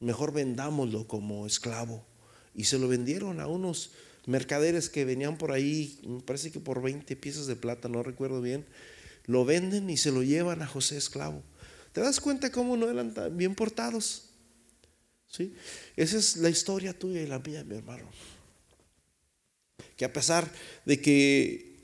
mejor 0.00 0.32
vendámoslo 0.32 1.08
como 1.08 1.46
esclavo. 1.46 2.06
Y 2.54 2.64
se 2.64 2.78
lo 2.78 2.88
vendieron 2.88 3.40
a 3.40 3.46
unos 3.46 3.90
mercaderes 4.26 4.88
que 4.88 5.04
venían 5.04 5.36
por 5.36 5.52
ahí, 5.52 6.00
parece 6.24 6.50
que 6.50 6.60
por 6.60 6.82
20 6.82 7.16
piezas 7.16 7.46
de 7.46 7.56
plata, 7.56 7.88
no 7.88 8.02
recuerdo 8.02 8.40
bien, 8.40 8.64
lo 9.26 9.44
venden 9.44 9.90
y 9.90 9.96
se 9.96 10.12
lo 10.12 10.22
llevan 10.22 10.62
a 10.62 10.66
José 10.66 10.96
esclavo. 10.96 11.42
¿Te 11.94 12.00
das 12.00 12.18
cuenta 12.18 12.50
cómo 12.50 12.76
no 12.76 12.90
eran 12.90 13.14
tan 13.14 13.36
bien 13.36 13.54
portados? 13.54 14.24
¿Sí? 15.28 15.54
Esa 15.94 16.18
es 16.18 16.36
la 16.36 16.50
historia 16.50 16.92
tuya 16.98 17.22
y 17.22 17.26
la 17.26 17.38
mía, 17.38 17.62
mi 17.62 17.76
hermano. 17.76 18.10
Que 19.96 20.04
a 20.04 20.12
pesar 20.12 20.50
de 20.84 21.00
que 21.00 21.76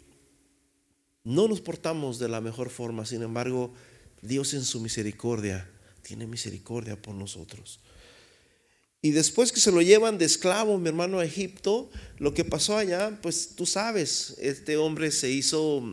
no 1.22 1.46
nos 1.46 1.60
portamos 1.60 2.18
de 2.18 2.28
la 2.28 2.40
mejor 2.40 2.70
forma, 2.70 3.06
sin 3.06 3.22
embargo, 3.22 3.72
Dios 4.20 4.52
en 4.54 4.64
su 4.64 4.80
misericordia 4.80 5.70
tiene 6.02 6.26
misericordia 6.26 7.00
por 7.00 7.14
nosotros. 7.14 7.78
Y 9.02 9.12
después 9.12 9.52
que 9.52 9.60
se 9.60 9.70
lo 9.70 9.80
llevan 9.80 10.18
de 10.18 10.24
esclavo, 10.24 10.76
mi 10.76 10.88
hermano, 10.88 11.20
a 11.20 11.24
Egipto, 11.24 11.88
lo 12.18 12.34
que 12.34 12.44
pasó 12.44 12.76
allá, 12.76 13.16
pues 13.22 13.54
tú 13.54 13.64
sabes, 13.64 14.34
este 14.40 14.76
hombre 14.76 15.12
se 15.12 15.30
hizo, 15.30 15.84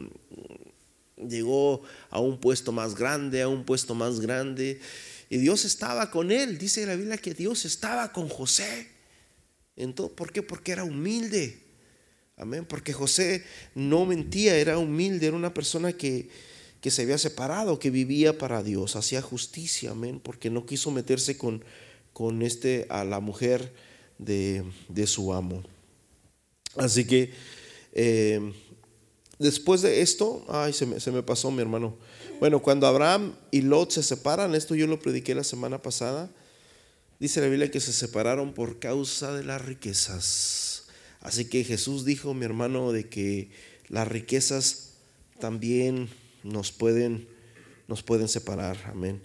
llegó 1.17 1.81
a 2.09 2.19
un 2.19 2.39
puesto 2.39 2.71
más 2.71 2.95
grande, 2.95 3.41
a 3.41 3.47
un 3.47 3.63
puesto 3.63 3.95
más 3.95 4.19
grande, 4.19 4.79
y 5.29 5.37
Dios 5.37 5.65
estaba 5.65 6.11
con 6.11 6.31
él. 6.31 6.57
Dice 6.57 6.85
la 6.85 6.95
Biblia 6.95 7.17
que 7.17 7.33
Dios 7.33 7.65
estaba 7.65 8.11
con 8.11 8.29
José. 8.29 8.89
Entonces, 9.75 10.15
¿Por 10.15 10.31
qué? 10.31 10.41
Porque 10.41 10.71
era 10.71 10.83
humilde. 10.83 11.59
Amén. 12.37 12.65
Porque 12.65 12.93
José 12.93 13.43
no 13.75 14.05
mentía, 14.05 14.55
era 14.55 14.77
humilde, 14.77 15.27
era 15.27 15.35
una 15.35 15.53
persona 15.53 15.93
que, 15.93 16.29
que 16.81 16.91
se 16.91 17.01
había 17.01 17.17
separado, 17.17 17.79
que 17.79 17.89
vivía 17.89 18.37
para 18.37 18.63
Dios, 18.63 18.95
hacía 18.95 19.21
justicia, 19.21 19.91
amén, 19.91 20.19
porque 20.23 20.49
no 20.49 20.65
quiso 20.65 20.91
meterse 20.91 21.37
con 21.37 21.63
con 22.17 22.41
este, 22.41 22.87
a 22.89 23.03
la 23.03 23.19
mujer 23.19 23.71
de, 24.17 24.63
su 25.05 25.35
amo. 25.35 25.61
Así 26.75 27.05
que 27.05 27.31
eh, 27.93 28.53
después 29.39 29.81
de 29.81 30.01
esto, 30.01 30.45
ay, 30.49 30.73
se 30.73 30.85
me, 30.85 30.99
se 30.99 31.11
me 31.11 31.23
pasó 31.23 31.51
mi 31.51 31.61
hermano. 31.61 31.97
Bueno, 32.39 32.61
cuando 32.61 32.87
Abraham 32.87 33.35
y 33.51 33.61
Lot 33.61 33.91
se 33.91 34.03
separan, 34.03 34.55
esto 34.55 34.75
yo 34.75 34.87
lo 34.87 34.99
prediqué 34.99 35.35
la 35.35 35.43
semana 35.43 35.81
pasada, 35.81 36.29
dice 37.19 37.41
la 37.41 37.47
Biblia 37.47 37.71
que 37.71 37.79
se 37.79 37.93
separaron 37.93 38.53
por 38.53 38.79
causa 38.79 39.33
de 39.33 39.43
las 39.43 39.63
riquezas. 39.63 40.83
Así 41.21 41.45
que 41.45 41.63
Jesús 41.63 42.05
dijo, 42.05 42.33
mi 42.33 42.45
hermano, 42.45 42.91
de 42.91 43.09
que 43.09 43.49
las 43.89 44.07
riquezas 44.07 44.91
también 45.39 46.09
nos 46.43 46.71
pueden, 46.71 47.27
nos 47.87 48.03
pueden 48.03 48.27
separar. 48.27 48.77
Amén. 48.87 49.21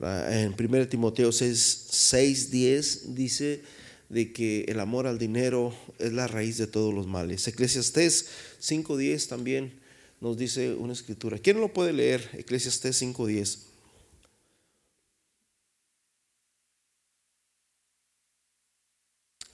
En 0.00 0.54
1 0.58 0.88
Timoteo 0.88 1.32
6, 1.32 2.50
10 2.50 3.14
dice 3.14 3.62
de 4.08 4.32
que 4.32 4.62
el 4.68 4.80
amor 4.80 5.06
al 5.06 5.18
dinero 5.18 5.74
es 5.98 6.12
la 6.12 6.26
raíz 6.26 6.58
de 6.58 6.66
todos 6.66 6.94
los 6.94 7.06
males. 7.06 7.46
Eclesiastés 7.48 8.28
5.10 8.60 9.28
también 9.28 9.80
nos 10.20 10.36
dice 10.36 10.74
una 10.74 10.92
escritura. 10.92 11.38
¿Quién 11.38 11.60
lo 11.60 11.72
puede 11.72 11.92
leer? 11.92 12.30
Eclesiastés 12.34 13.02
5.10. 13.02 13.58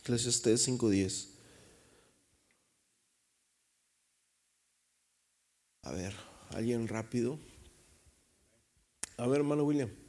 Eclesiastés 0.02 0.68
5.10. 0.68 1.28
A 5.82 5.92
ver, 5.92 6.14
alguien 6.50 6.88
rápido. 6.88 7.38
A 9.16 9.26
ver, 9.26 9.40
hermano 9.40 9.64
William. 9.64 10.01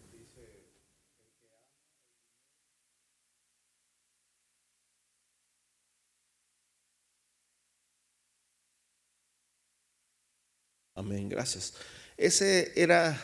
Amén, 10.96 11.28
gracias. 11.28 11.74
Ese 12.18 12.72
era, 12.76 13.20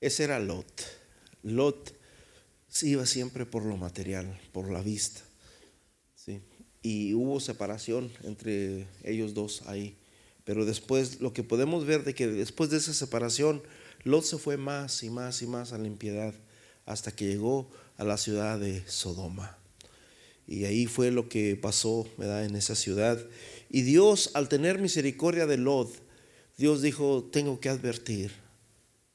ese 0.00 0.24
era 0.24 0.40
Lot. 0.40 0.66
Lot 1.42 1.94
iba 2.82 3.06
siempre 3.06 3.46
por 3.46 3.64
lo 3.64 3.76
material, 3.76 4.40
por 4.52 4.70
la 4.70 4.82
vista. 4.82 5.20
¿sí? 6.16 6.40
Y 6.82 7.14
hubo 7.14 7.40
separación 7.40 8.10
entre 8.24 8.86
ellos 9.04 9.34
dos 9.34 9.62
ahí. 9.66 9.96
Pero 10.44 10.64
después, 10.64 11.20
lo 11.20 11.32
que 11.32 11.44
podemos 11.44 11.84
ver 11.86 12.04
de 12.04 12.14
que 12.14 12.26
después 12.26 12.70
de 12.70 12.78
esa 12.78 12.94
separación, 12.94 13.62
Lot 14.04 14.24
se 14.24 14.38
fue 14.38 14.56
más 14.56 15.02
y 15.02 15.10
más 15.10 15.42
y 15.42 15.46
más 15.46 15.72
a 15.72 15.78
la 15.78 15.86
impiedad 15.86 16.34
hasta 16.86 17.12
que 17.12 17.26
llegó 17.26 17.70
a 17.98 18.04
la 18.04 18.16
ciudad 18.16 18.58
de 18.58 18.82
Sodoma. 18.88 19.58
Y 20.46 20.64
ahí 20.64 20.86
fue 20.86 21.10
lo 21.10 21.28
que 21.28 21.54
pasó 21.56 22.08
en 22.18 22.56
esa 22.56 22.74
ciudad. 22.74 23.24
Y 23.68 23.82
Dios, 23.82 24.30
al 24.32 24.48
tener 24.48 24.78
misericordia 24.78 25.46
de 25.46 25.58
Lot, 25.58 26.07
Dios 26.58 26.82
dijo, 26.82 27.26
tengo 27.32 27.58
que 27.60 27.70
advertir, 27.70 28.32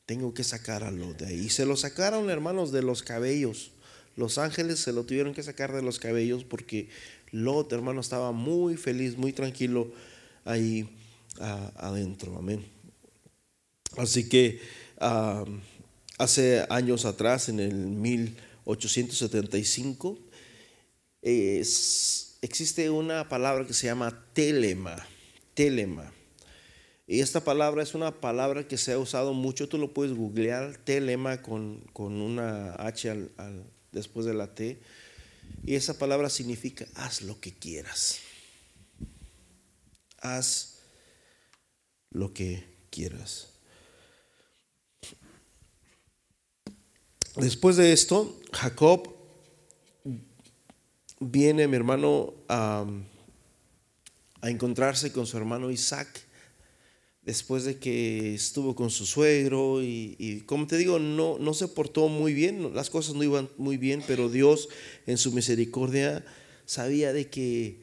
tengo 0.06 0.34
que 0.34 0.46
sacar 0.46 0.84
a 0.84 0.92
Lot 0.92 1.20
de 1.20 1.28
ahí. 1.28 1.42
Y 1.42 1.50
se 1.50 1.66
lo 1.66 1.76
sacaron, 1.76 2.30
hermanos, 2.30 2.72
de 2.72 2.82
los 2.82 3.04
cabellos. 3.04 3.72
Los 4.16 4.38
ángeles 4.38 4.80
se 4.80 4.94
lo 4.94 5.04
tuvieron 5.04 5.34
que 5.34 5.44
sacar 5.44 5.74
de 5.74 5.82
los 5.82 6.00
cabellos 6.00 6.46
porque 6.46 6.88
Lot, 7.32 7.74
hermano, 7.74 8.00
estaba 8.00 8.32
muy 8.32 8.78
feliz, 8.78 9.18
muy 9.18 9.34
tranquilo 9.34 9.92
ahí 10.46 10.88
adentro. 11.40 12.38
Amén. 12.38 12.64
Así 13.98 14.30
que 14.30 14.62
hace 16.18 16.66
años 16.70 17.04
atrás, 17.06 17.50
en 17.50 17.60
el 17.60 17.74
1875, 17.74 20.18
existe 21.22 22.90
una 22.90 23.28
palabra 23.28 23.68
que 23.68 23.74
se 23.74 23.88
llama 23.88 24.26
telema. 24.34 24.96
Telema. 25.56 26.13
Y 27.06 27.20
esta 27.20 27.44
palabra 27.44 27.84
es 27.84 27.96
una 27.96 28.22
palabra 28.22 28.68
que 28.68 28.78
se 28.78 28.94
ha 28.94 28.98
usado 28.98 29.34
mucho, 29.34 29.68
tú 29.68 29.78
lo 29.78 29.94
puedes 29.94 30.16
googlear, 30.16 30.78
telema 30.78 31.42
con, 31.42 31.82
con 31.92 32.14
una 32.22 32.76
H 32.76 33.10
al, 33.10 33.30
después 33.92 34.26
de 34.26 34.34
la 34.34 34.56
T. 34.56 34.82
Y 35.66 35.76
esa 35.76 35.98
palabra 35.98 36.30
significa 36.30 36.86
haz 36.96 37.22
lo 37.22 37.40
que 37.42 37.54
quieras. 37.54 38.20
Haz 40.20 40.80
lo 42.10 42.34
que 42.34 42.64
quieras. 42.90 43.50
Después 47.36 47.76
de 47.76 47.92
esto, 47.92 48.40
Jacob 48.54 49.14
viene, 51.20 51.68
mi 51.68 51.76
hermano, 51.76 52.34
a, 52.48 52.86
a 54.40 54.50
encontrarse 54.50 55.12
con 55.12 55.26
su 55.26 55.36
hermano 55.36 55.70
Isaac 55.70 56.28
después 57.26 57.64
de 57.64 57.80
que 57.80 58.36
estuvo 58.36 58.76
con 58.76 58.90
su 58.90 59.06
suegro 59.06 59.82
y, 59.82 60.44
como 60.46 60.68
te 60.68 60.78
digo, 60.78 61.00
no, 61.00 61.38
no 61.40 61.54
se 61.54 61.68
portó 61.68 62.08
muy 62.10 62.34
bien, 62.34 62.74
las 62.74 62.90
cosas 62.90 63.16
no 63.16 63.24
iban 63.24 63.50
muy 63.58 63.78
bien, 63.78 64.04
pero 64.06 64.30
Dios 64.30 64.70
en 65.06 65.18
su 65.18 65.32
misericordia 65.32 66.26
sabía 66.66 67.14
de 67.14 67.30
que 67.30 67.82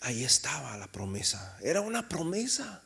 ahí 0.00 0.24
estaba 0.24 0.76
la 0.76 0.90
promesa, 0.90 1.56
era 1.62 1.80
una 1.80 2.08
promesa. 2.08 2.82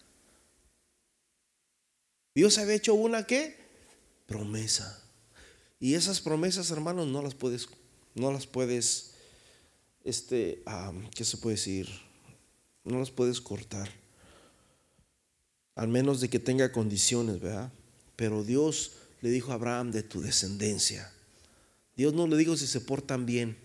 Dios 2.34 2.58
había 2.58 2.74
hecho 2.74 2.94
una 2.94 3.26
qué? 3.26 3.56
Promesa. 4.26 5.02
Y 5.80 5.94
esas 5.94 6.20
promesas, 6.20 6.70
hermanos, 6.70 7.06
no 7.08 7.22
las 7.22 7.34
puedes, 7.34 7.68
no 8.14 8.32
las 8.32 8.46
puedes, 8.46 9.14
este, 10.04 10.62
¿qué 11.14 11.24
se 11.24 11.38
puede 11.38 11.56
decir? 11.56 11.88
No 12.84 12.98
las 12.98 13.10
puedes 13.10 13.40
cortar 13.40 13.90
al 15.78 15.86
menos 15.86 16.20
de 16.20 16.28
que 16.28 16.40
tenga 16.40 16.72
condiciones, 16.72 17.38
¿verdad? 17.38 17.70
Pero 18.16 18.42
Dios 18.42 18.94
le 19.20 19.30
dijo 19.30 19.52
a 19.52 19.54
Abraham 19.54 19.92
de 19.92 20.02
tu 20.02 20.20
descendencia. 20.20 21.08
Dios 21.96 22.12
no 22.14 22.26
le 22.26 22.36
dijo 22.36 22.56
si 22.56 22.66
se 22.66 22.80
portan 22.80 23.26
bien 23.26 23.56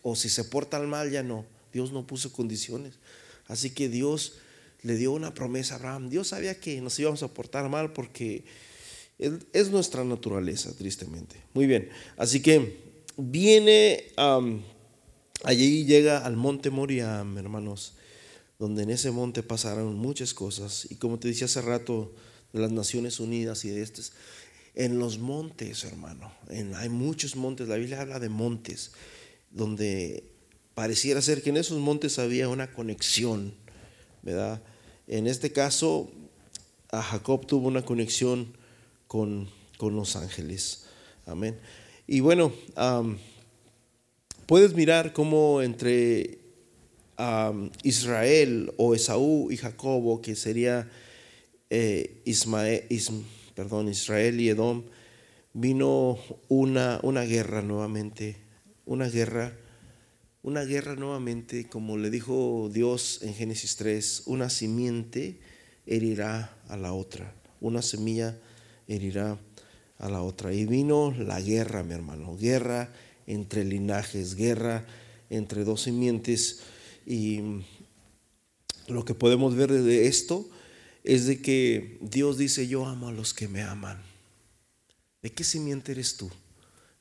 o 0.00 0.16
si 0.16 0.30
se 0.30 0.44
portan 0.44 0.88
mal, 0.88 1.10
ya 1.10 1.22
no. 1.22 1.44
Dios 1.70 1.92
no 1.92 2.06
puso 2.06 2.32
condiciones. 2.32 2.94
Así 3.46 3.70
que 3.70 3.90
Dios 3.90 4.36
le 4.80 4.96
dio 4.96 5.12
una 5.12 5.34
promesa 5.34 5.74
a 5.74 5.76
Abraham. 5.76 6.08
Dios 6.08 6.28
sabía 6.28 6.58
que 6.58 6.80
nos 6.80 6.98
íbamos 6.98 7.22
a 7.22 7.28
portar 7.28 7.68
mal 7.68 7.92
porque 7.92 8.46
es 9.18 9.68
nuestra 9.68 10.02
naturaleza, 10.02 10.74
tristemente. 10.74 11.36
Muy 11.52 11.66
bien. 11.66 11.90
Así 12.16 12.40
que 12.40 12.78
viene, 13.18 14.06
allí 15.42 15.84
llega 15.84 16.24
al 16.24 16.36
monte 16.36 16.70
Moriam, 16.70 17.36
hermanos 17.36 17.92
donde 18.64 18.84
en 18.84 18.90
ese 18.90 19.10
monte 19.10 19.42
pasaron 19.42 19.94
muchas 19.94 20.32
cosas. 20.32 20.86
Y 20.90 20.94
como 20.94 21.18
te 21.18 21.28
decía 21.28 21.44
hace 21.44 21.60
rato, 21.60 22.14
de 22.54 22.60
las 22.60 22.72
Naciones 22.72 23.20
Unidas 23.20 23.66
y 23.66 23.68
de 23.68 23.82
estos, 23.82 24.12
en 24.74 24.98
los 24.98 25.18
montes, 25.18 25.84
hermano, 25.84 26.32
hay 26.48 26.88
muchos 26.88 27.36
montes, 27.36 27.68
la 27.68 27.76
Biblia 27.76 28.00
habla 28.00 28.18
de 28.18 28.30
montes, 28.30 28.92
donde 29.50 30.24
pareciera 30.74 31.20
ser 31.20 31.42
que 31.42 31.50
en 31.50 31.58
esos 31.58 31.78
montes 31.78 32.18
había 32.18 32.48
una 32.48 32.72
conexión, 32.72 33.54
¿verdad? 34.22 34.62
En 35.08 35.26
este 35.26 35.52
caso, 35.52 36.10
a 36.90 37.02
Jacob 37.02 37.46
tuvo 37.46 37.68
una 37.68 37.84
conexión 37.84 38.56
con, 39.08 39.50
con 39.76 39.94
los 39.94 40.16
ángeles. 40.16 40.86
Amén. 41.26 41.58
Y 42.06 42.20
bueno, 42.20 42.50
puedes 44.46 44.72
mirar 44.72 45.12
cómo 45.12 45.60
entre 45.60 46.43
Israel 47.82 48.72
o 48.76 48.94
Esaú 48.94 49.50
y 49.50 49.56
Jacobo, 49.56 50.20
que 50.20 50.34
sería 50.34 50.88
eh, 51.70 52.22
Ismael, 52.24 52.84
Israel 52.90 54.40
y 54.40 54.48
Edom, 54.48 54.84
vino 55.52 56.18
una, 56.48 57.00
una 57.02 57.22
guerra 57.22 57.62
nuevamente, 57.62 58.36
una 58.84 59.08
guerra, 59.08 59.56
una 60.42 60.64
guerra 60.64 60.96
nuevamente, 60.96 61.68
como 61.68 61.96
le 61.96 62.10
dijo 62.10 62.68
Dios 62.72 63.20
en 63.22 63.34
Génesis 63.34 63.76
3, 63.76 64.24
una 64.26 64.50
simiente 64.50 65.38
herirá 65.86 66.56
a 66.68 66.76
la 66.76 66.92
otra, 66.92 67.34
una 67.60 67.82
semilla 67.82 68.36
herirá 68.88 69.38
a 69.98 70.08
la 70.08 70.22
otra. 70.22 70.52
Y 70.52 70.66
vino 70.66 71.14
la 71.16 71.40
guerra, 71.40 71.82
mi 71.82 71.94
hermano, 71.94 72.36
guerra 72.36 72.90
entre 73.26 73.64
linajes, 73.64 74.34
guerra 74.34 74.84
entre 75.30 75.64
dos 75.64 75.82
simientes. 75.82 76.60
Y 77.06 77.40
lo 78.88 79.04
que 79.04 79.14
podemos 79.14 79.54
ver 79.54 79.72
de 79.72 80.06
esto 80.06 80.48
es 81.04 81.26
de 81.26 81.40
que 81.40 81.98
Dios 82.00 82.38
dice, 82.38 82.66
yo 82.66 82.86
amo 82.86 83.08
a 83.08 83.12
los 83.12 83.34
que 83.34 83.46
me 83.46 83.62
aman. 83.62 84.02
¿De 85.22 85.32
qué 85.32 85.44
simiente 85.44 85.92
eres 85.92 86.16
tú? 86.16 86.30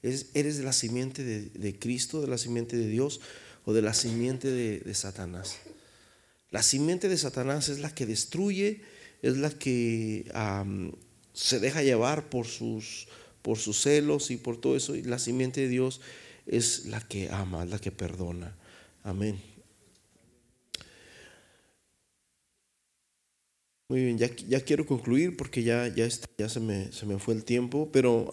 ¿Eres 0.01 0.57
de 0.57 0.63
la 0.63 0.73
simiente 0.73 1.23
de, 1.23 1.79
Cristo, 1.79 2.21
de 2.21 2.27
la 2.27 2.37
simiente 2.37 2.75
de 2.75 2.87
Dios 2.87 3.21
o 3.65 3.73
de 3.73 3.81
la 3.81 3.93
simiente 3.93 4.51
de, 4.51 4.93
Satanás? 4.93 5.57
La 6.51 6.61
simiente 6.63 7.07
de 7.07 7.17
Satanás 7.17 7.69
es 7.69 7.79
la 7.79 7.95
que 7.95 8.05
destruye, 8.05 8.81
es 9.21 9.37
la 9.37 9.49
que 9.49 10.29
se 11.33 11.59
deja 11.59 11.81
llevar 11.81 12.29
por 12.29 12.45
sus, 12.45 13.07
por 13.41 13.57
sus 13.57 13.81
celos 13.81 14.29
y 14.31 14.37
por 14.37 14.57
todo 14.59 14.75
eso. 14.75 14.95
Y 14.95 15.03
la 15.03 15.19
simiente 15.19 15.61
de 15.61 15.69
Dios 15.69 16.01
es 16.45 16.85
la 16.87 16.99
que 16.99 17.29
ama, 17.29 17.63
la 17.63 17.79
que 17.79 17.91
perdona. 17.91 18.53
Amén. 19.03 19.52
Muy 23.89 24.05
bien, 24.05 24.17
ya, 24.17 24.29
ya 24.47 24.61
quiero 24.61 24.85
concluir 24.85 25.35
porque 25.35 25.61
ya, 25.61 25.87
ya, 25.87 26.07
ya 26.37 26.49
se, 26.49 26.59
me, 26.59 26.91
se 26.91 27.05
me 27.05 27.19
fue 27.19 27.33
el 27.33 27.43
tiempo, 27.43 27.89
pero 27.91 28.29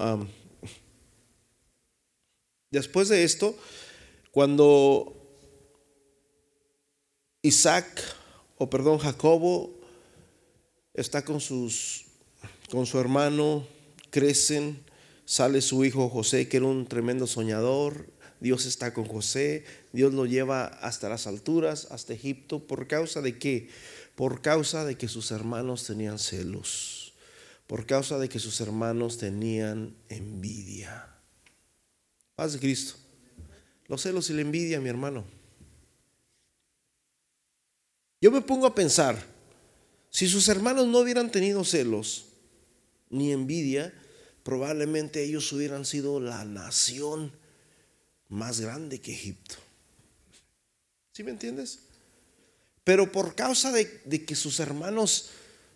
después 2.70 3.08
de 3.08 3.24
esto, 3.24 3.56
cuando 4.30 5.16
Isaac, 7.42 7.86
o 8.58 8.70
perdón, 8.70 8.98
Jacobo, 8.98 9.74
está 10.94 11.24
con, 11.24 11.40
sus, 11.40 12.06
con 12.70 12.86
su 12.86 13.00
hermano, 13.00 13.66
crecen, 14.10 14.84
sale 15.24 15.62
su 15.62 15.84
hijo 15.84 16.08
José, 16.08 16.48
que 16.48 16.58
era 16.58 16.66
un 16.66 16.86
tremendo 16.86 17.26
soñador, 17.26 18.06
Dios 18.40 18.66
está 18.66 18.94
con 18.94 19.04
José, 19.04 19.64
Dios 19.92 20.14
lo 20.14 20.26
lleva 20.26 20.64
hasta 20.64 21.08
las 21.08 21.26
alturas, 21.26 21.88
hasta 21.90 22.14
Egipto, 22.14 22.66
¿por 22.66 22.86
causa 22.86 23.20
de 23.20 23.38
qué? 23.38 23.68
Por 24.20 24.42
causa 24.42 24.84
de 24.84 24.98
que 24.98 25.08
sus 25.08 25.30
hermanos 25.30 25.86
tenían 25.86 26.18
celos, 26.18 27.14
por 27.66 27.86
causa 27.86 28.18
de 28.18 28.28
que 28.28 28.38
sus 28.38 28.60
hermanos 28.60 29.16
tenían 29.16 29.96
envidia. 30.10 31.08
Paz 32.34 32.52
de 32.52 32.58
Cristo. 32.58 32.96
Los 33.86 34.02
celos 34.02 34.28
y 34.28 34.34
la 34.34 34.42
envidia, 34.42 34.78
mi 34.78 34.90
hermano. 34.90 35.24
Yo 38.20 38.30
me 38.30 38.42
pongo 38.42 38.66
a 38.66 38.74
pensar, 38.74 39.16
si 40.10 40.28
sus 40.28 40.48
hermanos 40.48 40.86
no 40.86 40.98
hubieran 40.98 41.32
tenido 41.32 41.64
celos 41.64 42.26
ni 43.08 43.32
envidia, 43.32 43.90
probablemente 44.42 45.24
ellos 45.24 45.50
hubieran 45.50 45.86
sido 45.86 46.20
la 46.20 46.44
nación 46.44 47.32
más 48.28 48.60
grande 48.60 49.00
que 49.00 49.14
Egipto. 49.14 49.54
¿Sí 51.12 51.24
me 51.24 51.30
entiendes? 51.30 51.89
Pero 52.90 53.12
por 53.12 53.36
causa 53.36 53.70
de, 53.70 54.24
que 54.26 54.34
sus 54.34 54.58
hermanos 54.58 55.30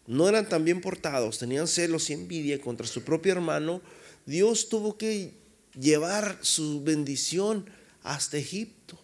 no 0.04 0.28
eran 0.28 0.48
tan 0.48 0.64
bien 0.64 0.80
portados, 0.80 1.38
tenían 1.38 1.68
celos 1.68 2.10
y 2.10 2.12
envidia 2.12 2.60
contra 2.60 2.88
su 2.88 3.04
propio 3.04 3.30
hermano, 3.30 3.80
Dios 4.26 4.68
tuvo 4.68 4.98
que 4.98 5.32
llevar 5.78 6.40
su 6.42 6.82
bendición 6.82 7.70
hasta 8.02 8.36
Egipto. 8.36 8.98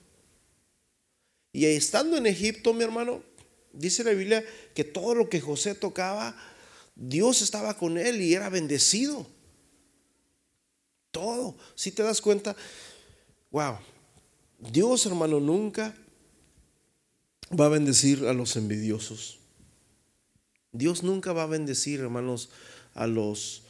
Y 1.53 1.67
estando 1.67 2.17
en 2.17 2.27
Egipto, 2.27 2.75
mi 2.75 2.83
hermano, 2.83 3.23
dice 3.73 4.03
la 4.03 4.11
Biblia 4.11 4.45
que 4.75 4.83
todo 4.83 5.15
lo 5.15 5.29
que 5.29 5.41
José 5.41 5.77
tocaba, 5.77 6.37
Dios 6.97 7.43
estaba 7.43 7.79
con 7.79 7.97
él 7.97 8.21
y 8.21 8.35
era 8.35 8.49
bendecido. 8.49 9.25
Todo. 11.13 11.57
Si 11.77 11.93
te 11.93 12.03
das 12.03 12.21
cuenta, 12.21 12.57
wow, 13.53 13.79
Dios 14.59 15.07
hermano 15.07 15.39
nunca 15.39 15.95
va 17.59 17.67
a 17.67 17.69
bendecir 17.69 18.27
a 18.27 18.33
los 18.33 18.57
envidiosos. 18.57 19.39
Dios 20.73 21.03
nunca 21.03 21.33
va 21.33 21.45
a 21.45 21.47
bendecir, 21.47 22.01
hermanos, 22.01 22.51
a 22.95 23.07
los... 23.07 23.63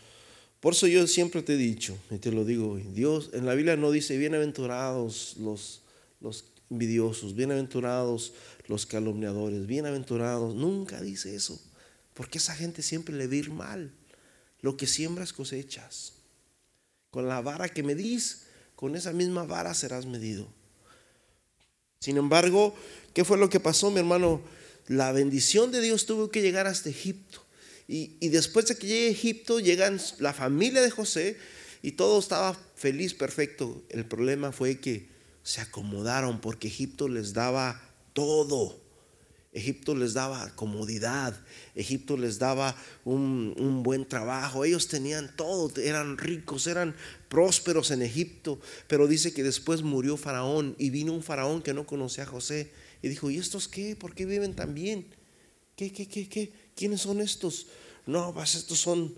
Por 0.60 0.74
eso 0.74 0.86
yo 0.86 1.06
siempre 1.06 1.42
te 1.42 1.54
he 1.54 1.56
dicho, 1.56 1.96
y 2.10 2.18
te 2.18 2.30
lo 2.30 2.44
digo, 2.44 2.76
Dios 2.76 3.30
en 3.32 3.46
la 3.46 3.54
Biblia 3.54 3.76
no 3.76 3.90
dice 3.90 4.18
bienaventurados 4.18 5.36
los, 5.38 5.80
los 6.20 6.44
envidiosos, 6.68 7.34
bienaventurados 7.34 8.34
los 8.66 8.84
calumniadores, 8.84 9.66
bienaventurados, 9.66 10.54
nunca 10.54 11.00
dice 11.00 11.34
eso, 11.34 11.58
porque 12.12 12.36
esa 12.36 12.54
gente 12.54 12.82
siempre 12.82 13.14
le 13.14 13.26
va 13.26 13.34
ir 13.34 13.50
mal. 13.50 13.90
Lo 14.60 14.76
que 14.76 14.86
siembras 14.86 15.32
cosechas. 15.32 16.12
Con 17.10 17.26
la 17.26 17.40
vara 17.40 17.70
que 17.70 17.82
medís, 17.82 18.42
con 18.76 18.94
esa 18.94 19.12
misma 19.12 19.44
vara 19.44 19.72
serás 19.72 20.04
medido. 20.04 20.46
Sin 21.98 22.16
embargo, 22.16 22.74
¿qué 23.14 23.24
fue 23.24 23.38
lo 23.38 23.48
que 23.50 23.60
pasó, 23.60 23.90
mi 23.90 23.98
hermano? 23.98 24.42
La 24.86 25.12
bendición 25.12 25.70
de 25.70 25.80
Dios 25.80 26.06
tuvo 26.06 26.30
que 26.30 26.42
llegar 26.42 26.66
hasta 26.66 26.88
Egipto. 26.88 27.44
Y, 27.92 28.28
después 28.28 28.66
de 28.66 28.76
que 28.76 28.86
llegue 28.86 29.08
a 29.08 29.10
Egipto, 29.10 29.58
llegan 29.58 30.00
la 30.20 30.32
familia 30.32 30.80
de 30.80 30.92
José 30.92 31.36
y 31.82 31.92
todo 31.92 32.20
estaba 32.20 32.56
feliz, 32.76 33.14
perfecto. 33.14 33.82
El 33.88 34.04
problema 34.04 34.52
fue 34.52 34.78
que 34.78 35.08
se 35.42 35.60
acomodaron 35.60 36.40
porque 36.40 36.68
Egipto 36.68 37.08
les 37.08 37.32
daba 37.32 37.82
todo. 38.12 38.80
Egipto 39.52 39.96
les 39.96 40.14
daba 40.14 40.54
comodidad, 40.54 41.36
Egipto 41.74 42.16
les 42.16 42.38
daba 42.38 42.76
un, 43.04 43.82
buen 43.82 44.06
trabajo, 44.06 44.64
ellos 44.64 44.86
tenían 44.86 45.34
todo, 45.34 45.72
eran 45.80 46.18
ricos, 46.18 46.68
eran 46.68 46.94
prósperos 47.28 47.90
en 47.90 48.02
Egipto, 48.02 48.60
pero 48.86 49.08
dice 49.08 49.32
que 49.34 49.42
después 49.42 49.82
murió 49.82 50.16
Faraón 50.16 50.76
y 50.78 50.90
vino 50.90 51.12
un 51.12 51.24
Faraón 51.24 51.62
que 51.62 51.74
no 51.74 51.84
conocía 51.84 52.22
a 52.22 52.28
José 52.28 52.70
y 53.02 53.08
dijo, 53.08 53.30
¿y 53.30 53.38
estos 53.38 53.68
qué? 53.68 53.96
¿Por 53.96 54.14
qué 54.14 54.26
viven 54.26 54.54
tan 54.54 54.74
bien? 54.74 55.06
¿Qué, 55.76 55.92
qué, 55.92 56.06
qué, 56.06 56.28
qué? 56.28 56.52
¿Quiénes 56.74 57.02
son 57.02 57.20
estos? 57.20 57.66
No, 58.06 58.32
pues 58.34 58.54
estos 58.54 58.78
son, 58.78 59.14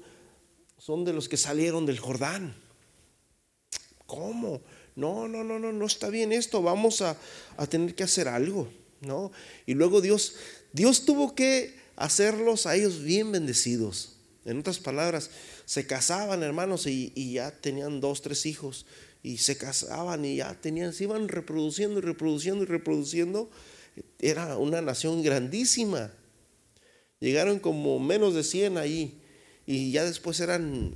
son 0.79 1.05
de 1.05 1.13
los 1.13 1.29
que 1.29 1.37
salieron 1.37 1.87
del 1.87 1.99
Jordán. 1.99 2.55
¿Cómo? 4.07 4.61
No, 4.95 5.27
no, 5.27 5.43
no, 5.43 5.59
no, 5.59 5.73
no 5.73 5.87
está 5.87 6.09
bien 6.11 6.33
esto, 6.33 6.63
vamos 6.63 7.01
a, 7.01 7.17
a 7.57 7.67
tener 7.67 7.95
que 7.95 8.05
hacer 8.05 8.29
algo. 8.29 8.69
¿no? 9.03 9.33
Y 9.67 9.75
luego 9.75 10.01
Dios, 10.01 10.37
Dios 10.73 11.05
tuvo 11.05 11.35
que 11.35 11.77
hacerlos 11.97 12.67
a 12.67 12.77
ellos 12.77 13.03
bien 13.03 13.33
bendecidos. 13.33 14.17
En 14.45 14.59
otras 14.59 14.79
palabras, 14.79 15.31
se 15.67 15.87
casaban 15.87 16.43
hermanos 16.43 16.87
y, 16.87 17.13
ya 17.33 17.51
tenían 17.51 18.01
dos, 18.01 18.23
tres 18.23 18.47
hijos 18.47 18.87
y 19.23 19.39
se 19.39 19.57
casaban 19.57 20.25
y 20.25 20.37
ya 20.37 20.61
tenían, 20.61 20.93
se 20.93 21.05
iban 21.05 21.29
reproduciendo 21.29 21.99
y 21.99 22.03
reproduciendo 22.03 22.65
y 22.65 22.67
reproduciendo. 22.67 23.51
Era 24.19 24.57
una 24.57 24.81
nación 24.81 25.23
grandísima. 25.23 26.13
Llegaron 27.21 27.59
como 27.59 27.99
menos 27.99 28.35
de 28.35 28.45
100 28.45 28.79
ahí 28.79 29.21
y 29.67 29.93
ya 29.93 30.05
después 30.05 30.41
eran 30.41 30.95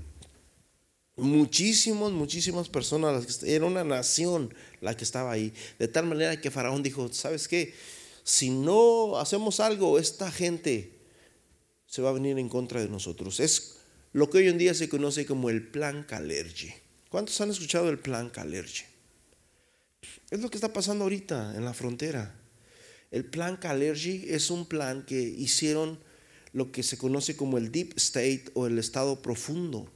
muchísimos, 1.17 2.13
muchísimas 2.13 2.69
personas. 2.69 3.43
Era 3.43 3.67
una 3.67 3.85
nación 3.85 4.55
la 4.81 4.97
que 4.97 5.05
estaba 5.05 5.33
ahí. 5.33 5.53
De 5.79 5.89
tal 5.89 6.07
manera 6.07 6.41
que 6.41 6.51
Faraón 6.51 6.83
dijo, 6.83 7.13
¿sabes 7.13 7.49
qué? 7.49 7.75
si 8.27 8.51
no 8.51 9.19
hacemos 9.19 9.61
algo, 9.61 10.01
esta 10.01 10.33
gente 10.33 10.91
se 11.87 12.03
va 12.03 12.11
a 12.11 12.13
venir 12.13 12.37
en 12.41 12.49
contra 12.49 12.81
de 12.81 12.89
nosotros. 12.89 13.39
Es 13.39 13.77
lo 14.13 14.29
que 14.29 14.39
hoy 14.39 14.49
en 14.49 14.59
día 14.59 14.75
se 14.75 14.89
conoce 14.89 15.25
como 15.27 15.49
el 15.49 15.69
plan 15.69 16.03
Calergi. 16.03 16.75
¿Cuántos 17.09 17.41
han 17.41 17.51
escuchado 17.51 17.89
el 17.89 18.01
plan 18.01 18.29
Calergi? 18.29 18.83
Es 20.29 20.41
lo 20.41 20.51
que 20.51 20.57
está 20.57 20.73
pasando 20.73 21.05
ahorita 21.05 21.55
en 21.55 21.65
la 21.65 21.73
frontera. 21.73 22.35
El 23.17 23.25
plan 23.25 23.57
Calergi 23.57 24.27
es 24.29 24.51
un 24.51 24.67
plan 24.67 25.03
que 25.07 25.19
hicieron 25.19 25.99
lo 26.53 26.71
que 26.71 26.83
se 26.83 26.99
conoce 26.99 27.35
como 27.35 27.57
el 27.57 27.73
Deep 27.73 27.95
State 27.97 28.51
o 28.53 28.67
el 28.67 28.79
Estado 28.79 29.23
Profundo, 29.23 29.91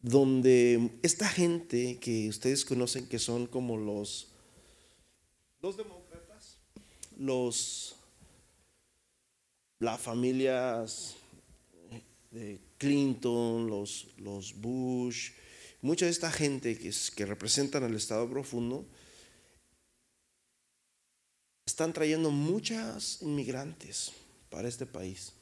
donde 0.00 0.90
esta 1.02 1.28
gente 1.28 1.98
que 1.98 2.30
ustedes 2.30 2.64
conocen 2.64 3.06
que 3.10 3.18
son 3.18 3.46
como 3.46 3.76
los, 3.76 4.28
los 5.60 5.76
los 7.18 7.96
las 9.78 10.00
familias 10.00 11.16
de 12.30 12.58
Clinton, 12.78 13.66
los, 13.66 14.08
los 14.16 14.58
Bush, 14.58 15.32
Mucha 15.82 16.06
de 16.06 16.10
esta 16.10 16.32
gente 16.32 16.78
que, 16.78 16.90
que 17.14 17.26
representan 17.26 17.84
el 17.84 17.94
Estado 17.94 18.28
profundo 18.30 18.86
están 21.68 21.92
trayendo 21.92 22.30
muchas 22.30 23.20
inmigrantes 23.20 24.12
para 24.48 24.68
este 24.68 24.86
país. 24.86 25.34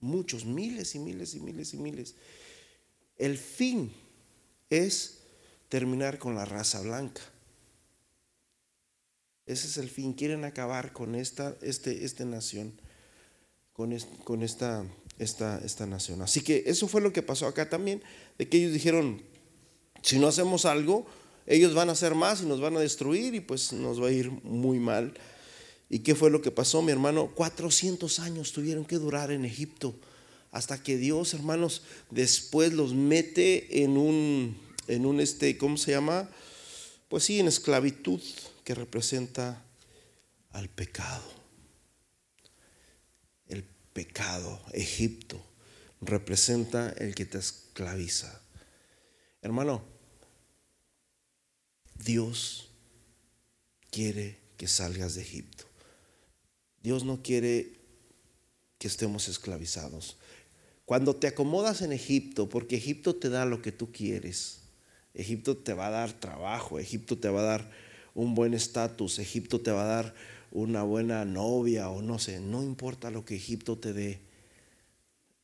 Muchos, 0.00 0.44
miles 0.44 0.94
y 0.94 0.98
miles 0.98 1.34
y 1.34 1.40
miles 1.40 1.72
y 1.72 1.78
miles. 1.78 2.14
El 3.16 3.38
fin 3.38 3.90
es 4.68 5.20
terminar 5.70 6.18
con 6.18 6.34
la 6.34 6.44
raza 6.44 6.82
blanca. 6.82 7.22
Ese 9.46 9.66
es 9.66 9.78
el 9.78 9.88
fin. 9.88 10.12
Quieren 10.12 10.44
acabar 10.44 10.92
con 10.92 11.14
esta, 11.14 11.56
este, 11.62 12.04
esta 12.04 12.26
nación, 12.26 12.78
con, 13.72 13.98
con 14.24 14.42
esta, 14.42 14.84
esta, 15.18 15.58
esta 15.64 15.86
nación. 15.86 16.20
Así 16.20 16.42
que 16.42 16.64
eso 16.66 16.86
fue 16.86 17.00
lo 17.00 17.14
que 17.14 17.22
pasó 17.22 17.46
acá 17.46 17.70
también, 17.70 18.02
de 18.36 18.46
que 18.46 18.58
ellos 18.58 18.74
dijeron, 18.74 19.22
si 20.02 20.18
no 20.18 20.28
hacemos 20.28 20.66
algo, 20.66 21.06
ellos 21.48 21.72
van 21.72 21.88
a 21.88 21.92
hacer 21.92 22.14
más 22.14 22.42
y 22.42 22.44
nos 22.44 22.60
van 22.60 22.76
a 22.76 22.80
destruir 22.80 23.34
y 23.34 23.40
pues 23.40 23.72
nos 23.72 24.02
va 24.02 24.08
a 24.08 24.12
ir 24.12 24.30
muy 24.30 24.78
mal. 24.78 25.14
¿Y 25.88 26.00
qué 26.00 26.14
fue 26.14 26.28
lo 26.30 26.42
que 26.42 26.50
pasó, 26.50 26.82
mi 26.82 26.92
hermano? 26.92 27.32
400 27.34 28.18
años 28.18 28.52
tuvieron 28.52 28.84
que 28.84 28.96
durar 28.96 29.30
en 29.30 29.46
Egipto 29.46 29.94
hasta 30.52 30.82
que 30.82 30.98
Dios, 30.98 31.32
hermanos, 31.32 31.82
después 32.10 32.74
los 32.74 32.92
mete 32.92 33.82
en 33.82 33.96
un, 33.96 34.58
en 34.88 35.06
un 35.06 35.20
este, 35.20 35.56
¿cómo 35.56 35.78
se 35.78 35.92
llama? 35.92 36.28
Pues 37.08 37.24
sí, 37.24 37.40
en 37.40 37.48
esclavitud 37.48 38.20
que 38.62 38.74
representa 38.74 39.64
al 40.50 40.68
pecado. 40.68 41.24
El 43.46 43.64
pecado, 43.94 44.60
Egipto, 44.74 45.42
representa 46.02 46.90
el 46.90 47.14
que 47.14 47.24
te 47.24 47.38
esclaviza. 47.38 48.42
Hermano, 49.40 49.97
Dios 52.04 52.70
quiere 53.90 54.38
que 54.56 54.68
salgas 54.68 55.14
de 55.14 55.22
Egipto. 55.22 55.64
Dios 56.82 57.04
no 57.04 57.22
quiere 57.22 57.72
que 58.78 58.88
estemos 58.88 59.28
esclavizados. 59.28 60.16
Cuando 60.84 61.14
te 61.16 61.26
acomodas 61.26 61.82
en 61.82 61.92
Egipto, 61.92 62.48
porque 62.48 62.76
Egipto 62.76 63.14
te 63.14 63.28
da 63.28 63.44
lo 63.44 63.60
que 63.60 63.72
tú 63.72 63.92
quieres, 63.92 64.60
Egipto 65.14 65.56
te 65.56 65.74
va 65.74 65.88
a 65.88 65.90
dar 65.90 66.12
trabajo, 66.12 66.78
Egipto 66.78 67.18
te 67.18 67.28
va 67.28 67.40
a 67.40 67.44
dar 67.44 67.70
un 68.14 68.34
buen 68.34 68.54
estatus, 68.54 69.18
Egipto 69.18 69.60
te 69.60 69.70
va 69.70 69.82
a 69.82 70.02
dar 70.02 70.14
una 70.50 70.82
buena 70.82 71.24
novia 71.24 71.90
o 71.90 72.00
no 72.00 72.18
sé, 72.18 72.40
no 72.40 72.62
importa 72.62 73.10
lo 73.10 73.24
que 73.24 73.36
Egipto 73.36 73.76
te 73.76 73.92
dé. 73.92 74.20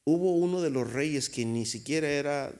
Hubo 0.04 0.36
uno 0.36 0.62
de 0.62 0.70
los 0.70 0.92
reyes 0.92 1.28
que 1.28 1.44
ni 1.44 1.66
siquiera 1.66 2.08
era 2.08 2.54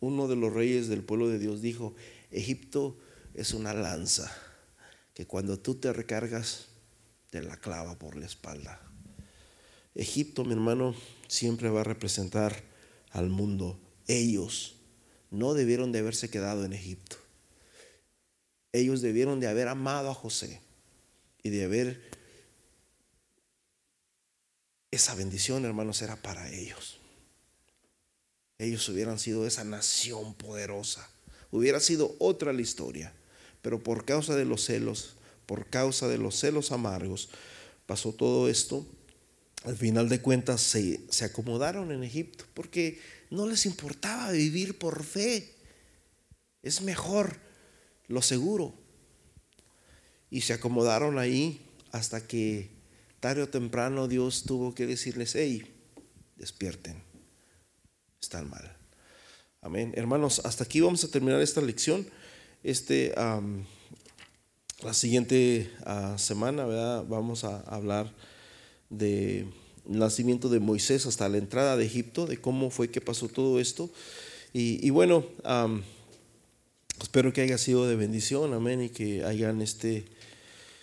uno 0.00 0.28
de 0.28 0.36
los 0.36 0.52
reyes 0.52 0.88
del 0.88 1.02
pueblo 1.02 1.28
de 1.28 1.38
Dios, 1.38 1.60
dijo, 1.60 1.94
Egipto 2.30 2.96
es 3.34 3.52
una 3.52 3.72
lanza 3.72 4.30
que 5.14 5.26
cuando 5.26 5.58
tú 5.58 5.74
te 5.76 5.92
recargas 5.92 6.66
te 7.30 7.42
la 7.42 7.56
clava 7.56 7.98
por 7.98 8.16
la 8.16 8.26
espalda. 8.26 8.80
Egipto, 9.94 10.44
mi 10.44 10.52
hermano, 10.52 10.94
siempre 11.28 11.68
va 11.68 11.82
a 11.82 11.84
representar 11.84 12.62
al 13.10 13.28
mundo. 13.28 13.80
Ellos 14.06 14.76
no 15.30 15.54
debieron 15.54 15.92
de 15.92 16.00
haberse 16.00 16.30
quedado 16.30 16.64
en 16.64 16.72
Egipto 16.72 17.16
ellos 18.72 19.00
debieron 19.00 19.40
de 19.40 19.48
haber 19.48 19.68
amado 19.68 20.10
a 20.10 20.14
José 20.14 20.60
y 21.42 21.50
de 21.50 21.64
haber... 21.64 22.10
Esa 24.92 25.14
bendición, 25.14 25.64
hermanos, 25.64 26.02
era 26.02 26.16
para 26.16 26.50
ellos. 26.52 26.98
Ellos 28.58 28.88
hubieran 28.88 29.20
sido 29.20 29.46
esa 29.46 29.62
nación 29.62 30.34
poderosa. 30.34 31.08
Hubiera 31.52 31.78
sido 31.78 32.16
otra 32.18 32.52
la 32.52 32.60
historia. 32.60 33.12
Pero 33.62 33.82
por 33.82 34.04
causa 34.04 34.36
de 34.36 34.44
los 34.44 34.64
celos, 34.64 35.16
por 35.46 35.66
causa 35.66 36.08
de 36.08 36.18
los 36.18 36.38
celos 36.38 36.72
amargos, 36.72 37.30
pasó 37.86 38.12
todo 38.12 38.48
esto. 38.48 38.86
Al 39.64 39.76
final 39.76 40.08
de 40.08 40.22
cuentas 40.22 40.60
se, 40.60 41.00
se 41.10 41.24
acomodaron 41.24 41.92
en 41.92 42.02
Egipto 42.02 42.44
porque 42.54 43.00
no 43.30 43.46
les 43.46 43.66
importaba 43.66 44.30
vivir 44.30 44.78
por 44.78 45.04
fe. 45.04 45.54
Es 46.62 46.80
mejor 46.80 47.36
lo 48.08 48.22
seguro. 48.22 48.74
Y 50.30 50.42
se 50.42 50.52
acomodaron 50.52 51.18
ahí 51.18 51.60
hasta 51.92 52.26
que 52.26 52.70
tarde 53.20 53.42
o 53.42 53.48
temprano 53.48 54.08
Dios 54.08 54.44
tuvo 54.44 54.74
que 54.74 54.86
decirles, 54.86 55.34
hey, 55.34 55.62
despierten, 56.36 57.02
están 58.20 58.48
mal. 58.48 58.76
Amén. 59.60 59.92
Hermanos, 59.94 60.40
hasta 60.44 60.64
aquí 60.64 60.80
vamos 60.80 61.04
a 61.04 61.10
terminar 61.10 61.40
esta 61.42 61.60
lección. 61.60 62.06
Este, 62.62 63.14
la 63.16 64.92
siguiente 64.92 65.70
ah, 65.84 66.16
semana 66.18 66.64
vamos 67.08 67.44
a 67.44 67.60
hablar 67.60 68.12
del 68.90 69.52
nacimiento 69.86 70.48
de 70.48 70.60
Moisés 70.60 71.06
hasta 71.06 71.28
la 71.28 71.38
entrada 71.38 71.76
de 71.76 71.86
Egipto, 71.86 72.26
de 72.26 72.40
cómo 72.40 72.70
fue 72.70 72.90
que 72.90 73.00
pasó 73.00 73.28
todo 73.28 73.60
esto. 73.60 73.90
Y, 74.52 74.90
bueno, 74.90 75.24
Espero 77.00 77.32
que 77.32 77.40
haya 77.40 77.56
sido 77.56 77.88
de 77.88 77.96
bendición, 77.96 78.52
amén, 78.52 78.82
y 78.82 78.88
que 78.90 79.24
hayan 79.24 79.62
este... 79.62 80.04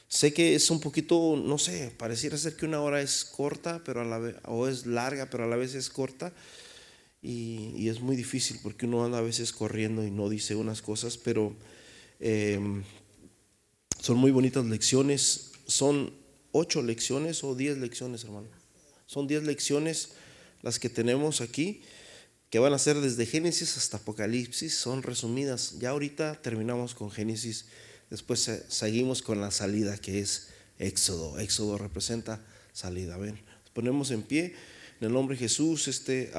Sé 0.10 0.34
que 0.34 0.56
es 0.56 0.72
un 0.72 0.80
poquito, 0.80 1.36
no 1.38 1.58
sé, 1.58 1.94
pareciera 1.96 2.38
ser 2.38 2.56
que 2.56 2.66
una 2.66 2.82
hora 2.82 3.02
es 3.02 3.24
corta, 3.24 3.82
pero 3.86 4.02
a 4.02 4.06
la 4.06 4.18
vez, 4.18 4.36
o 4.46 4.68
es 4.68 4.86
larga, 4.86 5.30
pero 5.30 5.44
a 5.44 5.48
la 5.48 5.58
vez 5.58 5.76
es 5.76 5.90
corta. 5.90 6.34
Y, 7.22 7.90
es 7.90 8.02
muy 8.02 8.16
difícil 8.16 8.60
porque 8.62 8.86
uno 8.86 9.04
anda 9.04 9.18
a 9.18 9.22
veces 9.22 9.52
corriendo 9.52 10.06
y 10.06 10.12
no 10.12 10.30
dice 10.30 10.56
unas 10.56 10.82
cosas, 10.82 11.18
pero 11.18 11.56
em, 12.20 12.84
son 14.02 14.18
muy 14.18 14.32
bonitas 14.32 14.66
lecciones. 14.66 15.52
Son 15.68 16.14
ocho 16.52 16.82
lecciones 16.82 17.44
o 17.44 17.56
diez 17.56 17.78
lecciones, 17.78 18.24
hermano. 18.24 18.48
Son 19.06 19.28
diez 19.28 19.44
lecciones 19.44 20.10
las 20.62 20.80
que 20.80 20.90
tenemos 20.90 21.42
aquí 21.42 21.82
que 22.50 22.60
van 22.60 22.74
a 22.74 22.80
ser 22.80 23.02
desde 23.02 23.26
Génesis 23.26 23.78
hasta 23.78 23.98
Apocalipsis, 23.98 24.74
son 24.74 25.04
resumidas. 25.04 25.80
Ya 25.80 25.90
ahorita 25.90 26.42
terminamos 26.42 26.96
con 26.96 27.12
Génesis, 27.12 27.66
después 28.10 28.50
seguimos 28.70 29.22
con 29.22 29.42
la 29.42 29.52
salida 29.52 29.98
que 29.98 30.20
es 30.20 30.50
Éxodo. 30.80 31.40
Éxodo 31.40 31.78
representa 31.78 32.42
salida. 32.72 33.18
Ven, 33.18 33.40
ponemos 33.74 34.12
en 34.12 34.24
pie 34.24 34.56
en 35.00 35.08
el 35.08 35.14
nombre 35.14 35.36
de 35.36 35.42
Jesús, 35.42 35.88
este, 35.88 36.32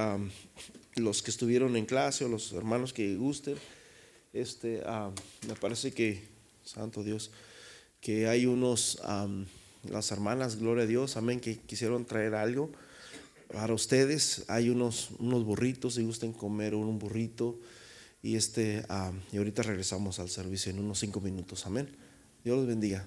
los 0.97 1.23
que 1.23 1.31
estuvieron 1.31 1.77
en 1.77 1.87
clase 1.87 2.25
o 2.25 2.29
los 2.29 2.53
hermanos 2.53 2.93
que 2.93 3.17
gusten. 3.17 3.57
Este, 4.33 4.83
me 5.47 5.55
parece 5.55 5.93
que, 5.93 6.23
Santo 6.65 7.03
Dios, 7.03 7.31
que 8.01 8.29
hay 8.29 8.47
unos, 8.47 9.01
las 9.85 10.11
hermanas, 10.11 10.57
gloria 10.57 10.85
a 10.85 10.87
Dios, 10.87 11.17
amén, 11.17 11.41
que 11.41 11.59
quisieron 11.59 12.05
traer 12.05 12.35
algo 12.35 12.71
para 13.53 13.73
ustedes 13.73 14.45
hay 14.49 14.69
unos, 14.69 15.11
unos 15.19 15.45
burritos, 15.45 15.95
si 15.95 16.05
gusten 16.05 16.33
comer 16.33 16.75
un 16.75 16.99
burrito. 16.99 17.59
Y, 18.23 18.37
este, 18.37 18.85
y 19.33 19.37
ahorita 19.37 19.63
regresamos 19.63 20.19
al 20.19 20.29
servicio 20.29 20.71
en 20.71 20.81
unos 20.81 20.99
cinco 20.99 21.21
minutos. 21.21 21.67
Amén. 21.67 21.89
Dios 22.45 22.59
los 22.59 22.67
bendiga. 22.67 23.07